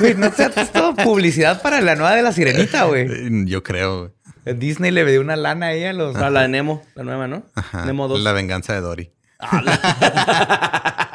Güey, 0.00 0.14
no 0.14 0.30
te 0.30 0.44
es 0.44 0.72
todo 0.72 0.94
publicidad 0.94 1.60
para 1.60 1.80
la 1.80 1.96
nueva 1.96 2.14
de 2.14 2.22
la 2.22 2.32
sirenita, 2.32 2.84
güey. 2.84 3.08
Yo 3.46 3.64
creo, 3.64 4.12
güey. 4.44 4.56
Disney 4.56 4.92
le 4.92 5.04
dio 5.04 5.20
una 5.20 5.34
lana 5.36 5.66
ahí 5.66 5.84
a 5.84 5.92
los. 5.92 6.14
Ah, 6.16 6.30
la 6.30 6.42
de 6.42 6.48
Nemo, 6.48 6.82
la 6.94 7.02
nueva, 7.02 7.26
¿no? 7.26 7.42
Ajá. 7.54 7.84
Nemo 7.84 8.06
2. 8.08 8.20
La 8.20 8.32
venganza 8.32 8.72
de 8.74 8.80
Dory. 8.80 9.12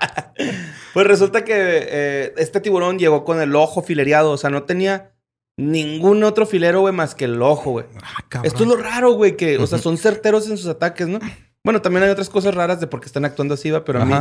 Pues 0.93 1.07
resulta 1.07 1.43
que 1.43 1.53
eh, 1.55 2.33
este 2.37 2.61
tiburón 2.61 2.99
llegó 2.99 3.23
con 3.23 3.41
el 3.41 3.55
ojo 3.55 3.81
filereado. 3.81 4.31
O 4.31 4.37
sea, 4.37 4.51
no 4.51 4.63
tenía 4.63 5.11
ningún 5.57 6.23
otro 6.23 6.45
filero, 6.45 6.81
güey, 6.81 6.93
más 6.93 7.15
que 7.15 7.25
el 7.25 7.41
ojo, 7.41 7.71
güey. 7.71 7.85
Ah. 8.03 8.41
Esto 8.43 8.63
es 8.63 8.69
lo 8.69 8.77
raro, 8.77 9.13
güey, 9.13 9.35
que, 9.35 9.57
o 9.57 9.67
sea, 9.67 9.79
son 9.79 9.97
certeros 9.97 10.47
en 10.49 10.57
sus 10.57 10.67
ataques, 10.67 11.07
¿no? 11.07 11.19
Bueno, 11.63 11.81
también 11.81 12.03
hay 12.03 12.09
otras 12.09 12.29
cosas 12.29 12.53
raras 12.53 12.79
de 12.79 12.87
por 12.87 12.99
qué 12.99 13.07
están 13.07 13.25
actuando 13.25 13.53
así, 13.53 13.71
va, 13.71 13.83
pero 13.85 14.01
a 14.01 14.05
mí, 14.05 14.13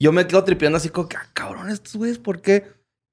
yo 0.00 0.12
me 0.12 0.26
quedo 0.26 0.44
tripeando 0.44 0.78
así 0.78 0.88
como 0.88 1.08
que, 1.08 1.16
ah, 1.16 1.28
cabrón, 1.32 1.70
estos 1.70 1.94
güeyes, 1.96 2.18
¿por 2.18 2.40
qué? 2.40 2.64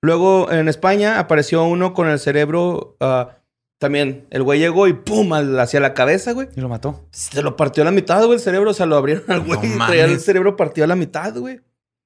Luego 0.02 0.52
en 0.52 0.68
España 0.68 1.20
apareció 1.20 1.64
uno 1.66 1.94
con 1.94 2.10
el 2.10 2.20
cerebro, 2.20 2.98
ah, 3.00 3.38
también, 3.78 4.26
el 4.30 4.44
güey 4.44 4.60
llegó 4.60 4.88
y 4.88 4.94
pum, 4.94 5.34
hacia 5.34 5.80
la 5.80 5.94
cabeza, 5.94 6.32
güey. 6.32 6.48
Y 6.56 6.62
lo 6.62 6.70
mató. 6.70 7.08
Se 7.12 7.42
lo 7.42 7.56
partió 7.56 7.84
a 7.84 7.86
la 7.86 7.92
mitad, 7.92 8.24
güey, 8.26 8.38
el 8.38 8.44
cerebro. 8.44 8.72
O 8.72 8.74
sea, 8.74 8.86
lo 8.86 8.96
abrieron 8.96 9.30
al 9.30 9.42
güey 9.42 9.60
No 9.60 9.76
y 9.76 9.88
traía 9.88 10.06
el 10.06 10.20
cerebro 10.20 10.56
partido 10.56 10.86
a 10.86 10.88
la 10.88 10.96
mitad, 10.96 11.36
güey. 11.36 11.60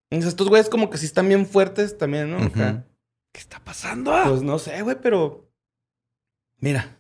Entonces, 0.10 0.34
estos 0.34 0.50
güeyes 0.50 0.70
como 0.70 0.90
que 0.90 0.98
sí 0.98 1.06
están 1.06 1.28
bien 1.28 1.46
fuertes 1.46 1.98
también, 1.98 2.32
¿no? 2.32 2.44
Acá. 2.44 2.86
¿Qué 3.32 3.40
está 3.40 3.60
pasando? 3.64 4.12
Pues 4.26 4.42
no 4.42 4.58
sé, 4.58 4.82
güey, 4.82 4.98
pero... 5.00 5.48
Mira. 6.58 6.98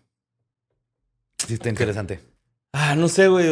Sí, 1.38 1.56
está 1.56 1.70
interesante. 1.70 2.20
Ah, 2.72 2.96
no 2.96 3.08
sé, 3.08 3.28
güey. 3.28 3.48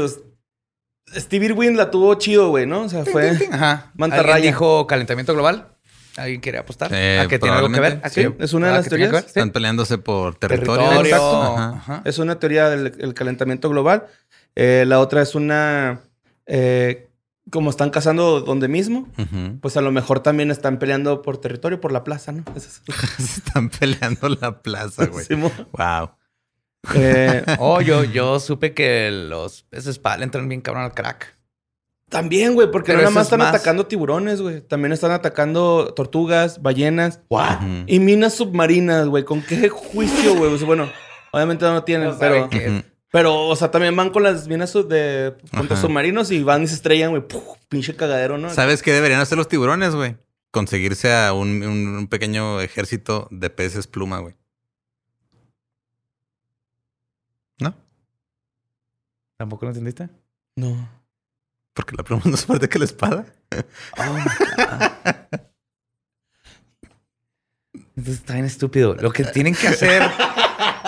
Steve 1.15 1.45
Irwin 1.47 1.76
la 1.76 1.89
tuvo 1.89 2.13
chido, 2.15 2.49
güey, 2.49 2.68
¿no? 2.68 2.84
O 2.84 2.89
sea, 2.89 3.03
fue... 3.03 3.32
Ajá. 3.51 3.91
Mantarraya. 3.95 4.36
¿Alguien 4.36 4.53
dijo 4.53 4.86
calentamiento 4.86 5.34
global? 5.34 5.77
¿Alguien 6.18 6.41
quiere 6.41 6.57
apostar? 6.57 6.91
Eh, 6.93 7.20
¿A 7.20 7.28
que 7.28 7.39
tiene 7.39 7.55
algo 7.55 7.70
que 7.72 7.80
ver? 7.80 8.01
¿A 8.03 8.09
Sí, 8.09 8.22
qué? 8.22 8.36
es 8.39 8.53
una 8.53 8.68
de 8.68 8.74
¿A 8.74 8.76
las 8.78 8.88
teorías. 8.89 9.11
que? 9.11 9.20
Sí. 9.22 9.26
Están 9.28 9.51
peleándose 9.51 9.97
por 9.97 10.36
territorio. 10.36 10.82
Territorio. 10.89 11.05
Exacto. 11.15 11.53
Ajá. 11.53 11.70
Ajá. 11.78 12.01
Es 12.05 12.18
una 12.20 12.39
teoría 12.39 12.70
del 12.70 12.93
el 12.99 13.13
calentamiento 13.13 13.70
global. 13.70 14.07
Eh, 14.55 14.86
la 14.88 14.99
otra 14.99 15.22
es 15.22 15.36
una... 15.36 16.01
eh, 16.47 17.03
como 17.49 17.70
están 17.70 17.91
cazando 17.91 18.41
donde 18.41 18.68
mismo, 18.68 19.07
pues 19.61 19.78
a 19.78 19.82
lo 19.82 19.89
mejor 19.93 20.20
también 20.20 20.51
están 20.51 20.80
peleando 20.80 21.22
por 21.22 21.38
territorio, 21.39 21.80
por 21.80 21.93
la 21.93 22.03
plaza, 22.03 22.34
¿no? 22.34 22.43
Esa 22.55 22.68
es- 22.68 22.82
Están 23.38 23.70
peleando 23.70 24.28
la 24.28 24.61
plaza, 24.61 25.05
güey. 25.05 25.24
Simón. 25.24 25.51
wow. 25.72 26.09
Eh, 26.95 27.43
Oh, 27.59 27.80
yo, 27.80 28.03
yo 28.03 28.39
supe 28.41 28.74
que 28.74 29.11
los 29.11 29.63
peces 29.63 30.01
le 30.18 30.24
entran 30.26 30.49
bien 30.49 30.59
cabrón 30.59 30.84
al 30.84 30.93
crack. 30.93 31.37
También, 32.10 32.53
güey, 32.53 32.72
porque 32.72 32.93
Pero 32.93 32.99
no 32.99 33.03
nada 33.03 33.14
más 33.14 33.22
es 33.24 33.28
están 33.28 33.39
más- 33.39 33.49
atacando 33.49 33.86
tiburones, 33.86 34.41
güey. 34.41 34.62
También 34.62 34.93
están 34.93 35.12
atacando 35.12 35.93
tortugas, 35.93 36.62
ballenas 36.62 37.20
¿What? 37.30 37.60
Y 37.86 37.99
minas 37.99 38.34
submarinas, 38.36 39.08
güey. 39.08 39.26
¿Con 39.26 39.41
qué 39.41 39.68
juicio, 39.70 40.36
güey? 40.36 40.53
O 40.53 40.58
sea, 40.58 40.66
bueno, 40.68 40.89
obviamente 41.34 41.66
no 41.66 41.84
tienen, 41.84 42.10
No 42.10 42.18
pero, 42.18 42.49
qué 42.49 42.84
pero, 43.12 43.47
o 43.47 43.55
sea, 43.58 43.72
también 43.72 43.95
van 43.95 44.10
con 44.12 44.24
las 44.24 44.47
minas 44.47 44.72
de 44.74 45.36
contra 45.55 45.76
Ajá. 45.76 45.82
submarinos 45.82 46.32
y 46.32 46.43
van 46.43 46.64
y 46.64 46.68
se 46.68 46.76
estrellan, 46.76 47.10
güey. 47.12 47.24
Pinche 47.68 47.95
cagadero, 47.95 48.38
¿no? 48.38 48.49
¿Sabes 48.51 48.82
qué 48.84 48.93
deberían 48.93 49.20
hacer 49.20 49.38
los 49.38 49.49
tiburones, 49.49 49.93
güey? 49.93 50.16
Conseguirse 50.51 51.14
a 51.14 51.34
un, 51.34 51.62
un- 51.64 51.88
un 51.97 52.08
pequeño 52.08 52.62
ejército 52.62 53.28
de 53.32 53.49
peces 53.49 53.86
pluma, 53.88 54.20
güey. 54.20 54.36
¿No? 57.60 57.76
¿Tampoco 59.38 59.66
lo 59.66 59.72
entendiste? 59.72 60.10
No. 60.55 60.89
Porque 61.78 61.96
la 61.96 62.04
pluma 62.04 62.24
no 62.26 62.34
es 62.34 62.44
fuerte 62.44 62.68
que 62.68 62.80
la 62.80 62.86
espada. 62.86 63.26
Entonces 67.96 68.16
está 68.16 68.34
bien 68.34 68.46
estúpido. 68.46 68.96
Lo 68.96 69.12
que 69.12 69.24
tienen 69.24 69.54
que 69.54 69.68
hacer 69.68 70.02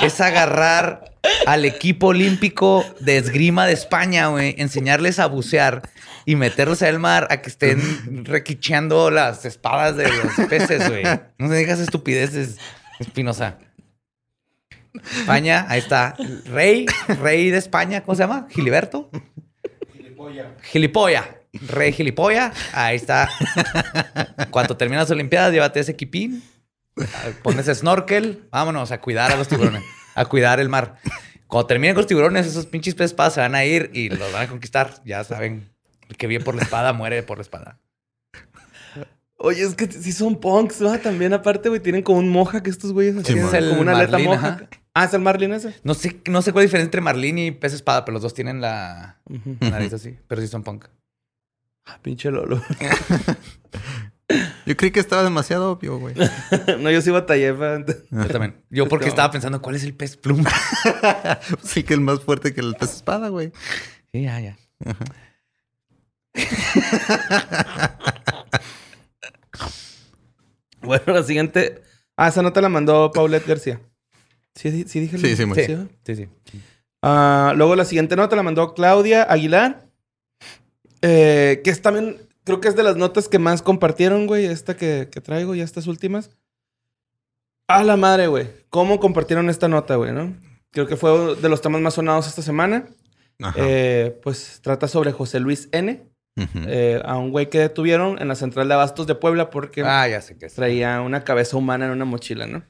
es 0.01 0.19
agarrar 0.19 1.13
al 1.45 1.65
equipo 1.65 2.07
olímpico 2.07 2.83
de 3.01 3.17
esgrima 3.17 3.67
de 3.67 3.73
España, 3.73 4.27
güey, 4.27 4.55
enseñarles 4.57 5.19
a 5.19 5.27
bucear 5.27 5.83
y 6.25 6.35
meterlos 6.35 6.81
al 6.81 6.97
mar 6.97 7.27
a 7.29 7.41
que 7.41 7.49
estén 7.49 8.25
requicheando 8.25 9.11
las 9.11 9.45
espadas 9.45 9.95
de 9.95 10.07
los 10.07 10.47
peces, 10.49 10.89
güey. 10.89 11.03
No 11.37 11.49
se 11.49 11.55
digas 11.55 11.79
estupideces, 11.79 12.57
Espinosa. 12.99 13.59
España, 15.19 15.67
ahí 15.69 15.79
está. 15.79 16.15
Rey, 16.45 16.87
rey 17.21 17.51
de 17.51 17.59
España, 17.59 18.01
¿cómo 18.01 18.15
se 18.15 18.23
llama? 18.23 18.47
Giliberto. 18.49 19.11
Gilipolla. 20.19 20.55
Gilipolla. 20.61 21.35
Rey 21.67 21.93
Gilipolla. 21.93 22.51
Ahí 22.73 22.97
está. 22.97 23.29
Cuando 24.51 24.75
terminas 24.75 25.03
las 25.03 25.11
Olimpiadas, 25.11 25.53
llévate 25.53 25.79
ese 25.79 25.93
equipín. 25.93 26.43
Pones 27.41 27.67
snorkel. 27.67 28.43
Vámonos 28.51 28.91
a 28.91 28.99
cuidar 28.99 29.31
a 29.31 29.37
los 29.37 29.47
tiburones. 29.47 29.81
A 30.15 30.25
cuidar 30.25 30.59
el 30.59 30.67
mar. 30.67 30.97
Cuando 31.47 31.67
terminen 31.67 31.95
con 31.95 32.01
los 32.01 32.07
tiburones, 32.07 32.45
esos 32.45 32.65
pinches 32.65 32.95
peces 32.95 33.11
espada 33.11 33.29
se 33.29 33.39
van 33.39 33.55
a 33.55 33.63
ir 33.63 33.91
y 33.93 34.09
los 34.09 34.31
van 34.33 34.43
a 34.43 34.47
conquistar. 34.49 34.95
Ya 35.05 35.23
saben, 35.23 35.71
el 36.09 36.17
que 36.17 36.27
viene 36.27 36.43
por 36.43 36.53
la 36.53 36.63
espada 36.63 36.91
muere 36.91 37.23
por 37.23 37.37
la 37.37 37.43
espada. 37.43 37.79
Oye, 39.41 39.63
es 39.63 39.73
que 39.75 39.89
sí 39.89 40.11
son 40.11 40.35
punks, 40.39 40.81
¿no? 40.81 40.99
También 40.99 41.33
aparte, 41.33 41.69
güey, 41.69 41.81
tienen 41.81 42.03
como 42.03 42.19
un 42.19 42.29
moja 42.29 42.61
que 42.61 42.69
estos 42.69 42.91
güeyes 42.91 43.15
así, 43.15 43.33
man. 43.35 43.49
como 43.69 43.81
una 43.81 43.93
aleta 43.93 44.11
Marlin, 44.13 44.29
moja. 44.29 44.47
ajá. 44.47 44.69
Ah, 44.93 45.05
es 45.05 45.13
el 45.13 45.21
Marlin 45.21 45.53
ese. 45.53 45.73
No 45.83 45.93
sé, 45.93 46.19
no 46.27 46.41
sé 46.41 46.51
cuál 46.51 46.65
es 46.65 46.67
la 46.67 46.71
diferencia 46.71 46.85
entre 46.87 46.99
Marlín 47.01 47.37
y 47.37 47.51
pez 47.51 47.71
espada, 47.73 48.03
pero 48.03 48.13
los 48.13 48.21
dos 48.21 48.33
tienen 48.33 48.59
la 48.59 49.21
nariz 49.61 49.93
así. 49.93 50.17
Pero 50.27 50.41
sí 50.41 50.47
son 50.47 50.63
punk. 50.63 50.85
Ah, 51.85 51.99
pinche 52.01 52.29
Lolo. 52.31 52.61
Yo 54.67 54.77
creí 54.77 54.91
que 54.91 54.99
estaba 54.99 55.23
demasiado 55.23 55.71
obvio, 55.71 55.97
güey. 55.97 56.13
no, 56.79 56.91
yo 56.91 57.01
sí 57.01 57.09
batallé. 57.09 57.51
pa- 57.53 57.83
Yo 58.11 58.27
también. 58.27 58.61
Yo 58.69 58.87
porque 58.89 59.05
No. 59.05 59.09
estaba 59.09 59.31
pensando, 59.31 59.59
¿cuál 59.61 59.75
es 59.75 59.83
el 59.83 59.95
pez 59.95 60.17
pluma? 60.17 60.51
sí 61.63 61.81
que 61.83 61.95
es 61.95 61.99
más 61.99 62.19
fuerte 62.19 62.53
que 62.53 62.61
el 62.61 62.75
pez 62.75 62.93
espada, 62.97 63.29
güey. 63.29 63.51
Sí, 64.11 64.21
ya, 64.23 64.39
ya. 64.39 64.57
Bueno, 70.89 71.13
la 71.13 71.21
siguiente. 71.21 71.83
Ah, 72.17 72.29
esa 72.29 72.41
nota 72.41 72.61
la 72.61 72.69
mandó 72.69 73.11
Paulette 73.11 73.45
García. 73.45 73.79
Sí, 74.55 74.71
sí, 74.71 74.85
sí 74.87 74.99
dije. 75.01 75.19
Sí, 75.19 75.35
sí, 75.35 75.45
muy. 75.45 75.55
Sí, 75.55 75.77
sí, 76.03 76.15
sí. 76.15 76.27
Ah, 77.03 77.53
luego 77.55 77.75
la 77.75 77.85
siguiente 77.85 78.15
nota 78.15 78.35
la 78.35 78.41
mandó 78.41 78.73
Claudia 78.73 79.21
Aguilar. 79.21 79.85
eh, 81.03 81.61
que 81.63 81.69
es 81.69 81.83
también, 81.83 82.17
creo 82.43 82.59
que 82.59 82.69
es 82.69 82.75
de 82.75 82.81
las 82.81 82.97
notas 82.97 83.29
que 83.29 83.37
más 83.37 83.61
compartieron, 83.61 84.25
güey. 84.25 84.45
Esta 84.45 84.75
que, 84.75 85.09
que 85.11 85.21
traigo 85.21 85.53
y 85.53 85.61
estas 85.61 85.85
últimas. 85.85 86.31
A 87.67 87.83
la 87.83 87.95
madre, 87.95 88.25
güey. 88.25 88.47
¿Cómo 88.71 88.99
compartieron 88.99 89.47
esta 89.47 89.67
nota, 89.67 89.95
güey, 89.95 90.11
no? 90.11 90.35
Creo 90.71 90.87
que 90.87 90.97
fue 90.97 91.35
de 91.35 91.49
los 91.49 91.61
temas 91.61 91.81
más 91.81 91.93
sonados 91.93 92.25
esta 92.25 92.41
semana. 92.41 92.87
Ajá. 93.39 93.59
Eh, 93.59 94.19
pues 94.23 94.59
trata 94.63 94.87
sobre 94.87 95.11
José 95.11 95.39
Luis 95.39 95.69
N. 95.71 96.08
Eh, 96.67 97.01
a 97.05 97.17
un 97.17 97.31
güey 97.31 97.49
que 97.49 97.59
detuvieron 97.59 98.21
en 98.21 98.27
la 98.27 98.35
central 98.35 98.67
de 98.67 98.73
abastos 98.73 99.07
de 99.07 99.15
Puebla 99.15 99.49
porque 99.49 99.83
Ah, 99.85 100.07
ya 100.07 100.21
sé 100.21 100.37
qué 100.37 100.45
es. 100.47 100.53
traía 100.53 101.01
una 101.01 101.23
cabeza 101.23 101.57
humana 101.57 101.85
en 101.85 101.91
una 101.91 102.05
mochila, 102.05 102.47
¿no? 102.47 102.63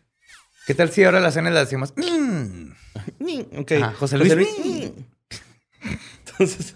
¿Qué 0.67 0.75
tal 0.75 0.89
si 0.91 1.03
ahora 1.03 1.19
las 1.19 1.33
cenas 1.33 1.53
las 1.53 1.65
decimos? 1.65 1.93
"Mm"? 1.95 2.71
Ok. 3.59 3.71
Ajá, 3.73 3.93
José 3.97 4.17
Luis. 4.17 4.33
Entonces, 6.27 6.75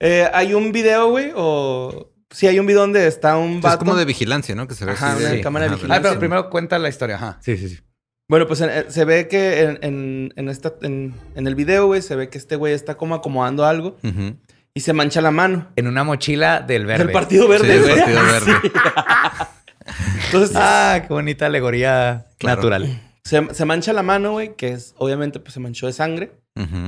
eh, 0.00 0.28
hay 0.32 0.54
un 0.54 0.72
video, 0.72 1.08
güey, 1.10 1.32
o... 1.34 2.10
Sí, 2.30 2.48
hay 2.48 2.58
un 2.58 2.66
video 2.66 2.80
donde 2.80 3.06
está 3.06 3.36
un 3.36 3.56
Es 3.58 3.62
vato. 3.62 3.78
como 3.78 3.94
de 3.94 4.04
vigilancia, 4.04 4.54
¿no? 4.56 4.66
Que 4.66 4.74
se 4.74 4.84
ve 4.84 4.92
Ajá, 4.92 5.12
así 5.12 5.24
una 5.24 5.40
cámara 5.40 5.66
de 5.66 5.70
vigilancia. 5.76 5.96
Ah, 5.98 6.02
pero 6.10 6.18
primero 6.18 6.50
cuenta 6.50 6.78
la 6.80 6.88
historia. 6.88 7.14
Ajá. 7.14 7.38
Sí, 7.40 7.56
sí, 7.56 7.68
sí. 7.68 7.78
Bueno, 8.28 8.48
pues 8.48 8.60
en- 8.60 8.90
se 8.90 9.04
ve 9.04 9.28
que 9.28 9.60
en, 9.62 9.78
en- 9.82 10.32
en 10.34 10.48
esta, 10.48 10.74
en, 10.82 11.14
en 11.36 11.46
el 11.46 11.54
video, 11.54 11.86
güey, 11.86 12.02
se 12.02 12.16
ve 12.16 12.28
que 12.30 12.38
este 12.38 12.56
güey 12.56 12.72
está 12.74 12.96
como 12.96 13.14
acomodando 13.14 13.64
algo 13.64 13.96
Ujú. 14.02 14.36
Y 14.74 14.80
se 14.80 14.92
mancha 14.92 15.20
la 15.20 15.30
mano. 15.30 15.68
En 15.76 15.86
una 15.86 16.02
mochila 16.04 16.60
del 16.60 16.84
verde. 16.86 17.04
Del 17.04 17.12
Partido 17.12 17.44
Sí, 17.46 17.50
Verde, 17.50 17.74
el 17.76 17.82
güey. 17.82 17.94
partido 17.96 18.22
verde. 18.22 18.52
Entonces, 20.26 20.56
Ah, 20.60 21.02
qué 21.06 21.12
bonita 21.14 21.46
alegoría 21.46 22.26
Claro. 22.38 22.56
natural. 22.56 23.00
se, 23.24 23.54
se 23.54 23.64
mancha 23.64 23.92
la 23.92 24.02
mano, 24.02 24.32
güey, 24.32 24.56
que 24.56 24.72
es, 24.72 24.94
obviamente, 24.98 25.38
pues 25.40 25.54
se 25.54 25.60
manchó 25.60 25.86
de 25.86 25.92
sangre. 25.92 26.32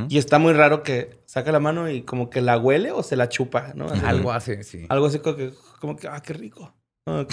Y 0.08 0.18
está 0.18 0.38
muy 0.38 0.52
raro 0.52 0.84
que 0.84 1.18
saca 1.26 1.50
la 1.50 1.58
mano 1.58 1.90
y 1.90 2.02
como 2.02 2.30
que 2.30 2.40
la 2.40 2.56
huele 2.56 2.92
o 2.92 3.02
se 3.02 3.16
la 3.16 3.28
chupa, 3.28 3.72
¿no? 3.74 3.86
Así, 3.86 4.00
Algo 4.04 4.30
así, 4.32 4.62
sí. 4.62 4.86
Algo 4.88 5.06
así 5.06 5.18
como 5.18 5.34
que, 5.36 5.52
como 5.80 5.96
que 5.96 6.06
ah, 6.06 6.20
qué 6.22 6.34
rico. 6.34 6.72
Ah. 7.06 7.24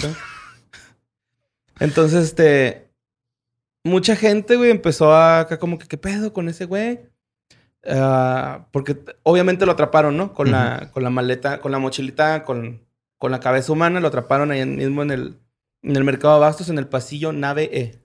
Entonces, 1.78 2.24
este, 2.24 2.88
mucha 3.84 4.16
gente, 4.16 4.56
güey, 4.56 4.70
empezó 4.72 5.12
a 5.12 5.40
acá 5.40 5.58
como 5.60 5.78
que, 5.78 5.86
¿qué 5.86 5.96
pedo 5.96 6.32
con 6.32 6.48
ese 6.48 6.64
güey? 6.64 7.00
Ah, 7.86 8.66
porque 8.72 8.98
obviamente 9.22 9.66
lo 9.66 9.72
atraparon, 9.72 10.16
¿no? 10.16 10.32
Con, 10.32 10.50
la, 10.50 10.90
con 10.92 11.02
la 11.02 11.10
maleta, 11.10 11.60
con 11.60 11.72
la 11.72 11.78
mochilita, 11.78 12.44
con, 12.44 12.82
con 13.18 13.30
la 13.30 13.40
cabeza 13.40 13.72
humana, 13.72 14.00
lo 14.00 14.08
atraparon 14.08 14.50
ahí 14.50 14.64
mismo 14.64 15.02
en 15.02 15.10
el, 15.10 15.38
en 15.82 15.96
el 15.96 16.04
mercado 16.04 16.34
de 16.34 16.38
abastos, 16.38 16.68
en 16.68 16.78
el 16.78 16.86
pasillo 16.86 17.32
nave 17.32 17.70
E. 17.72 18.00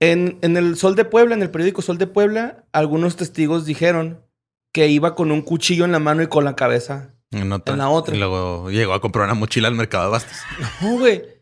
En, 0.00 0.38
en 0.42 0.56
el 0.56 0.76
Sol 0.76 0.96
de 0.96 1.04
Puebla, 1.04 1.34
en 1.34 1.42
el 1.42 1.50
periódico 1.50 1.82
Sol 1.82 1.98
de 1.98 2.06
Puebla, 2.06 2.64
algunos 2.72 3.16
testigos 3.16 3.64
dijeron 3.64 4.20
que 4.72 4.88
iba 4.88 5.14
con 5.14 5.30
un 5.30 5.42
cuchillo 5.42 5.84
en 5.84 5.92
la 5.92 6.00
mano 6.00 6.22
y 6.22 6.26
con 6.26 6.44
la 6.44 6.56
cabeza. 6.56 7.14
En 7.30 7.48
la 7.78 7.88
otra. 7.88 8.14
Y 8.14 8.18
luego 8.18 8.70
llegó 8.70 8.92
a 8.94 9.00
comprar 9.00 9.24
una 9.24 9.34
mochila 9.34 9.68
al 9.68 9.74
mercado 9.74 10.04
de 10.04 10.10
bastos. 10.10 10.36
No, 10.80 10.98
güey. 10.98 11.33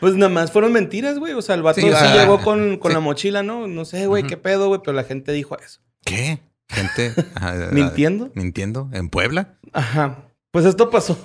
Pues 0.00 0.14
nada 0.14 0.28
más 0.28 0.52
fueron 0.52 0.72
mentiras, 0.72 1.18
güey. 1.18 1.32
O 1.32 1.42
sea, 1.42 1.54
el 1.54 1.62
vato 1.62 1.80
Sí, 1.80 1.86
sí, 1.86 1.94
ah, 1.94 2.14
llegó 2.14 2.40
con, 2.42 2.78
con 2.78 2.90
sí. 2.90 2.94
la 2.94 3.00
mochila, 3.00 3.42
¿no? 3.42 3.66
No 3.66 3.84
sé, 3.84 4.06
güey, 4.06 4.24
qué 4.24 4.36
pedo, 4.36 4.68
güey, 4.68 4.80
pero 4.84 4.92
la 4.94 5.04
gente 5.04 5.32
dijo 5.32 5.58
eso. 5.58 5.80
¿Qué? 6.04 6.40
Gente. 6.68 7.14
ajá, 7.34 7.68
¿Mintiendo? 7.72 8.30
Mintiendo. 8.34 8.88
¿En 8.92 9.08
Puebla? 9.08 9.58
Ajá. 9.72 10.26
Pues 10.50 10.64
esto 10.64 10.90
pasó. 10.90 11.18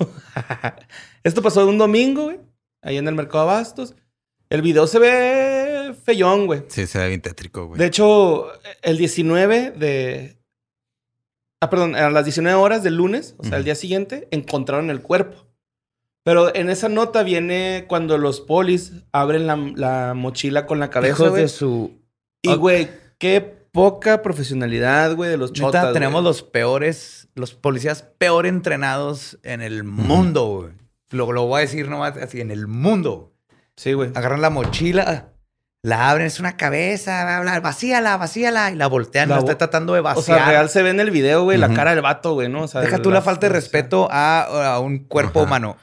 esto 1.23 1.41
pasó 1.41 1.65
un 1.67 1.77
domingo, 1.77 2.23
güey. 2.23 2.39
Ahí 2.81 2.97
en 2.97 3.07
el 3.07 3.15
mercado 3.15 3.49
Abastos. 3.49 3.95
El 4.49 4.61
video 4.61 4.87
se 4.87 4.99
ve 4.99 5.95
feyón, 6.03 6.45
güey. 6.45 6.63
Sí, 6.67 6.85
se 6.87 6.99
ve 6.99 7.07
bien 7.07 7.21
tétrico, 7.21 7.67
güey. 7.67 7.79
De 7.79 7.85
hecho, 7.85 8.51
el 8.81 8.97
19 8.97 9.71
de... 9.71 10.37
Ah, 11.61 11.69
perdón, 11.69 11.95
a 11.95 12.09
las 12.09 12.25
19 12.25 12.57
horas 12.57 12.83
del 12.83 12.95
lunes, 12.95 13.35
o 13.37 13.43
sea, 13.43 13.57
el 13.57 13.63
día 13.63 13.75
siguiente, 13.75 14.27
encontraron 14.31 14.89
el 14.89 15.01
cuerpo. 15.01 15.47
Pero 16.23 16.55
en 16.55 16.69
esa 16.69 16.87
nota 16.87 17.23
viene 17.23 17.85
cuando 17.87 18.17
los 18.17 18.41
polis 18.41 18.93
abren 19.11 19.47
la, 19.47 19.55
la 19.75 20.13
mochila 20.13 20.65
con 20.65 20.79
la 20.79 20.89
cabeza, 20.89 21.23
Hijos 21.23 21.33
de 21.33 21.47
su... 21.47 21.99
Y, 22.43 22.55
güey, 22.55 22.89
qué 23.17 23.41
poca 23.71 24.21
profesionalidad, 24.21 25.15
güey, 25.15 25.29
de 25.29 25.37
los 25.37 25.51
Neta, 25.51 25.63
chotas, 25.63 25.93
tenemos 25.93 26.23
los 26.23 26.43
peores, 26.43 27.27
los 27.35 27.53
policías 27.53 28.03
peor 28.03 28.45
entrenados 28.45 29.39
en 29.43 29.61
el 29.61 29.83
mundo, 29.83 30.45
güey. 30.45 30.73
Lo, 31.09 31.31
lo 31.31 31.45
voy 31.45 31.59
a 31.59 31.61
decir 31.61 31.89
nomás 31.89 32.17
así, 32.17 32.41
en 32.41 32.51
el 32.51 32.67
mundo. 32.67 33.33
Sí, 33.75 33.93
güey. 33.93 34.11
Agarran 34.13 34.41
la 34.41 34.49
mochila, 34.49 35.29
la 35.83 36.09
abren, 36.09 36.27
es 36.27 36.39
una 36.39 36.57
cabeza, 36.57 37.23
bla, 37.23 37.41
bla, 37.41 37.59
vacíala, 37.61 38.17
vacíala, 38.17 38.71
y 38.71 38.75
la 38.75 38.87
voltean, 38.87 39.29
La 39.29 39.35
la, 39.35 39.41
está 39.41 39.57
tratando 39.57 39.93
de 39.93 40.01
O 40.01 40.03
vaciar. 40.03 40.37
sea, 40.37 40.47
real 40.49 40.69
se 40.69 40.83
ve 40.83 40.89
en 40.91 40.99
el 40.99 41.09
video, 41.11 41.43
güey, 41.43 41.57
la 41.57 41.73
cara 41.73 41.91
del 41.91 42.01
vato, 42.01 42.33
güey, 42.33 42.49
¿no? 42.49 42.63
O 42.63 42.67
sea, 42.67 42.81
Deja 42.81 42.99
tú 43.01 43.09
la 43.09 43.21
falta 43.21 43.47
de 43.47 43.53
respeto 43.53 44.07
a, 44.11 44.73
a 44.75 44.79
un 44.79 44.99
cuerpo 44.99 45.39
Ajá. 45.39 45.47
humano. 45.47 45.77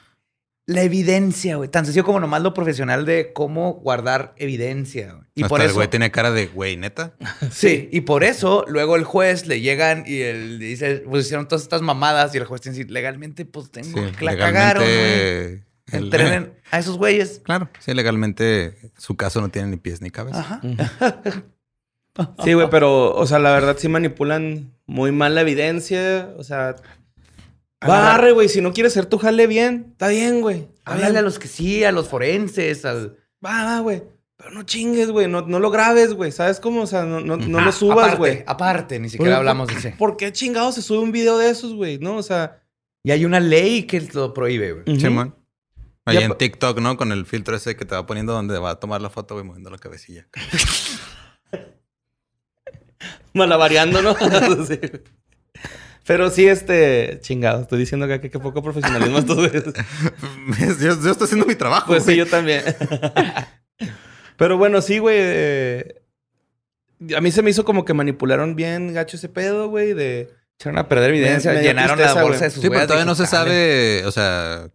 La 0.69 0.83
evidencia, 0.83 1.55
güey. 1.55 1.67
Tan 1.69 1.85
sencillo 1.85 2.03
como 2.05 2.19
nomás 2.19 2.43
lo 2.43 2.53
profesional 2.53 3.03
de 3.05 3.33
cómo 3.33 3.73
guardar 3.73 4.33
evidencia. 4.37 5.13
güey. 5.13 5.25
Y 5.33 5.41
Hasta 5.41 5.49
por 5.49 5.61
el 5.61 5.67
eso. 5.67 5.75
güey 5.75 5.87
tenía 5.87 6.11
cara 6.11 6.29
de, 6.31 6.45
güey, 6.47 6.77
neta. 6.77 7.13
Sí, 7.51 7.89
y 7.91 8.01
por 8.01 8.23
eso 8.23 8.65
luego 8.67 8.95
el 8.95 9.03
juez 9.03 9.47
le 9.47 9.61
llegan 9.61 10.03
y 10.05 10.19
él 10.21 10.59
dice, 10.59 11.03
pues 11.09 11.25
hicieron 11.25 11.47
todas 11.47 11.63
estas 11.63 11.81
mamadas 11.81 12.35
y 12.35 12.37
el 12.37 12.45
juez 12.45 12.61
tiene 12.61 12.75
que 12.77 12.83
decir, 12.83 12.91
legalmente, 12.93 13.45
pues 13.45 13.71
tengo 13.71 13.99
Sí, 13.99 14.11
que 14.17 14.25
la 14.25 14.37
cagaron, 14.37 14.83
güey. 14.83 14.93
el- 14.93 15.63
Entrenen 15.91 16.53
a 16.71 16.77
esos 16.77 16.97
güeyes. 16.99 17.41
Claro, 17.43 17.67
sí, 17.79 17.93
legalmente 17.95 18.77
su 18.97 19.15
caso 19.17 19.41
no 19.41 19.49
tiene 19.49 19.69
ni 19.69 19.77
pies 19.77 20.01
ni 20.01 20.11
cabeza. 20.11 20.39
Ajá. 20.39 20.61
Sí, 22.43 22.51
güey, 22.53 22.69
pero, 22.69 23.15
o 23.15 23.25
sea, 23.25 23.39
la 23.39 23.51
verdad 23.51 23.77
sí 23.79 23.87
manipulan 23.87 24.73
muy 24.85 25.11
mal 25.13 25.35
la 25.35 25.41
evidencia. 25.41 26.33
O 26.37 26.43
sea, 26.43 26.75
barre, 27.87 28.31
güey. 28.31 28.49
Si 28.49 28.61
no 28.61 28.73
quieres 28.73 28.93
hacer 28.93 29.05
tu 29.05 29.17
jale 29.17 29.47
bien, 29.47 29.87
está 29.91 30.07
bien, 30.09 30.41
güey. 30.41 30.67
Háblale 30.85 31.11
bien. 31.11 31.17
a 31.17 31.21
los 31.21 31.39
que 31.39 31.47
sí, 31.47 31.83
a 31.83 31.91
los 31.91 32.07
forenses, 32.07 32.85
al... 32.85 33.17
Va, 33.45 33.63
va, 33.65 33.79
güey. 33.79 34.03
Pero 34.37 34.51
no 34.51 34.63
chingues, 34.63 35.11
güey. 35.11 35.27
No, 35.27 35.41
no 35.41 35.59
lo 35.59 35.69
grabes, 35.69 36.13
güey. 36.13 36.31
¿Sabes 36.31 36.59
cómo? 36.59 36.83
O 36.83 36.87
sea, 36.87 37.03
no, 37.03 37.19
no, 37.19 37.35
no 37.37 37.59
Ah, 37.59 37.65
lo 37.65 37.71
subas, 37.71 38.17
güey. 38.17 38.43
Aparte, 38.47 38.97
ni 38.99 39.09
siquiera 39.09 39.33
¿Por- 39.33 39.37
hablamos 39.39 39.67
de 39.67 39.73
ese. 39.75 39.91
¿Por 39.97 40.15
qué 40.17 40.31
chingados 40.31 40.75
se 40.75 40.81
sube 40.81 40.99
un 40.99 41.11
video 41.11 41.37
de 41.37 41.49
esos, 41.49 41.73
güey? 41.73 41.97
No, 41.99 42.15
o 42.15 42.23
sea. 42.23 42.61
Y 43.03 43.11
hay 43.11 43.25
una 43.25 43.39
ley 43.39 43.83
que 43.83 44.01
lo 44.13 44.33
prohíbe, 44.33 44.71
güey. 44.73 44.83
ujú. 44.87 44.99
Simón. 44.99 45.35
Ahí 46.05 46.17
Ya 46.19 46.25
en 46.25 46.37
TikTok, 46.37 46.79
¿no? 46.79 46.95
Con 46.97 47.11
el 47.11 47.25
filtro 47.25 47.55
ese 47.55 47.75
que 47.75 47.85
te 47.85 47.95
va 47.95 48.05
poniendo 48.05 48.33
donde 48.33 48.57
va 48.59 48.71
a 48.71 48.79
tomar 48.79 49.01
la 49.01 49.09
foto, 49.09 49.35
güey, 49.35 49.45
moviendo 49.45 49.69
la 49.69 49.77
cabecilla. 49.77 50.27
Malabareando, 53.33 54.01
¿no? 54.01 54.15
Sí. 54.65 54.79
Pero 56.09 56.31
sí, 56.31 56.47
este. 56.47 57.19
Chingado. 57.21 57.61
Estoy 57.61 57.77
diciendo 57.77 58.07
que 58.07 58.19
qué 58.19 58.39
poco 58.39 58.63
profesionalismo 58.63 59.19
estos 59.19 59.35
güeyes. 59.37 59.63
yo, 60.79 60.99
yo 61.03 61.11
estoy 61.11 61.25
haciendo 61.25 61.45
mi 61.45 61.53
trabajo. 61.53 61.85
Pues 61.85 62.03
sí, 62.03 62.15
yo 62.15 62.25
también. 62.25 62.63
Pero 64.37 64.57
bueno, 64.57 64.81
sí, 64.81 64.97
güey. 64.97 65.17
eh, 65.19 66.01
a 67.15 67.21
mí 67.21 67.29
se 67.31 67.43
me 67.43 67.51
hizo 67.51 67.63
como 67.63 67.85
que 67.85 67.93
manipularon 67.93 68.55
bien 68.55 68.91
gacho 68.93 69.17
ese 69.17 69.29
pedo, 69.29 69.69
güey, 69.69 69.93
de... 69.93 70.33
Echaron 70.59 70.79
a 70.79 70.89
perder 70.89 71.11
evidencia, 71.11 71.51
Me- 71.51 71.57
me 71.57 71.61
dio 71.61 71.69
llenaron 71.69 71.95
tristeza, 71.95 72.15
la 72.15 72.23
bolsa 72.23 72.37
güey. 72.39 72.49
de 72.49 72.53
sus 72.55 72.63
Sí, 72.63 72.69
pero 72.69 72.85
todavía 72.87 73.05
no 73.05 73.15
se 73.15 73.27
sabe, 73.27 74.03
o 74.05 74.11
sea, 74.11 74.67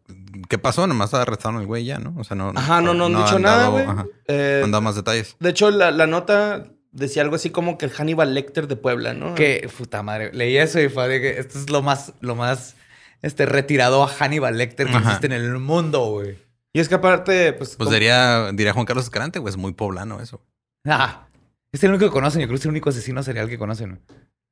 ¿qué 0.49 0.57
pasó? 0.57 0.87
Nomás 0.87 1.13
arrestaron 1.15 1.59
al 1.61 1.67
güey 1.67 1.85
ya, 1.85 1.99
¿no? 1.99 2.15
O 2.17 2.25
sea, 2.25 2.37
no. 2.37 2.53
Ajá, 2.55 2.81
no, 2.81 2.95
no 2.95 3.07
han 3.07 3.17
dicho 3.17 3.37
han 3.37 3.43
nada, 3.43 3.69
güey. 3.69 3.85
ajá, 3.85 4.07
Eh, 4.29 4.59
no 4.61 4.65
han 4.67 4.71
dado 4.71 4.83
más 4.83 4.95
detalles. 4.95 5.37
de 5.41 5.51
hecho, 5.51 5.71
la, 5.71 5.91
la 5.91 6.07
nota 6.07 6.69
decía 6.95 7.23
algo 7.23 7.35
así 7.37 7.51
como 7.51 7.77
que 7.77 7.85
el 7.85 7.93
Hannibal 7.93 8.35
Lecter 8.35 8.67
de 8.67 8.77
Puebla, 8.77 9.13
¿no? 9.13 9.35
Que 9.35 9.69
puta 9.77 10.03
madre. 10.03 10.33
Leí 10.33 10.57
eso 10.57 10.81
y 10.81 10.89
fue 10.89 11.09
de 11.09 11.21
que 11.21 11.39
esto 11.39 11.59
es 11.59 11.69
lo 11.69 11.83
más, 11.83 12.15
lo 12.21 12.35
más 12.35 12.77
este, 13.21 13.45
retirado 13.47 14.03
a 14.03 14.09
Hannibal 14.09 14.57
Lecter 14.57 14.87
que 14.87 14.95
Ajá. 14.95 15.01
existe 15.01 15.27
en 15.27 15.33
el 15.33 15.59
mundo, 15.59 16.07
güey. 16.07 16.39
Y 16.73 16.81
es 16.81 16.89
que 16.89 16.95
aparte, 16.95 17.53
pues... 17.53 17.77
Pues 17.77 17.91
diría, 17.91 18.51
diría 18.53 18.73
Juan 18.73 18.87
Carlos 18.87 19.05
Escalante, 19.05 19.39
güey, 19.39 19.51
es 19.51 19.57
muy 19.57 19.75
poblano 19.75 20.21
eso. 20.21 20.41
Ah, 20.85 21.29
es 21.73 21.83
el 21.85 21.91
único 21.91 22.07
que 22.07 22.13
conocen. 22.13 22.41
Yo 22.41 22.47
creo 22.47 22.57
que 22.57 22.61
es 22.61 22.65
el 22.65 22.71
único 22.71 22.91
asesino 22.91 23.23
serial 23.23 23.49
que 23.49 23.59
conocen. 23.59 24.01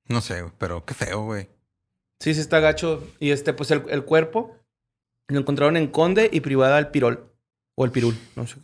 No 0.08 0.20
sé, 0.20 0.42
güey, 0.42 0.52
pero 0.58 0.84
qué 0.84 0.94
feo, 0.94 1.22
güey. 1.24 1.48
Sí, 2.20 2.34
sí 2.34 2.40
está 2.40 2.60
gacho. 2.60 3.02
Y 3.18 3.30
este, 3.30 3.52
pues 3.52 3.70
el, 3.70 3.82
el 3.88 4.04
cuerpo 4.04 4.56
lo 5.28 5.40
encontraron 5.40 5.76
en 5.76 5.88
Conde 5.88 6.30
y 6.32 6.40
privada 6.40 6.76
al 6.76 6.90
Pirol. 6.90 7.32
O 7.74 7.84
el 7.84 7.90
Pirul, 7.90 8.16
no 8.36 8.46
sé. 8.46 8.56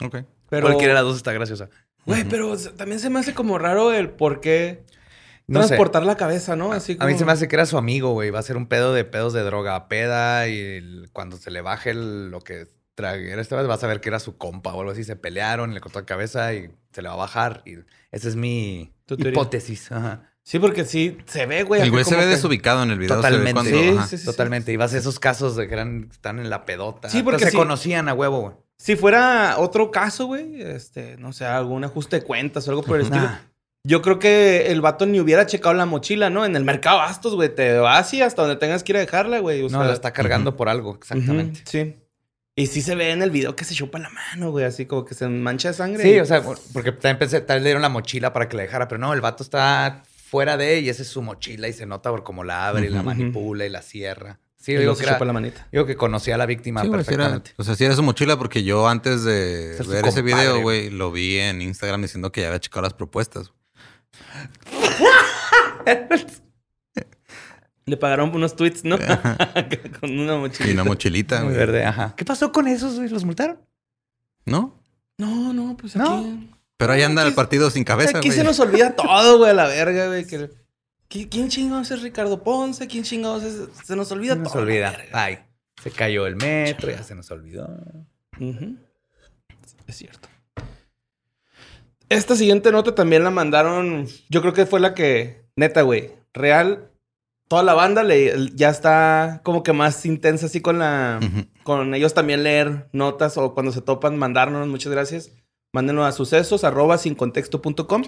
Ok. 0.00 0.24
Pero, 0.48 0.66
Cualquiera 0.66 0.94
de 0.94 0.94
las 0.94 1.04
dos 1.04 1.16
está 1.16 1.32
graciosa. 1.32 1.68
Güey, 2.06 2.24
pero 2.24 2.56
también 2.56 3.00
se 3.00 3.10
me 3.10 3.18
hace 3.20 3.34
como 3.34 3.58
raro 3.58 3.92
el 3.92 4.10
por 4.10 4.40
qué 4.40 4.84
No 5.46 5.62
sé. 5.62 5.68
transportar 5.68 6.04
la 6.04 6.16
cabeza, 6.16 6.56
¿no? 6.56 6.72
Así 6.72 6.92
A 7.00 7.04
mí 7.06 7.12
como- 7.12 7.18
se 7.18 7.24
me 7.24 7.32
hace 7.32 7.48
que 7.48 7.56
era 7.56 7.66
su 7.66 7.76
amigo, 7.78 8.12
güey. 8.12 8.30
Va 8.30 8.38
a 8.38 8.42
ser 8.42 8.56
un 8.56 8.66
pedo 8.66 8.92
de 8.94 9.04
pedos 9.04 9.32
de 9.32 9.42
droga 9.42 9.74
a 9.76 9.88
peda 9.88 10.48
y 10.48 10.58
el- 10.58 11.10
cuando 11.12 11.36
se 11.36 11.50
le 11.50 11.60
baje 11.60 11.90
el- 11.90 12.30
lo 12.30 12.40
que 12.40 12.66
traguera 12.94 13.40
esta 13.40 13.56
vez 13.56 13.66
vas 13.66 13.82
a 13.82 13.86
ver 13.86 14.00
que 14.00 14.08
era 14.10 14.18
su 14.20 14.36
compa 14.36 14.72
o 14.74 14.80
algo 14.80 14.92
así. 14.92 15.04
Se 15.04 15.16
pelearon, 15.16 15.72
le 15.74 15.80
cortó 15.80 16.00
la 16.00 16.06
cabeza 16.06 16.52
y 16.54 16.70
se 16.92 17.02
le 17.02 17.08
va 17.08 17.14
a 17.14 17.18
bajar. 17.18 17.62
Y 17.64 17.76
esa 18.12 18.28
es 18.28 18.36
mi 18.36 18.92
hipótesis. 19.08 19.90
Ajá. 19.92 20.26
Sí, 20.42 20.58
porque 20.58 20.84
sí, 20.84 21.18
se 21.26 21.46
ve, 21.46 21.62
güey. 21.62 21.80
El 21.82 21.90
güey 21.90 22.02
se 22.04 22.10
como 22.10 22.22
ve 22.22 22.26
que- 22.28 22.34
desubicado 22.36 22.82
en 22.82 22.90
el 22.90 22.98
video. 22.98 23.08
se 23.22 23.30
ve 23.30 23.36
Totalmente. 23.38 23.70
cuando- 23.72 24.02
Sí, 24.02 24.08
sí, 24.10 24.18
sí. 24.18 24.24
Totalmente. 24.24 24.72
Y 24.72 24.76
vas 24.76 24.92
a 24.94 24.98
esos 24.98 25.20
casos 25.20 25.54
de 25.56 25.68
que 25.68 25.74
eran, 25.74 26.08
están 26.10 26.38
en 26.38 26.50
la 26.50 26.64
pedota. 26.64 27.08
Sí, 27.08 27.22
porque 27.22 27.44
se 27.46 27.52
conocían 27.56 28.08
a 28.08 28.14
huevo, 28.14 28.40
güey. 28.40 28.54
Si 28.82 28.96
fuera 28.96 29.56
otro 29.58 29.90
caso, 29.90 30.24
güey, 30.26 30.62
este, 30.62 31.16
no 31.18 31.34
sé, 31.34 31.44
algún 31.44 31.84
ajuste 31.84 32.20
de 32.20 32.22
cuentas 32.22 32.66
o 32.66 32.70
algo 32.70 32.82
por 32.82 32.96
el 32.96 33.02
estilo. 33.02 33.24
Nah. 33.24 33.38
Yo 33.84 34.00
creo 34.00 34.18
que 34.18 34.68
el 34.68 34.80
vato 34.80 35.04
ni 35.04 35.20
hubiera 35.20 35.44
checado 35.44 35.74
la 35.74 35.84
mochila, 35.84 36.30
¿no? 36.30 36.46
En 36.46 36.56
el 36.56 36.64
mercado 36.64 36.96
Bastos, 36.98 37.34
güey, 37.34 37.54
te 37.54 37.74
vas 37.78 38.12
y 38.14 38.22
hasta 38.22 38.40
donde 38.42 38.56
tengas 38.56 38.82
que 38.82 38.92
ir 38.92 38.96
a 38.96 39.00
dejarla, 39.00 39.40
güey. 39.40 39.60
O 39.60 39.64
No, 39.64 39.78
sea, 39.80 39.86
la 39.88 39.92
está 39.92 40.12
cargando 40.12 40.56
por 40.56 40.68
algo, 40.70 40.94
exactamente. 40.94 41.60
sí. 41.66 41.96
Y 42.56 42.66
sí 42.66 42.82
se 42.82 42.94
ve 42.94 43.10
en 43.10 43.22
el 43.22 43.30
video 43.30 43.54
que 43.56 43.64
se 43.64 43.74
chupa 43.74 43.98
la 43.98 44.10
mano, 44.10 44.50
güey, 44.50 44.64
así 44.66 44.84
como 44.86 45.04
que 45.04 45.14
se 45.14 45.28
mancha 45.28 45.68
de 45.68 45.74
sangre. 45.74 46.02
Sí, 46.02 46.10
y- 46.14 46.20
o 46.20 46.24
sea, 46.26 46.42
porque 46.72 46.92
también 46.92 47.18
pensé, 47.18 47.40
tal 47.42 47.56
vez 47.56 47.62
le 47.64 47.68
dieron 47.68 47.82
la 47.82 47.88
mochila 47.90 48.32
para 48.32 48.48
que 48.48 48.56
la 48.56 48.62
dejara, 48.62 48.88
pero 48.88 48.98
no, 48.98 49.12
el 49.14 49.20
vato 49.20 49.42
está 49.42 50.02
fuera 50.26 50.56
de 50.56 50.80
y 50.80 50.88
esa 50.88 51.02
es 51.02 51.08
su 51.08 51.22
mochila 51.22 51.68
y 51.68 51.72
se 51.72 51.86
nota 51.86 52.10
por 52.10 52.22
cómo 52.22 52.44
la 52.44 52.68
abre 52.68 52.86
y 52.86 52.90
la 52.90 53.02
manipula 53.02 53.64
y 53.66 53.70
la 53.70 53.82
cierra. 53.82 54.40
Sí, 54.62 54.72
y 54.72 54.76
digo 54.76 54.92
que, 54.94 55.04
se 55.04 55.10
era- 55.10 55.18
la 55.24 55.32
manita. 55.32 55.66
digo 55.72 55.86
que 55.86 55.96
conocía 55.96 56.34
a 56.34 56.38
la 56.38 56.44
víctima 56.44 56.82
Sí, 56.82 56.88
güey, 56.88 57.02
sí 57.02 57.14
era- 57.14 57.24
perfectamente. 57.30 57.52
o 57.56 57.64
sea, 57.64 57.74
sí 57.76 57.84
era 57.86 57.96
su 57.96 58.02
mochila 58.02 58.36
porque 58.38 58.62
yo 58.62 58.86
antes 58.88 59.24
de 59.24 59.78
es 59.78 59.86
ver 59.88 60.06
ese 60.06 60.20
video, 60.20 60.60
güey, 60.60 60.90
lo 60.90 61.10
vi 61.10 61.38
en 61.38 61.62
Instagram 61.62 62.02
diciendo 62.02 62.30
que 62.30 62.42
ya 62.42 62.48
había 62.48 62.60
checado 62.60 62.82
las 62.82 62.92
propuestas. 62.92 63.52
Le 67.86 67.96
pagaron 67.96 68.34
unos 68.34 68.54
tweets, 68.54 68.84
¿no? 68.84 68.98
Con 70.00 70.18
una 70.18 70.34
Y 70.34 70.38
mochila. 70.38 70.72
una 70.74 70.84
mochilita, 70.84 71.42
Muy 71.42 71.54
verde, 71.54 71.84
ajá. 71.84 72.14
¿Qué 72.16 72.24
pasó 72.24 72.52
con 72.52 72.68
esos, 72.68 72.96
güey? 72.96 73.08
¿Los 73.08 73.24
multaron? 73.24 73.58
¿No? 74.46 74.80
No, 75.18 75.52
no, 75.52 75.76
pues 75.76 75.96
No. 75.96 76.18
aquí... 76.18 76.50
Pero 76.76 76.92
ahí 76.92 77.02
anda 77.02 77.26
el 77.26 77.34
partido 77.34 77.68
sin 77.70 77.84
cabeza, 77.84 78.18
Aquí 78.18 78.28
güey. 78.28 78.38
se 78.38 78.44
nos 78.44 78.58
olvida 78.60 78.94
todo, 78.96 79.38
güey, 79.38 79.50
a 79.50 79.54
la 79.54 79.66
verga, 79.66 80.06
güey. 80.06 80.26
que- 80.26 80.38
¿Qui- 80.38 80.50
¿Quién 81.10 81.48
chingados 81.48 81.90
es 81.90 82.02
Ricardo 82.02 82.40
Ponce? 82.44 82.86
¿Quién 82.86 83.02
chingados 83.02 83.42
es...? 83.42 83.68
Se 83.84 83.96
nos 83.96 84.12
olvida 84.12 84.34
Se 84.34 84.40
nos 84.40 84.52
todo. 84.52 84.62
olvida. 84.62 84.96
Ay, 85.12 85.40
se 85.82 85.90
cayó 85.90 86.24
el 86.28 86.36
metro, 86.36 86.88
ya 86.88 87.02
se 87.02 87.16
nos 87.16 87.28
olvidó. 87.32 87.68
Es 89.88 89.96
cierto. 89.96 90.28
Esta 92.08 92.36
siguiente 92.36 92.70
nota 92.70 92.94
también 92.94 93.24
la 93.24 93.30
mandaron. 93.30 94.06
Yo 94.28 94.40
creo 94.40 94.52
que 94.52 94.66
fue 94.66 94.78
la 94.78 94.94
que, 94.94 95.44
neta, 95.56 95.82
güey. 95.82 96.12
Real. 96.32 96.90
Toda 97.48 97.64
la 97.64 97.74
banda 97.74 98.04
le, 98.04 98.50
ya 98.54 98.68
está 98.70 99.40
como 99.42 99.64
que 99.64 99.72
más 99.72 100.06
intensa 100.06 100.46
así 100.46 100.60
con 100.60 100.78
la. 100.78 101.18
Con 101.64 101.92
ellos 101.94 102.14
también 102.14 102.44
leer 102.44 102.88
notas 102.92 103.36
o 103.36 103.52
cuando 103.54 103.72
se 103.72 103.80
topan, 103.80 104.16
mandarnos. 104.16 104.68
Muchas 104.68 104.92
gracias. 104.92 105.32
Mándenos 105.72 106.06
a 106.06 106.12
sucesos 106.12 106.62
arroba 106.62 106.98
sin 106.98 107.16
contexto.com. 107.16 108.04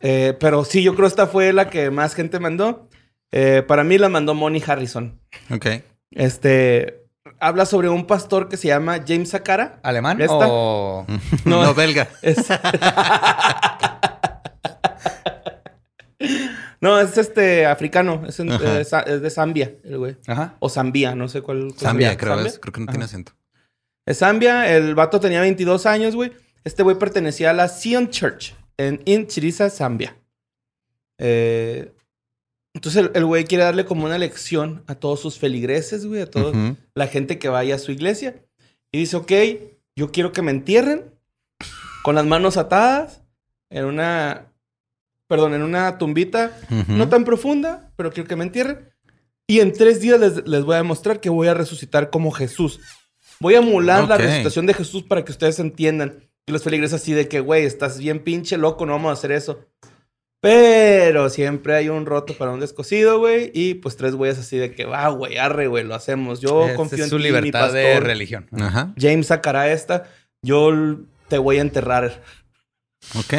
Eh, 0.00 0.36
pero 0.40 0.64
sí, 0.64 0.82
yo 0.82 0.94
creo 0.94 1.06
esta 1.06 1.26
fue 1.26 1.52
la 1.52 1.68
que 1.70 1.90
más 1.90 2.14
gente 2.14 2.40
mandó. 2.40 2.88
Eh, 3.32 3.62
para 3.66 3.84
mí 3.84 3.98
la 3.98 4.08
mandó 4.08 4.34
Moni 4.34 4.62
Harrison. 4.66 5.20
Ok. 5.50 5.66
Este. 6.10 7.04
Habla 7.38 7.64
sobre 7.66 7.88
un 7.88 8.06
pastor 8.06 8.48
que 8.48 8.56
se 8.56 8.68
llama 8.68 8.98
James 9.06 9.28
Sakara. 9.30 9.78
¿Alemán 9.82 10.20
¿Esta? 10.20 10.34
o...? 10.48 11.06
No. 11.44 11.62
No, 11.64 11.74
belga. 11.74 12.08
Es... 12.22 12.38
no, 16.80 16.98
es 17.00 17.16
este 17.18 17.66
africano. 17.66 18.22
Es, 18.26 18.40
en- 18.40 18.48
de 18.48 19.30
Zambia, 19.30 19.74
el 19.84 19.98
güey. 19.98 20.16
Ajá. 20.26 20.56
O 20.60 20.68
Zambia, 20.68 21.14
no 21.14 21.28
sé 21.28 21.42
cuál. 21.42 21.68
cuál 21.68 21.78
Zambia, 21.78 22.08
sería. 22.08 22.18
creo 22.18 22.34
¿Zambia? 22.34 22.48
es. 22.50 22.58
Creo 22.58 22.72
que 22.72 22.80
no 22.80 22.86
tiene 22.86 23.04
acento. 23.04 23.32
Es 24.06 24.18
Zambia. 24.18 24.74
El 24.74 24.94
vato 24.94 25.20
tenía 25.20 25.40
22 25.42 25.86
años, 25.86 26.14
güey. 26.16 26.32
Este 26.64 26.82
güey 26.82 26.98
pertenecía 26.98 27.50
a 27.50 27.54
la 27.54 27.68
Zion 27.68 28.08
Church 28.10 28.54
en 28.86 29.02
Inchiriza, 29.04 29.68
Zambia. 29.70 30.16
Eh, 31.18 31.92
entonces 32.74 33.10
el- 33.14 33.24
güey 33.26 33.44
quiere 33.44 33.64
darle 33.64 33.84
como 33.84 34.04
una 34.04 34.16
lección 34.18 34.84
a 34.86 34.94
todos 34.94 35.20
sus 35.20 35.38
feligreses, 35.38 36.06
güey, 36.06 36.22
a 36.22 36.30
toda 36.30 36.52
la 36.94 37.06
gente 37.08 37.38
que 37.38 37.48
vaya 37.48 37.74
a 37.74 37.78
su 37.78 37.92
iglesia. 37.92 38.42
Y 38.92 38.98
dice, 39.00 39.16
ok, 39.16 39.32
yo 39.96 40.12
quiero 40.12 40.32
que 40.32 40.42
me 40.42 40.50
entierren 40.50 41.12
con 42.02 42.14
las 42.14 42.24
manos 42.26 42.56
atadas 42.56 43.22
en 43.70 43.84
una, 43.84 44.52
perdón, 45.26 45.54
en 45.54 45.62
una 45.62 45.98
tumbita 45.98 46.56
no 46.96 47.08
tan 47.08 47.24
profunda, 47.24 47.92
pero 47.96 48.10
quiero 48.12 48.28
que 48.28 48.36
me 48.36 48.44
entierren. 48.44 48.88
Y 49.46 49.60
en 49.60 49.72
tres 49.72 50.00
días 50.00 50.18
les, 50.20 50.46
les 50.48 50.64
voy 50.64 50.74
a 50.74 50.78
demostrar 50.78 51.20
que 51.20 51.28
voy 51.28 51.48
a 51.48 51.54
resucitar 51.54 52.08
como 52.10 52.30
Jesús. 52.30 52.80
Voy 53.40 53.54
a 53.54 53.58
emular 53.58 54.08
la 54.08 54.16
resucitación 54.28 54.66
de 54.66 54.74
Jesús 54.74 55.02
para 55.02 55.24
que 55.24 55.32
ustedes 55.32 55.58
entiendan. 55.58 56.29
Y 56.50 56.52
los 56.52 56.64
feligreses 56.64 57.00
así 57.00 57.12
de 57.12 57.28
que, 57.28 57.38
güey, 57.38 57.64
estás 57.64 57.98
bien 57.98 58.24
pinche 58.24 58.58
loco, 58.58 58.84
no 58.84 58.94
vamos 58.94 59.10
a 59.10 59.12
hacer 59.12 59.30
eso. 59.30 59.68
Pero 60.40 61.30
siempre 61.30 61.76
hay 61.76 61.88
un 61.88 62.06
roto 62.06 62.34
para 62.34 62.50
un 62.50 62.58
descosido, 62.58 63.20
güey. 63.20 63.52
Y 63.54 63.74
pues 63.74 63.96
tres 63.96 64.16
güeyes 64.16 64.36
así 64.36 64.58
de 64.58 64.74
que, 64.74 64.84
va, 64.84 65.06
güey, 65.10 65.38
arre, 65.38 65.68
güey, 65.68 65.84
lo 65.84 65.94
hacemos. 65.94 66.40
Yo 66.40 66.66
confío 66.74 66.98
es 66.98 67.04
en 67.04 67.10
su 67.10 67.18
ti, 67.18 67.22
mi 67.22 67.28
libertad 67.28 67.72
de 67.72 68.00
religión. 68.00 68.48
Ajá. 68.50 68.92
James 68.98 69.28
sacará 69.28 69.70
esta. 69.70 70.10
Yo 70.42 70.72
te 71.28 71.38
voy 71.38 71.58
a 71.58 71.60
enterrar. 71.60 72.20
Ok. 73.16 73.34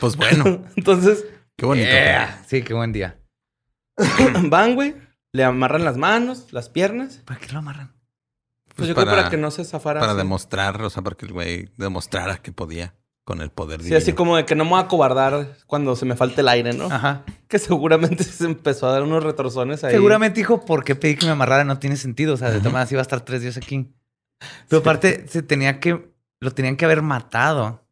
Pues 0.00 0.16
bueno, 0.16 0.64
Entonces, 0.76 1.26
qué 1.56 1.64
bonito. 1.64 1.90
Yeah. 1.90 2.42
Sí, 2.48 2.62
qué 2.62 2.74
buen 2.74 2.92
día. 2.92 3.20
van, 4.46 4.74
güey. 4.74 4.96
Le 5.32 5.44
amarran 5.44 5.84
las 5.84 5.96
manos, 5.96 6.52
las 6.52 6.70
piernas. 6.70 7.22
¿Para 7.24 7.38
qué 7.38 7.52
lo 7.52 7.60
amarran? 7.60 7.97
Pues, 8.78 8.86
Pues 8.86 8.88
yo 8.88 8.94
creo 8.94 9.06
para- 9.06 9.16
para 9.22 9.30
que 9.30 9.36
no 9.36 9.50
se 9.50 9.64
zafara. 9.64 9.98
Para 10.00 10.12
así. 10.12 10.18
demostrar, 10.18 10.80
o 10.82 10.88
sea, 10.90 11.02
para 11.02 11.16
que 11.16 11.26
el 11.26 11.32
güey 11.32 11.70
demostrara 11.76 12.36
que 12.38 12.52
podía 12.52 12.94
con 13.24 13.40
el 13.42 13.50
poder 13.50 13.80
Sí, 13.80 13.84
divino. 13.86 13.98
así 13.98 14.12
como 14.14 14.36
de 14.36 14.44
que 14.46 14.54
no 14.54 14.64
me 14.64 14.70
voy 14.70 14.78
a 14.80 14.84
acobardar 14.84 15.56
cuando 15.66 15.96
se 15.96 16.06
me 16.06 16.14
falte 16.16 16.40
el 16.40 16.48
aire, 16.48 16.72
¿no? 16.72 16.86
Ajá. 16.86 17.24
Que 17.48 17.58
seguramente 17.58 18.24
se 18.24 18.44
empezó 18.44 18.86
a 18.88 18.92
dar 18.92 19.02
unos 19.02 19.22
retorzones 19.24 19.82
ahí. 19.84 19.92
Seguramente 19.92 20.38
dijo, 20.40 20.64
¿por 20.64 20.84
qué 20.84 20.94
pedí 20.94 21.16
que 21.16 21.26
me 21.26 21.32
amarrara? 21.32 21.64
No 21.64 21.78
tiene 21.78 21.96
sentido. 21.96 22.34
O 22.34 22.36
sea, 22.36 22.50
de 22.50 22.60
todas 22.60 22.92
iba 22.92 23.00
a 23.00 23.02
estar 23.02 23.20
tres 23.22 23.40
días 23.42 23.56
aquí. 23.56 23.90
Pero 24.68 24.80
aparte, 24.80 25.26
se 25.28 25.42
tenía 25.42 25.80
que... 25.80 26.12
Lo 26.40 26.50
tenían 26.52 26.76
que 26.76 26.84
haber 26.84 27.02
matado. 27.02 27.84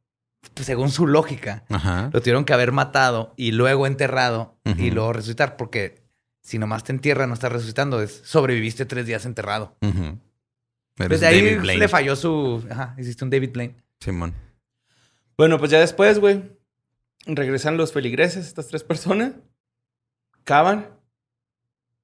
Pues, 0.55 0.67
según 0.67 0.91
su 0.91 1.07
lógica. 1.07 1.65
Ajá. 1.71 2.11
Lo 2.13 2.21
tuvieron 2.21 2.45
que 2.45 2.53
haber 2.53 2.71
matado 2.71 3.33
y 3.37 3.53
luego 3.53 3.87
enterrado 3.87 4.57
y 4.65 4.91
luego 4.91 5.13
resucitar. 5.15 5.57
Porque 5.57 6.05
si 6.43 6.59
nomás 6.59 6.85
te 6.85 6.93
entierran, 6.93 7.29
no 7.31 7.35
estás 7.35 7.51
resucitando. 7.51 8.01
Es 8.03 8.21
sobreviviste 8.25 8.85
tres 8.85 9.07
días 9.07 9.25
enterrado. 9.27 9.75
Ujú. 9.83 10.19
Eres 10.99 11.21
Desde 11.21 11.27
ahí 11.27 11.43
David 11.45 11.61
Blaine. 11.61 11.81
le 11.81 11.89
falló 11.89 12.17
su... 12.17 12.67
Ajá, 12.71 12.95
hiciste 12.99 13.25
un 13.25 13.31
David 13.31 13.51
Blaine. 13.53 13.75
Simón. 14.01 14.35
Bueno, 15.37 15.59
pues 15.59 15.71
ya 15.71 15.79
después, 15.81 16.19
güey, 16.19 16.43
regresan 17.27 17.77
los 17.77 17.93
feligreses, 17.93 18.47
estas 18.47 18.69
tres 18.69 18.83
personas, 18.83 19.33
cavan 20.45 20.89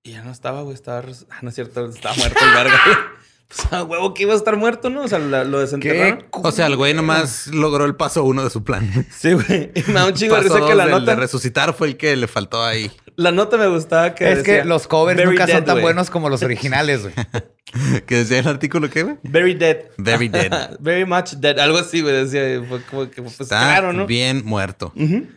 y 0.02 0.12
ya 0.12 0.22
no 0.22 0.30
estaba, 0.32 0.62
güey, 0.62 0.74
estaba... 0.74 1.02
Ah, 1.30 1.38
no 1.42 1.48
es 1.48 1.54
cierto, 1.54 1.86
estaba 1.86 2.14
muerto 2.16 2.38
el 2.44 2.54
verga. 2.54 2.80
güey. 2.84 2.96
Pues 3.54 3.70
a 3.70 3.82
huevo 3.84 4.14
que 4.14 4.22
iba 4.22 4.32
a 4.32 4.36
estar 4.36 4.56
muerto, 4.56 4.88
¿no? 4.88 5.02
O 5.02 5.08
sea, 5.08 5.18
la- 5.18 5.44
lo 5.44 5.60
desenterraron. 5.60 6.24
O 6.30 6.50
sea, 6.52 6.68
el 6.68 6.76
güey 6.76 6.94
nomás 6.94 7.48
logró 7.48 7.84
el 7.84 7.94
paso 7.94 8.24
uno 8.24 8.42
de 8.42 8.48
su 8.48 8.64
plan. 8.64 8.90
Sí, 9.14 9.34
güey. 9.34 9.70
Y 9.74 9.82
me 9.88 9.92
da 9.92 10.06
un 10.06 10.14
chingo 10.14 10.36
de 10.36 10.42
Paso 10.44 10.54
risa 10.54 10.66
que 10.68 10.74
la 10.74 10.86
nota... 10.86 11.10
de 11.10 11.16
resucitar 11.16 11.74
fue 11.74 11.88
el 11.88 11.98
que 11.98 12.16
le 12.16 12.28
faltó 12.28 12.64
ahí. 12.64 12.90
La 13.16 13.32
nota 13.32 13.56
me 13.56 13.66
gustaba 13.68 14.14
que 14.14 14.30
es 14.30 14.38
decía, 14.38 14.62
que 14.62 14.68
los 14.68 14.86
covers 14.86 15.16
"Very 15.16 15.30
nunca 15.30 15.46
dead, 15.46 15.56
son 15.56 15.64
tan 15.64 15.74
güey". 15.76 15.82
buenos 15.84 16.10
como 16.10 16.28
los 16.28 16.42
originales, 16.42 17.02
güey. 17.02 17.14
¿Qué 18.06 18.16
decía 18.16 18.38
el 18.38 18.48
artículo 18.48 18.90
qué, 18.90 19.02
güey? 19.02 19.16
Very 19.22 19.54
dead. 19.54 19.78
Very 19.96 20.28
dead. 20.28 20.76
Very 20.80 21.04
much 21.06 21.32
dead. 21.34 21.58
Algo 21.58 21.78
así, 21.78 22.02
güey. 22.02 22.14
Decía, 22.14 22.62
fue 22.68 22.82
como 22.82 23.10
que, 23.10 23.22
pues 23.22 23.40
Está 23.40 23.60
claro, 23.60 23.92
¿no? 23.92 24.06
bien 24.06 24.44
muerto. 24.44 24.92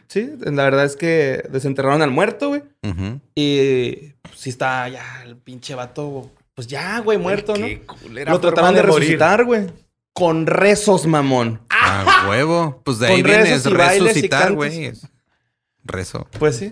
Sí, 0.07 0.31
la 0.41 0.63
verdad 0.63 0.85
es 0.85 0.95
que 0.95 1.43
desenterraron 1.49 2.01
al 2.01 2.11
muerto, 2.11 2.49
güey. 2.49 2.63
Y 3.35 4.13
pues, 4.21 4.39
sí 4.39 4.49
está 4.49 4.89
ya 4.89 5.23
el 5.23 5.37
pinche 5.37 5.75
vato 5.75 6.31
pues 6.55 6.67
ya, 6.67 6.99
güey, 6.99 7.17
muerto, 7.17 7.53
¿no? 7.57 7.65
Qué 7.65 7.81
culera 7.81 8.31
Lo 8.31 8.39
trataron 8.39 8.73
de, 8.73 8.81
resucitar, 8.81 9.43
güey. 9.43 9.67
Con 10.13 10.47
rezos, 10.47 11.05
mamón. 11.05 11.59
A 11.69 12.27
huevo. 12.29 12.81
Pues 12.85 12.99
de 12.99 13.07
ahí 13.07 13.21
Con 13.21 13.23
viene 13.23 13.43
rezos 13.43 13.65
es 13.65 13.71
y 13.71 13.75
bailes 13.75 14.01
y 14.01 14.07
resucitar, 14.07 14.53
güey. 14.53 14.93
Rezo. 15.83 16.27
Pues 16.39 16.55
sí. 16.55 16.71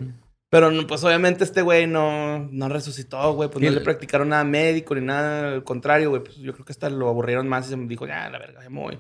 Pero 0.54 0.70
pues 0.86 1.04
obviamente 1.04 1.44
este 1.44 1.64
güey 1.64 1.88
no, 1.88 2.48
no 2.52 2.70
resucitó, 2.70 3.34
güey. 3.34 3.50
Pues 3.50 3.60
no 3.64 3.70
el- 3.70 3.74
le 3.74 3.82
practicaron 3.82 4.30
nada 4.30 4.44
médico 4.44 4.94
ni 4.94 5.02
nada. 5.02 5.52
Al 5.52 5.64
contrario, 5.64 6.12
güey. 6.12 6.24
Pues 6.24 6.38
yo 6.38 6.54
creo 6.54 6.64
que 6.64 6.74
hasta 6.74 6.92
lo 6.92 7.10
aburrieron 7.10 7.48
más 7.48 7.66
y 7.66 7.70
se 7.72 7.76
dijo, 7.76 8.06
ya, 8.06 8.30
la 8.30 8.38
verga, 8.38 8.62
ya 8.62 8.70
me 8.70 8.80
voy. 8.80 9.00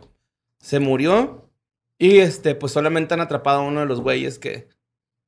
Se 0.59 0.79
murió. 0.79 1.47
Y 1.99 2.17
este, 2.17 2.55
pues 2.55 2.71
solamente 2.71 3.13
han 3.13 3.21
atrapado 3.21 3.59
a 3.59 3.67
uno 3.67 3.81
de 3.81 3.85
los 3.85 4.01
güeyes 4.01 4.39
que, 4.39 4.67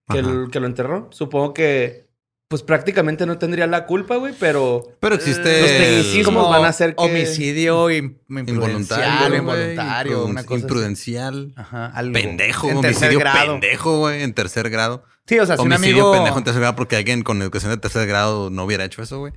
que, 0.09 0.23
lo 0.23 0.65
enterró. 0.65 1.09
Supongo 1.11 1.53
que, 1.53 2.07
pues 2.47 2.63
prácticamente 2.63 3.27
no 3.27 3.37
tendría 3.37 3.67
la 3.67 3.85
culpa, 3.85 4.15
güey, 4.15 4.33
pero. 4.39 4.81
Pero 4.99 5.13
existe 5.13 5.61
Los 5.61 5.69
tecnicismos 5.69 6.49
van 6.49 6.65
a 6.65 6.69
hacer 6.69 6.95
que. 6.95 7.03
homicidio 7.03 7.91
involuntario, 7.91 9.37
involuntario, 9.37 10.25
una 10.25 10.43
cosa 10.43 10.55
así. 10.55 10.63
imprudencial. 10.63 11.53
Ajá, 11.55 11.85
algo. 11.85 12.13
Pendejo, 12.13 12.67
En 12.67 12.77
homicidio 12.77 13.19
grado. 13.19 13.51
pendejo, 13.59 13.99
güey, 13.99 14.23
en 14.23 14.33
tercer 14.33 14.71
grado. 14.71 15.03
Sí, 15.27 15.39
o 15.39 15.45
sea, 15.45 15.57
si 15.57 15.63
un 15.63 15.73
amigo... 15.73 16.11
pendejo 16.11 16.37
en 16.37 16.43
tercer 16.43 16.61
grado 16.61 16.75
porque 16.75 16.95
alguien 16.97 17.23
con 17.23 17.41
educación 17.41 17.71
de 17.71 17.77
tercer 17.77 18.07
grado 18.07 18.49
no 18.49 18.63
hubiera 18.63 18.85
hecho 18.85 19.01
eso, 19.01 19.19
güey. 19.19 19.33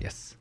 Yes. 0.00 0.36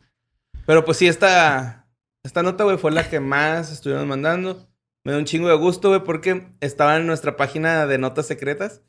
Pero 0.66 0.84
pues 0.86 0.98
sí, 0.98 1.08
esta, 1.08 1.88
esta 2.24 2.44
nota, 2.44 2.64
güey, 2.66 2.78
fue 2.78 2.92
la 2.92 3.10
que 3.10 3.20
más 3.20 3.72
estuvieron 3.72 4.08
mandando. 4.08 4.68
Me 5.06 5.14
da 5.14 5.18
un 5.18 5.26
chingo 5.26 5.48
de 5.48 5.56
gusto, 5.56 5.88
güey, 5.90 6.04
porque 6.04 6.48
estaba 6.60 6.98
en 6.98 7.08
nuestra 7.08 7.38
página 7.38 7.86
de 7.88 7.98
notas 7.98 8.28
secretas. 8.28 8.82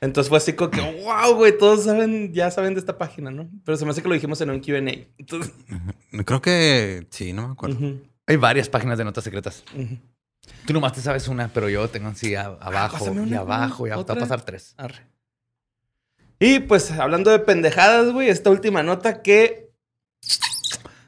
Entonces 0.00 0.28
fue 0.28 0.38
así 0.38 0.54
como 0.54 0.70
que, 0.72 0.80
wow, 0.80 1.34
güey, 1.36 1.56
todos 1.56 1.84
saben, 1.84 2.32
ya 2.32 2.50
saben 2.50 2.74
de 2.74 2.80
esta 2.80 2.98
página, 2.98 3.30
¿no? 3.30 3.48
Pero 3.64 3.76
se 3.78 3.84
me 3.84 3.92
hace 3.92 4.02
que 4.02 4.08
lo 4.08 4.14
dijimos 4.14 4.40
en 4.40 4.50
un 4.50 4.58
QA. 4.60 4.78
Entonces, 5.18 5.52
Creo 6.24 6.42
que 6.42 7.06
sí, 7.10 7.32
no 7.32 7.46
me 7.46 7.52
acuerdo. 7.52 7.78
Hay 8.26 8.36
varias 8.36 8.68
páginas 8.68 8.98
de 8.98 9.04
notas 9.04 9.22
secretas. 9.22 9.62
ujú. 9.76 9.96
Tú 10.66 10.72
nomás 10.72 10.92
te 10.94 11.00
sabes 11.02 11.28
una, 11.28 11.48
pero 11.48 11.68
yo 11.68 11.86
tengo 11.88 12.08
así 12.08 12.34
a- 12.34 12.46
abajo 12.60 12.98
pásame 12.98 13.20
y 13.20 13.24
una, 13.28 13.40
abajo 13.40 13.74
y 13.86 13.90
güey. 13.90 13.92
abajo. 13.92 14.06
Te 14.06 14.12
voy 14.14 14.18
a 14.18 14.22
¿Otra? 14.22 14.28
pasar 14.28 14.42
tres. 14.44 14.74
Arre. 14.78 15.06
Y 16.38 16.60
pues 16.60 16.90
hablando 16.92 17.30
de 17.30 17.40
pendejadas, 17.40 18.12
güey, 18.12 18.28
esta 18.28 18.50
última 18.50 18.82
nota 18.82 19.22
que. 19.22 19.70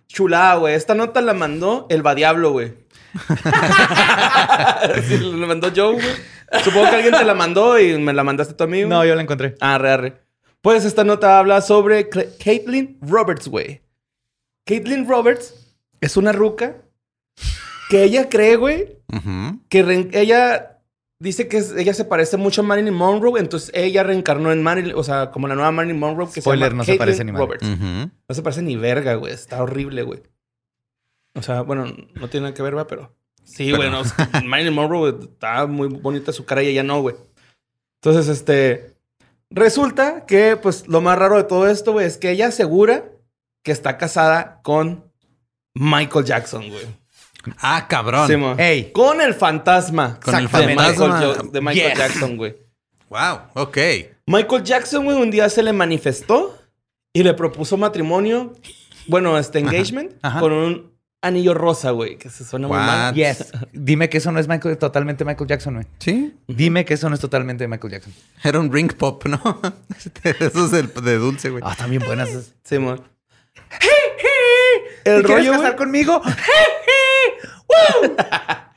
Chulada, 0.09 0.57
güey. 0.57 0.74
Esta 0.74 0.95
nota 0.95 1.20
la 1.20 1.35
mandó 1.35 1.87
el 1.89 2.03
Badiablo, 2.03 2.51
güey. 2.53 2.74
sí, 5.09 5.18
la 5.18 5.47
mandó 5.47 5.70
Joe, 5.74 5.95
güey. 5.95 6.14
Supongo 6.64 6.91
que 6.91 6.97
alguien 6.97 7.14
te 7.14 7.24
la 7.24 7.35
mandó 7.35 7.78
y 7.78 7.97
me 7.99 8.12
la 8.12 8.24
mandaste 8.24 8.55
tú 8.55 8.64
a 8.64 8.66
mí, 8.66 8.78
güey. 8.78 8.89
No, 8.89 9.05
yo 9.05 9.14
la 9.14 9.22
encontré. 9.22 9.55
Arre, 9.61 9.91
arre. 9.91 10.20
Pues 10.62 10.85
esta 10.85 11.05
nota 11.05 11.39
habla 11.39 11.61
sobre 11.62 12.09
Caitlyn 12.09 12.99
Roberts, 13.01 13.49
güey. 13.49 13.83
Caitlyn 14.66 15.09
Roberts 15.09 15.55
es 16.01 16.16
una 16.16 16.33
ruca 16.33 16.76
que 17.89 18.05
ella 18.05 18.28
cree, 18.28 18.57
güey, 18.57 18.99
que 19.68 20.11
ella 20.12 20.70
dice 21.21 21.47
que 21.47 21.59
es- 21.59 21.73
ella 21.77 21.95
se 21.95 22.05
parece 22.05 22.37
mucho 22.37 22.62
a 22.62 22.64
Marilyn 22.64 22.95
Monroe, 22.95 23.39
entonces 23.39 23.71
ella 23.75 24.03
reencarnó 24.03 24.51
en 24.51 24.62
Marilyn, 24.62 24.95
o 24.97 25.05
sea, 25.05 25.31
como 25.31 25.47
la 25.47 25.55
nueva 25.55 25.71
Marilyn 25.71 25.99
Monroe 26.01 26.29
que 26.33 26.41
Spoiler, 26.41 26.68
se 26.68 26.71
llama 26.71 26.77
no 26.79 26.85
se 26.85 26.87
Caitlyn 26.99 26.99
parece 26.99 27.25
ni. 27.25 27.33
Roberts. 27.33 27.66
No 28.29 28.35
se 28.35 28.43
parece 28.43 28.62
ni 28.62 28.77
verga, 28.77 29.14
güey. 29.14 29.33
Está 29.33 29.62
horrible, 29.62 30.03
güey. 30.03 30.23
O 31.35 31.43
sea, 31.43 31.62
bueno, 31.62 31.85
no 32.14 32.29
tiene 32.29 32.45
nada 32.45 32.55
que 32.55 32.62
ver, 32.62 32.75
güey, 32.75 32.87
pero. 32.89 33.14
Sí, 33.45 33.71
güey. 33.73 33.91
no, 33.91 34.01
es 34.01 34.12
que 34.12 34.23
Marilyn 34.47 34.75
Monroe 34.75 35.12
güey, 35.12 35.29
está 35.31 35.66
muy 35.66 35.89
bonita 35.89 36.33
su 36.33 36.45
cara 36.45 36.62
y 36.62 36.68
ella 36.68 36.83
no, 36.83 37.01
güey. 37.03 37.14
Entonces, 38.03 38.29
este. 38.29 38.97
Resulta 39.53 40.27
que, 40.27 40.57
pues, 40.57 40.87
lo 40.89 41.01
más 41.01 41.18
raro 41.18 41.37
de 41.37 41.45
todo 41.45 41.68
esto, 41.68 41.93
güey, 41.93 42.07
es 42.07 42.16
que 42.18 42.31
ella 42.31 42.49
asegura 42.49 43.05
que 43.64 43.73
está 43.73 43.99
casada 43.99 44.61
con 44.62 45.11
Michael 45.75 46.25
Jackson, 46.25 46.68
güey. 46.68 46.87
Ah, 47.59 47.86
cabrón. 47.88 48.26
Sí. 48.28 48.62
Ey. 48.62 48.93
Con 48.93 49.20
el 49.20 49.34
fantasma. 49.34 50.18
Con 50.20 50.34
el 50.34 50.47
de 50.51 50.66
Michael, 50.66 50.95
fantasma. 50.97 51.51
De 51.51 51.61
Michael. 51.61 51.97
Jackson, 51.97 52.36
güey. 52.36 52.57
Wow, 53.09 53.41
ok. 53.55 53.78
Michael 54.26 54.62
Jackson, 54.62 55.05
güey, 55.05 55.16
un 55.20 55.30
día 55.30 55.49
se 55.49 55.62
le 55.62 55.72
manifestó 55.72 56.57
y 57.12 57.22
le 57.24 57.34
propuso 57.34 57.76
matrimonio, 57.76 58.55
bueno, 59.09 59.36
este 59.36 59.59
engagement, 59.59 60.12
ajá. 60.22 60.38
con 60.38 60.53
un 60.53 60.93
anillo 61.22 61.55
rosa, 61.55 61.91
güey, 61.91 62.16
que 62.16 62.30
se 62.30 62.45
suena 62.45 62.68
muy 62.68 62.76
mal. 62.76 63.14
Yes. 63.14 63.53
Dime 63.72 64.09
que 64.09 64.18
eso 64.18 64.30
no 64.30 64.38
es 64.38 64.47
Michael, 64.47 64.78
totalmente 64.78 65.24
Michael 65.24 65.49
Jackson, 65.49 65.74
güey. 65.74 65.86
Sí. 65.99 66.34
Dime 66.47 66.84
que 66.84 66.95
eso 66.95 67.09
no 67.09 67.16
es 67.16 67.20
totalmente 67.20 67.66
Michael 67.66 67.95
Jackson. 67.95 68.14
Era 68.45 68.61
un 68.61 68.72
ring 68.72 68.93
pop, 68.95 69.24
¿no? 69.26 69.61
Eso 70.22 70.66
es 70.66 70.72
el 70.72 70.93
de 71.03 71.16
dulce, 71.16 71.51
güey. 71.51 71.64
Ah, 71.66 71.86
bien 71.88 72.03
buenas. 72.07 72.28
Sí. 72.62 72.78
¿Te 75.03 75.16
El 75.16 75.24
quieres 75.24 75.47
rollo, 75.47 75.53
casar 75.53 75.76
güey, 75.76 75.76
conmigo? 75.76 76.22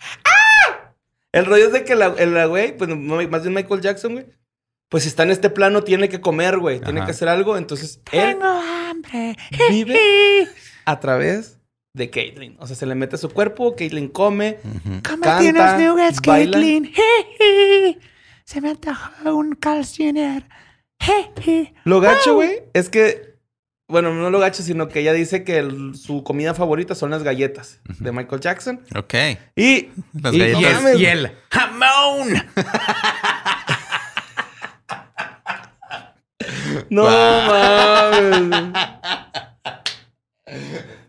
el 1.31 1.45
rollo 1.45 1.67
es 1.67 1.73
de 1.73 1.83
que 1.83 1.95
la, 1.95 2.45
güey, 2.45 2.77
pues 2.77 2.89
más 2.95 3.41
bien 3.41 3.53
Michael 3.53 3.81
Jackson, 3.81 4.13
güey, 4.13 4.25
pues 4.89 5.03
si 5.03 5.09
está 5.09 5.23
en 5.23 5.31
este 5.31 5.49
plano, 5.49 5.83
tiene 5.83 6.09
que 6.09 6.21
comer, 6.21 6.59
güey, 6.59 6.79
tiene 6.79 6.99
Ajá. 6.99 7.07
que 7.07 7.11
hacer 7.11 7.29
algo, 7.29 7.57
entonces 7.57 8.01
él 8.11 8.37
hambre. 8.41 9.35
vive 9.69 10.47
a 10.85 10.99
través 10.99 11.59
de 11.95 12.09
Caitlyn. 12.09 12.57
O 12.59 12.67
sea, 12.67 12.75
se 12.75 12.85
le 12.85 12.95
mete 12.95 13.15
a 13.15 13.19
su 13.19 13.29
cuerpo, 13.29 13.75
Caitlyn 13.75 14.09
come, 14.09 14.59
Ujú. 14.63 15.01
Cómete 15.07 15.49
unos 15.49 15.79
nuggets, 15.79 16.21
baila. 16.21 16.57
Caitlyn. 16.57 16.91
Se 18.45 18.59
me 18.59 18.71
antojó 18.71 19.35
un 19.35 19.55
Carl 19.55 19.85
Jr. 19.85 20.43
Lo 21.85 22.01
gacho, 22.01 22.35
güey, 22.35 22.63
es 22.73 22.89
que. 22.89 23.32
Bueno, 23.87 24.13
no 24.13 24.29
lo 24.29 24.39
gacho, 24.39 24.63
sino 24.63 24.87
que 24.87 25.01
ella 25.01 25.13
dice 25.13 25.43
que 25.43 25.57
el- 25.57 25.95
su 25.95 26.23
comida 26.23 26.53
favorita 26.53 26.95
son 26.95 27.11
las 27.11 27.23
galletas 27.23 27.79
de 27.99 28.11
Michael 28.11 28.41
Jackson. 28.41 28.81
Ok. 28.95 29.13
Y. 29.55 29.89
Las 30.21 30.33
y- 30.33 30.39
galletas. 30.39 30.99
Y 30.99 31.05
el 31.05 31.31
jamón. 31.51 32.43
No 36.89 37.03
mames. 37.03 38.73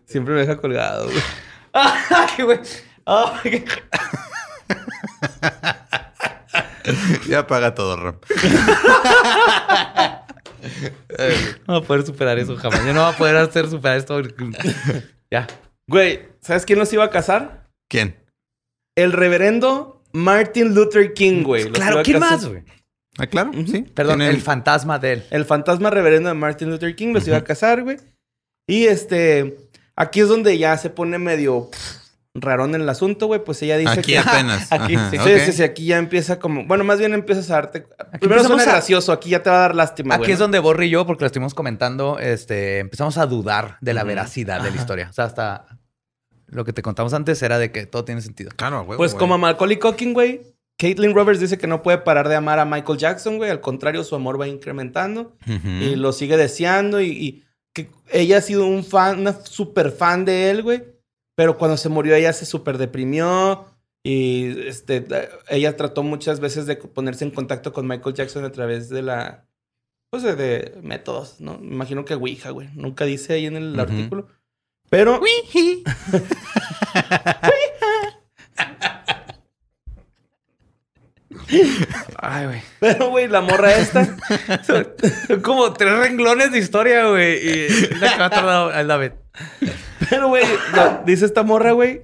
Siempre 0.05 0.33
me 0.33 0.41
deja 0.41 0.57
colgado, 0.57 1.05
güey. 1.05 1.17
Ay, 1.73 2.43
güey. 2.43 2.59
Ay, 3.05 3.65
Ya 7.27 7.39
apaga 7.39 7.73
todo, 7.75 7.95
Ram. 7.97 8.19
No 11.75 11.81
va 11.81 11.85
a 11.85 11.87
poder 11.87 12.05
superar 12.05 12.39
eso 12.39 12.55
jamás. 12.55 12.85
Yo 12.85 12.93
no 12.93 13.01
va 13.01 13.09
a 13.09 13.17
poder 13.17 13.35
hacer 13.35 13.69
superar 13.69 13.97
esto. 13.97 14.21
Ya. 15.29 15.45
Güey, 15.89 16.21
¿sabes 16.39 16.63
quién 16.63 16.79
los 16.79 16.93
iba 16.93 17.03
a 17.03 17.09
casar? 17.09 17.67
¿Quién? 17.89 18.15
El 18.95 19.11
reverendo 19.11 20.01
Martin 20.13 20.73
Luther 20.73 21.13
King, 21.13 21.43
güey. 21.43 21.69
Claro, 21.71 22.01
¿quién 22.01 22.19
más, 22.19 22.47
güey? 22.47 22.63
Ah, 23.17 23.27
claro, 23.27 23.51
sí. 23.67 23.81
Perdón, 23.93 24.21
el 24.21 24.39
fantasma 24.39 24.99
de 24.99 25.13
él. 25.13 25.23
El 25.31 25.43
fantasma 25.43 25.89
reverendo 25.89 26.29
de 26.29 26.35
Martin 26.35 26.69
Luther 26.69 26.95
King 26.95 27.11
los 27.11 27.27
iba 27.27 27.35
a 27.35 27.43
casar, 27.43 27.83
güey. 27.83 27.97
Y 28.67 28.85
este, 28.85 29.57
aquí 29.97 30.21
es 30.21 30.29
donde 30.29 30.57
ya 30.57 30.77
se 30.77 30.89
pone 30.89 31.17
medio 31.17 31.71
pff, 31.71 32.04
rarón 32.35 32.75
en 32.75 32.81
el 32.81 32.89
asunto, 32.89 33.27
güey. 33.27 33.43
Pues 33.43 33.61
ella 33.63 33.77
dice 33.77 33.91
Aquí 33.99 34.11
que... 34.11 34.19
apenas. 34.19 34.67
Aquí, 34.71 34.95
Ajá, 34.95 35.09
sí. 35.09 35.17
Sí, 35.17 35.39
sí, 35.45 35.51
sí, 35.53 35.63
aquí 35.63 35.85
ya 35.85 35.97
empieza 35.97 36.37
como... 36.37 36.65
Bueno, 36.65 36.83
más 36.83 36.99
bien 36.99 37.13
empiezas 37.13 37.49
a 37.49 37.53
darte... 37.55 37.87
Primero 38.19 38.43
suena 38.43 38.63
a- 38.63 38.65
gracioso, 38.65 39.11
aquí 39.11 39.29
ya 39.29 39.41
te 39.41 39.49
va 39.49 39.57
a 39.57 39.59
dar 39.61 39.75
lástima, 39.75 40.15
Aquí 40.15 40.31
es 40.31 40.39
¿no? 40.39 40.43
donde 40.45 40.59
Borre 40.59 40.85
y 40.85 40.89
yo, 40.89 41.05
porque 41.05 41.23
lo 41.23 41.27
estuvimos 41.27 41.53
comentando, 41.53 42.19
este, 42.19 42.79
empezamos 42.79 43.17
a 43.17 43.25
dudar 43.25 43.77
de 43.81 43.93
la 43.93 44.03
veracidad 44.03 44.61
de 44.61 44.69
la 44.71 44.75
historia. 44.75 45.07
O 45.09 45.13
sea, 45.13 45.25
hasta 45.25 45.65
lo 46.47 46.63
que 46.65 46.73
te 46.73 46.81
contamos 46.81 47.13
antes 47.13 47.41
era 47.41 47.57
de 47.57 47.71
que 47.71 47.85
todo 47.85 48.05
tiene 48.05 48.21
sentido. 48.21 48.51
Claro, 48.55 48.83
güey. 48.85 48.97
Pues 48.97 49.15
como 49.15 49.33
a 49.33 49.37
Macaulay 49.37 49.77
Culkin, 49.79 50.13
güey. 50.13 50.41
Caitlyn 50.77 51.15
Roberts 51.15 51.39
dice 51.39 51.57
que 51.57 51.67
no 51.67 51.81
puede 51.81 51.99
parar 51.99 52.27
de 52.27 52.35
amar 52.35 52.59
a 52.59 52.65
Michael 52.65 52.97
Jackson, 52.99 53.37
güey. 53.37 53.49
Al 53.49 53.61
contrario, 53.61 54.03
su 54.03 54.13
amor 54.13 54.39
va 54.39 54.45
incrementando. 54.47 55.37
Y 55.47 55.95
lo 55.95 56.11
sigue 56.11 56.35
deseando 56.35 56.99
y, 56.99 57.07
y 57.11 57.43
que 57.73 57.89
ella 58.11 58.37
ha 58.39 58.41
sido 58.41 58.65
un 58.67 58.83
fan, 58.83 59.19
una 59.19 59.31
super 59.45 59.91
fan 59.91 60.25
de 60.25 60.49
él, 60.51 60.63
güey. 60.63 60.83
Pero 61.35 61.57
cuando 61.57 61.77
se 61.77 61.89
murió 61.89 62.15
ella 62.15 62.33
se 62.33 62.45
super 62.45 62.77
deprimió 62.77 63.65
y 64.03 64.67
este, 64.67 65.05
ella 65.49 65.75
trató 65.75 66.03
muchas 66.03 66.39
veces 66.39 66.65
de 66.65 66.75
ponerse 66.77 67.25
en 67.25 67.31
contacto 67.31 67.73
con 67.73 67.87
Michael 67.87 68.15
Jackson 68.15 68.45
a 68.45 68.51
través 68.51 68.89
de 68.89 69.01
la, 69.01 69.45
pues 70.11 70.23
de, 70.23 70.35
de 70.35 70.79
métodos, 70.81 71.41
¿no? 71.41 71.57
Me 71.57 71.73
imagino 71.73 72.05
que 72.05 72.13
Ouija, 72.13 72.51
güey. 72.51 72.69
Nunca 72.75 73.05
dice 73.05 73.33
ahí 73.33 73.45
en 73.47 73.57
el 73.57 73.71
Ujú. 73.73 73.81
artículo. 73.81 74.27
Pero... 74.89 75.19
Ay, 82.17 82.45
güey. 82.45 82.61
Pero, 82.79 83.09
güey, 83.09 83.27
la 83.27 83.41
morra 83.41 83.75
esta... 83.75 84.05
Son 84.63 84.87
como 85.41 85.73
tres 85.73 85.97
renglones 85.97 86.51
de 86.51 86.59
historia, 86.59 87.07
güey. 87.09 87.37
Y 87.37 87.67
la 87.99 88.13
que 88.13 88.19
va 88.19 88.25
a 88.25 88.29
tardar 88.29 88.99
vez. 88.99 89.13
Pero, 90.09 90.27
güey, 90.29 90.45
dice 91.05 91.25
esta 91.25 91.43
morra, 91.43 91.71
güey, 91.71 92.03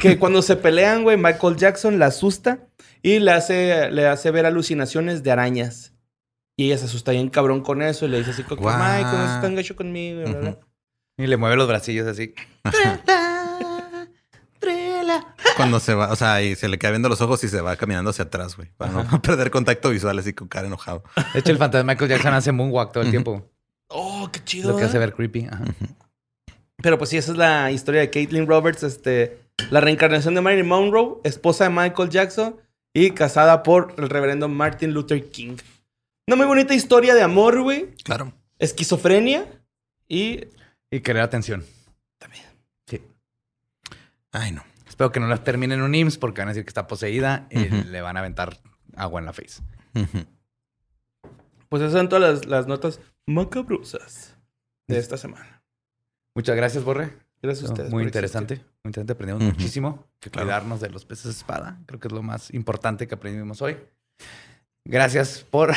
que 0.00 0.18
cuando 0.18 0.42
se 0.42 0.56
pelean, 0.56 1.02
güey, 1.02 1.16
Michael 1.16 1.56
Jackson 1.56 1.98
la 1.98 2.06
asusta 2.06 2.66
y 3.02 3.18
le 3.18 3.32
hace, 3.32 3.90
le 3.90 4.06
hace 4.06 4.30
ver 4.30 4.46
alucinaciones 4.46 5.22
de 5.22 5.30
arañas. 5.30 5.92
Y 6.56 6.66
ella 6.66 6.78
se 6.78 6.84
asusta 6.84 7.12
bien 7.12 7.30
cabrón 7.30 7.62
con 7.62 7.80
eso 7.80 8.04
y 8.04 8.08
le 8.08 8.18
dice 8.18 8.30
así 8.32 8.42
como, 8.42 8.56
que, 8.56 8.62
Guau. 8.62 8.76
Michael, 8.78 9.18
no 9.18 9.34
es 9.34 9.40
tan 9.40 9.54
gacho 9.54 9.76
conmigo. 9.76 10.20
y 10.20 10.24
bla, 10.24 10.38
bla". 10.40 10.58
Y 11.16 11.26
le 11.26 11.36
mueve 11.36 11.56
los 11.56 11.68
bracillos 11.68 12.06
así. 12.06 12.34
Cuando 15.56 15.80
se 15.80 15.94
va, 15.94 16.10
o 16.10 16.16
sea, 16.16 16.42
y 16.42 16.54
se 16.56 16.68
le 16.68 16.78
queda 16.78 16.90
viendo 16.90 17.08
los 17.08 17.20
ojos 17.20 17.42
y 17.44 17.48
se 17.48 17.60
va 17.60 17.76
caminando 17.76 18.10
hacia 18.10 18.24
atrás, 18.24 18.56
güey. 18.56 18.70
Para 18.76 18.92
no 18.92 19.04
perder 19.22 19.50
contacto 19.50 19.90
visual 19.90 20.18
así 20.18 20.32
con 20.32 20.48
cara 20.48 20.66
enojado. 20.66 21.02
De 21.34 21.40
hecho, 21.40 21.52
el 21.52 21.58
fantasma 21.58 21.92
de 21.92 21.94
Michael 21.94 22.10
Jackson 22.10 22.34
hace 22.34 22.52
moonwalk 22.52 22.92
todo 22.92 23.02
el 23.04 23.10
tiempo. 23.10 23.50
Oh, 23.88 24.28
qué 24.32 24.42
chido. 24.44 24.70
Lo 24.70 24.76
que 24.76 24.84
¿eh? 24.84 24.86
hace 24.86 24.98
ver 24.98 25.12
creepy. 25.14 25.48
Ajá. 25.50 25.64
Pero 26.82 26.98
pues 26.98 27.10
sí, 27.10 27.16
esa 27.16 27.32
es 27.32 27.38
la 27.38 27.70
historia 27.70 28.00
de 28.00 28.10
Caitlin 28.10 28.46
Roberts, 28.46 28.82
este, 28.82 29.38
la 29.70 29.80
reencarnación 29.80 30.34
de 30.34 30.40
Marilyn 30.40 30.66
Monroe, 30.66 31.18
esposa 31.24 31.64
de 31.64 31.70
Michael 31.70 32.08
Jackson 32.08 32.56
y 32.94 33.10
casada 33.10 33.62
por 33.62 33.94
el 33.98 34.08
reverendo 34.08 34.48
Martin 34.48 34.92
Luther 34.92 35.30
King. 35.30 35.56
Una 36.26 36.36
muy 36.36 36.46
bonita 36.46 36.74
historia 36.74 37.14
de 37.14 37.22
amor, 37.22 37.60
güey. 37.62 37.92
Claro. 38.04 38.32
Esquizofrenia 38.58 39.46
y 40.08 40.46
Y 40.90 41.00
querer 41.00 41.22
atención. 41.22 41.64
También. 42.18 42.44
Sí. 42.86 43.02
Ay, 44.32 44.52
no. 44.52 44.64
Espero 44.88 45.12
que 45.12 45.20
no 45.20 45.28
las 45.28 45.44
termine 45.44 45.74
en 45.74 45.82
un 45.82 45.94
IMSS 45.94 46.18
porque 46.18 46.40
van 46.40 46.48
a 46.48 46.52
decir 46.52 46.64
que 46.64 46.70
está 46.70 46.86
poseída 46.86 47.46
y 47.50 47.68
le 47.68 48.00
van 48.00 48.16
a 48.16 48.20
aventar 48.20 48.58
agua 48.96 49.20
en 49.20 49.26
la 49.26 49.32
face. 49.32 49.62
Pues 51.68 51.82
esas 51.82 51.92
son 51.92 52.08
todas 52.08 52.34
las, 52.34 52.46
las 52.46 52.66
notas 52.66 53.00
macabrosas 53.26 54.36
de 54.88 54.98
esta 54.98 55.16
semana. 55.16 55.59
Muchas 56.40 56.56
gracias, 56.56 56.84
Borre. 56.84 57.12
Gracias 57.42 57.68
a 57.68 57.72
ustedes. 57.74 57.90
Muy 57.90 58.02
interesante. 58.02 58.56
Muy 58.82 58.88
interesante. 58.88 59.12
Aprendimos 59.12 59.42
muchísimo. 59.42 60.06
Que 60.20 60.30
Claro. 60.30 60.46
cuidarnos 60.46 60.80
de 60.80 60.88
los 60.88 61.04
peces 61.04 61.36
espada. 61.36 61.78
Creo 61.84 62.00
que 62.00 62.08
es 62.08 62.12
lo 62.12 62.22
más 62.22 62.50
importante 62.54 63.06
que 63.06 63.14
aprendimos 63.14 63.60
hoy. 63.60 63.76
Gracias 64.86 65.44
por... 65.50 65.74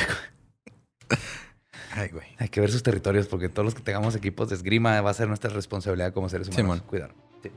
Ay, 1.95 2.07
güey. 2.14 2.28
Hay 2.39 2.47
que 2.47 2.61
ver 2.61 2.72
sus 2.72 2.82
territorios 2.82 3.28
porque 3.28 3.49
todos 3.49 3.66
los 3.66 3.76
que 3.76 3.82
tengamos 3.82 4.16
equipos 4.16 4.47
de 4.47 4.55
esgrima 4.55 5.01
va 5.01 5.09
a 5.09 5.14
ser 5.14 5.28
nuestra 5.28 5.49
responsabilidad 5.51 6.14
como 6.14 6.30
seres 6.30 6.47
humanos. 6.47 6.64
Simón. 6.64 6.80
Cuidar. 6.88 7.14
Sí. 7.43 7.51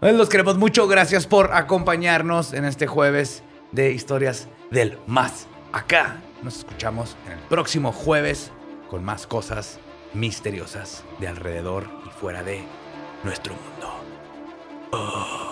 Pues 0.00 0.14
los 0.16 0.28
queremos 0.28 0.58
mucho. 0.58 0.88
Gracias 0.88 1.28
por 1.28 1.54
acompañarnos 1.54 2.52
en 2.54 2.64
este 2.64 2.88
jueves 2.88 3.44
de 3.70 3.92
historias 3.92 4.48
del 4.72 4.98
más 5.06 5.46
acá. 5.72 6.20
Nos 6.42 6.58
escuchamos 6.58 7.16
en 7.26 7.34
el 7.34 7.38
próximo 7.44 7.92
jueves 7.92 8.50
con 8.90 9.04
más 9.04 9.28
cosas 9.28 9.78
misteriosas 10.12 11.04
de 11.20 11.28
alrededor 11.28 11.86
fuera 12.20 12.42
de 12.42 12.62
nuestro 13.22 13.54
mundo. 13.54 13.92
Oh. 14.92 15.46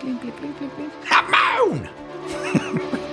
Clink, 0.00 0.20
clink, 0.20 0.56
clink. 0.58 1.90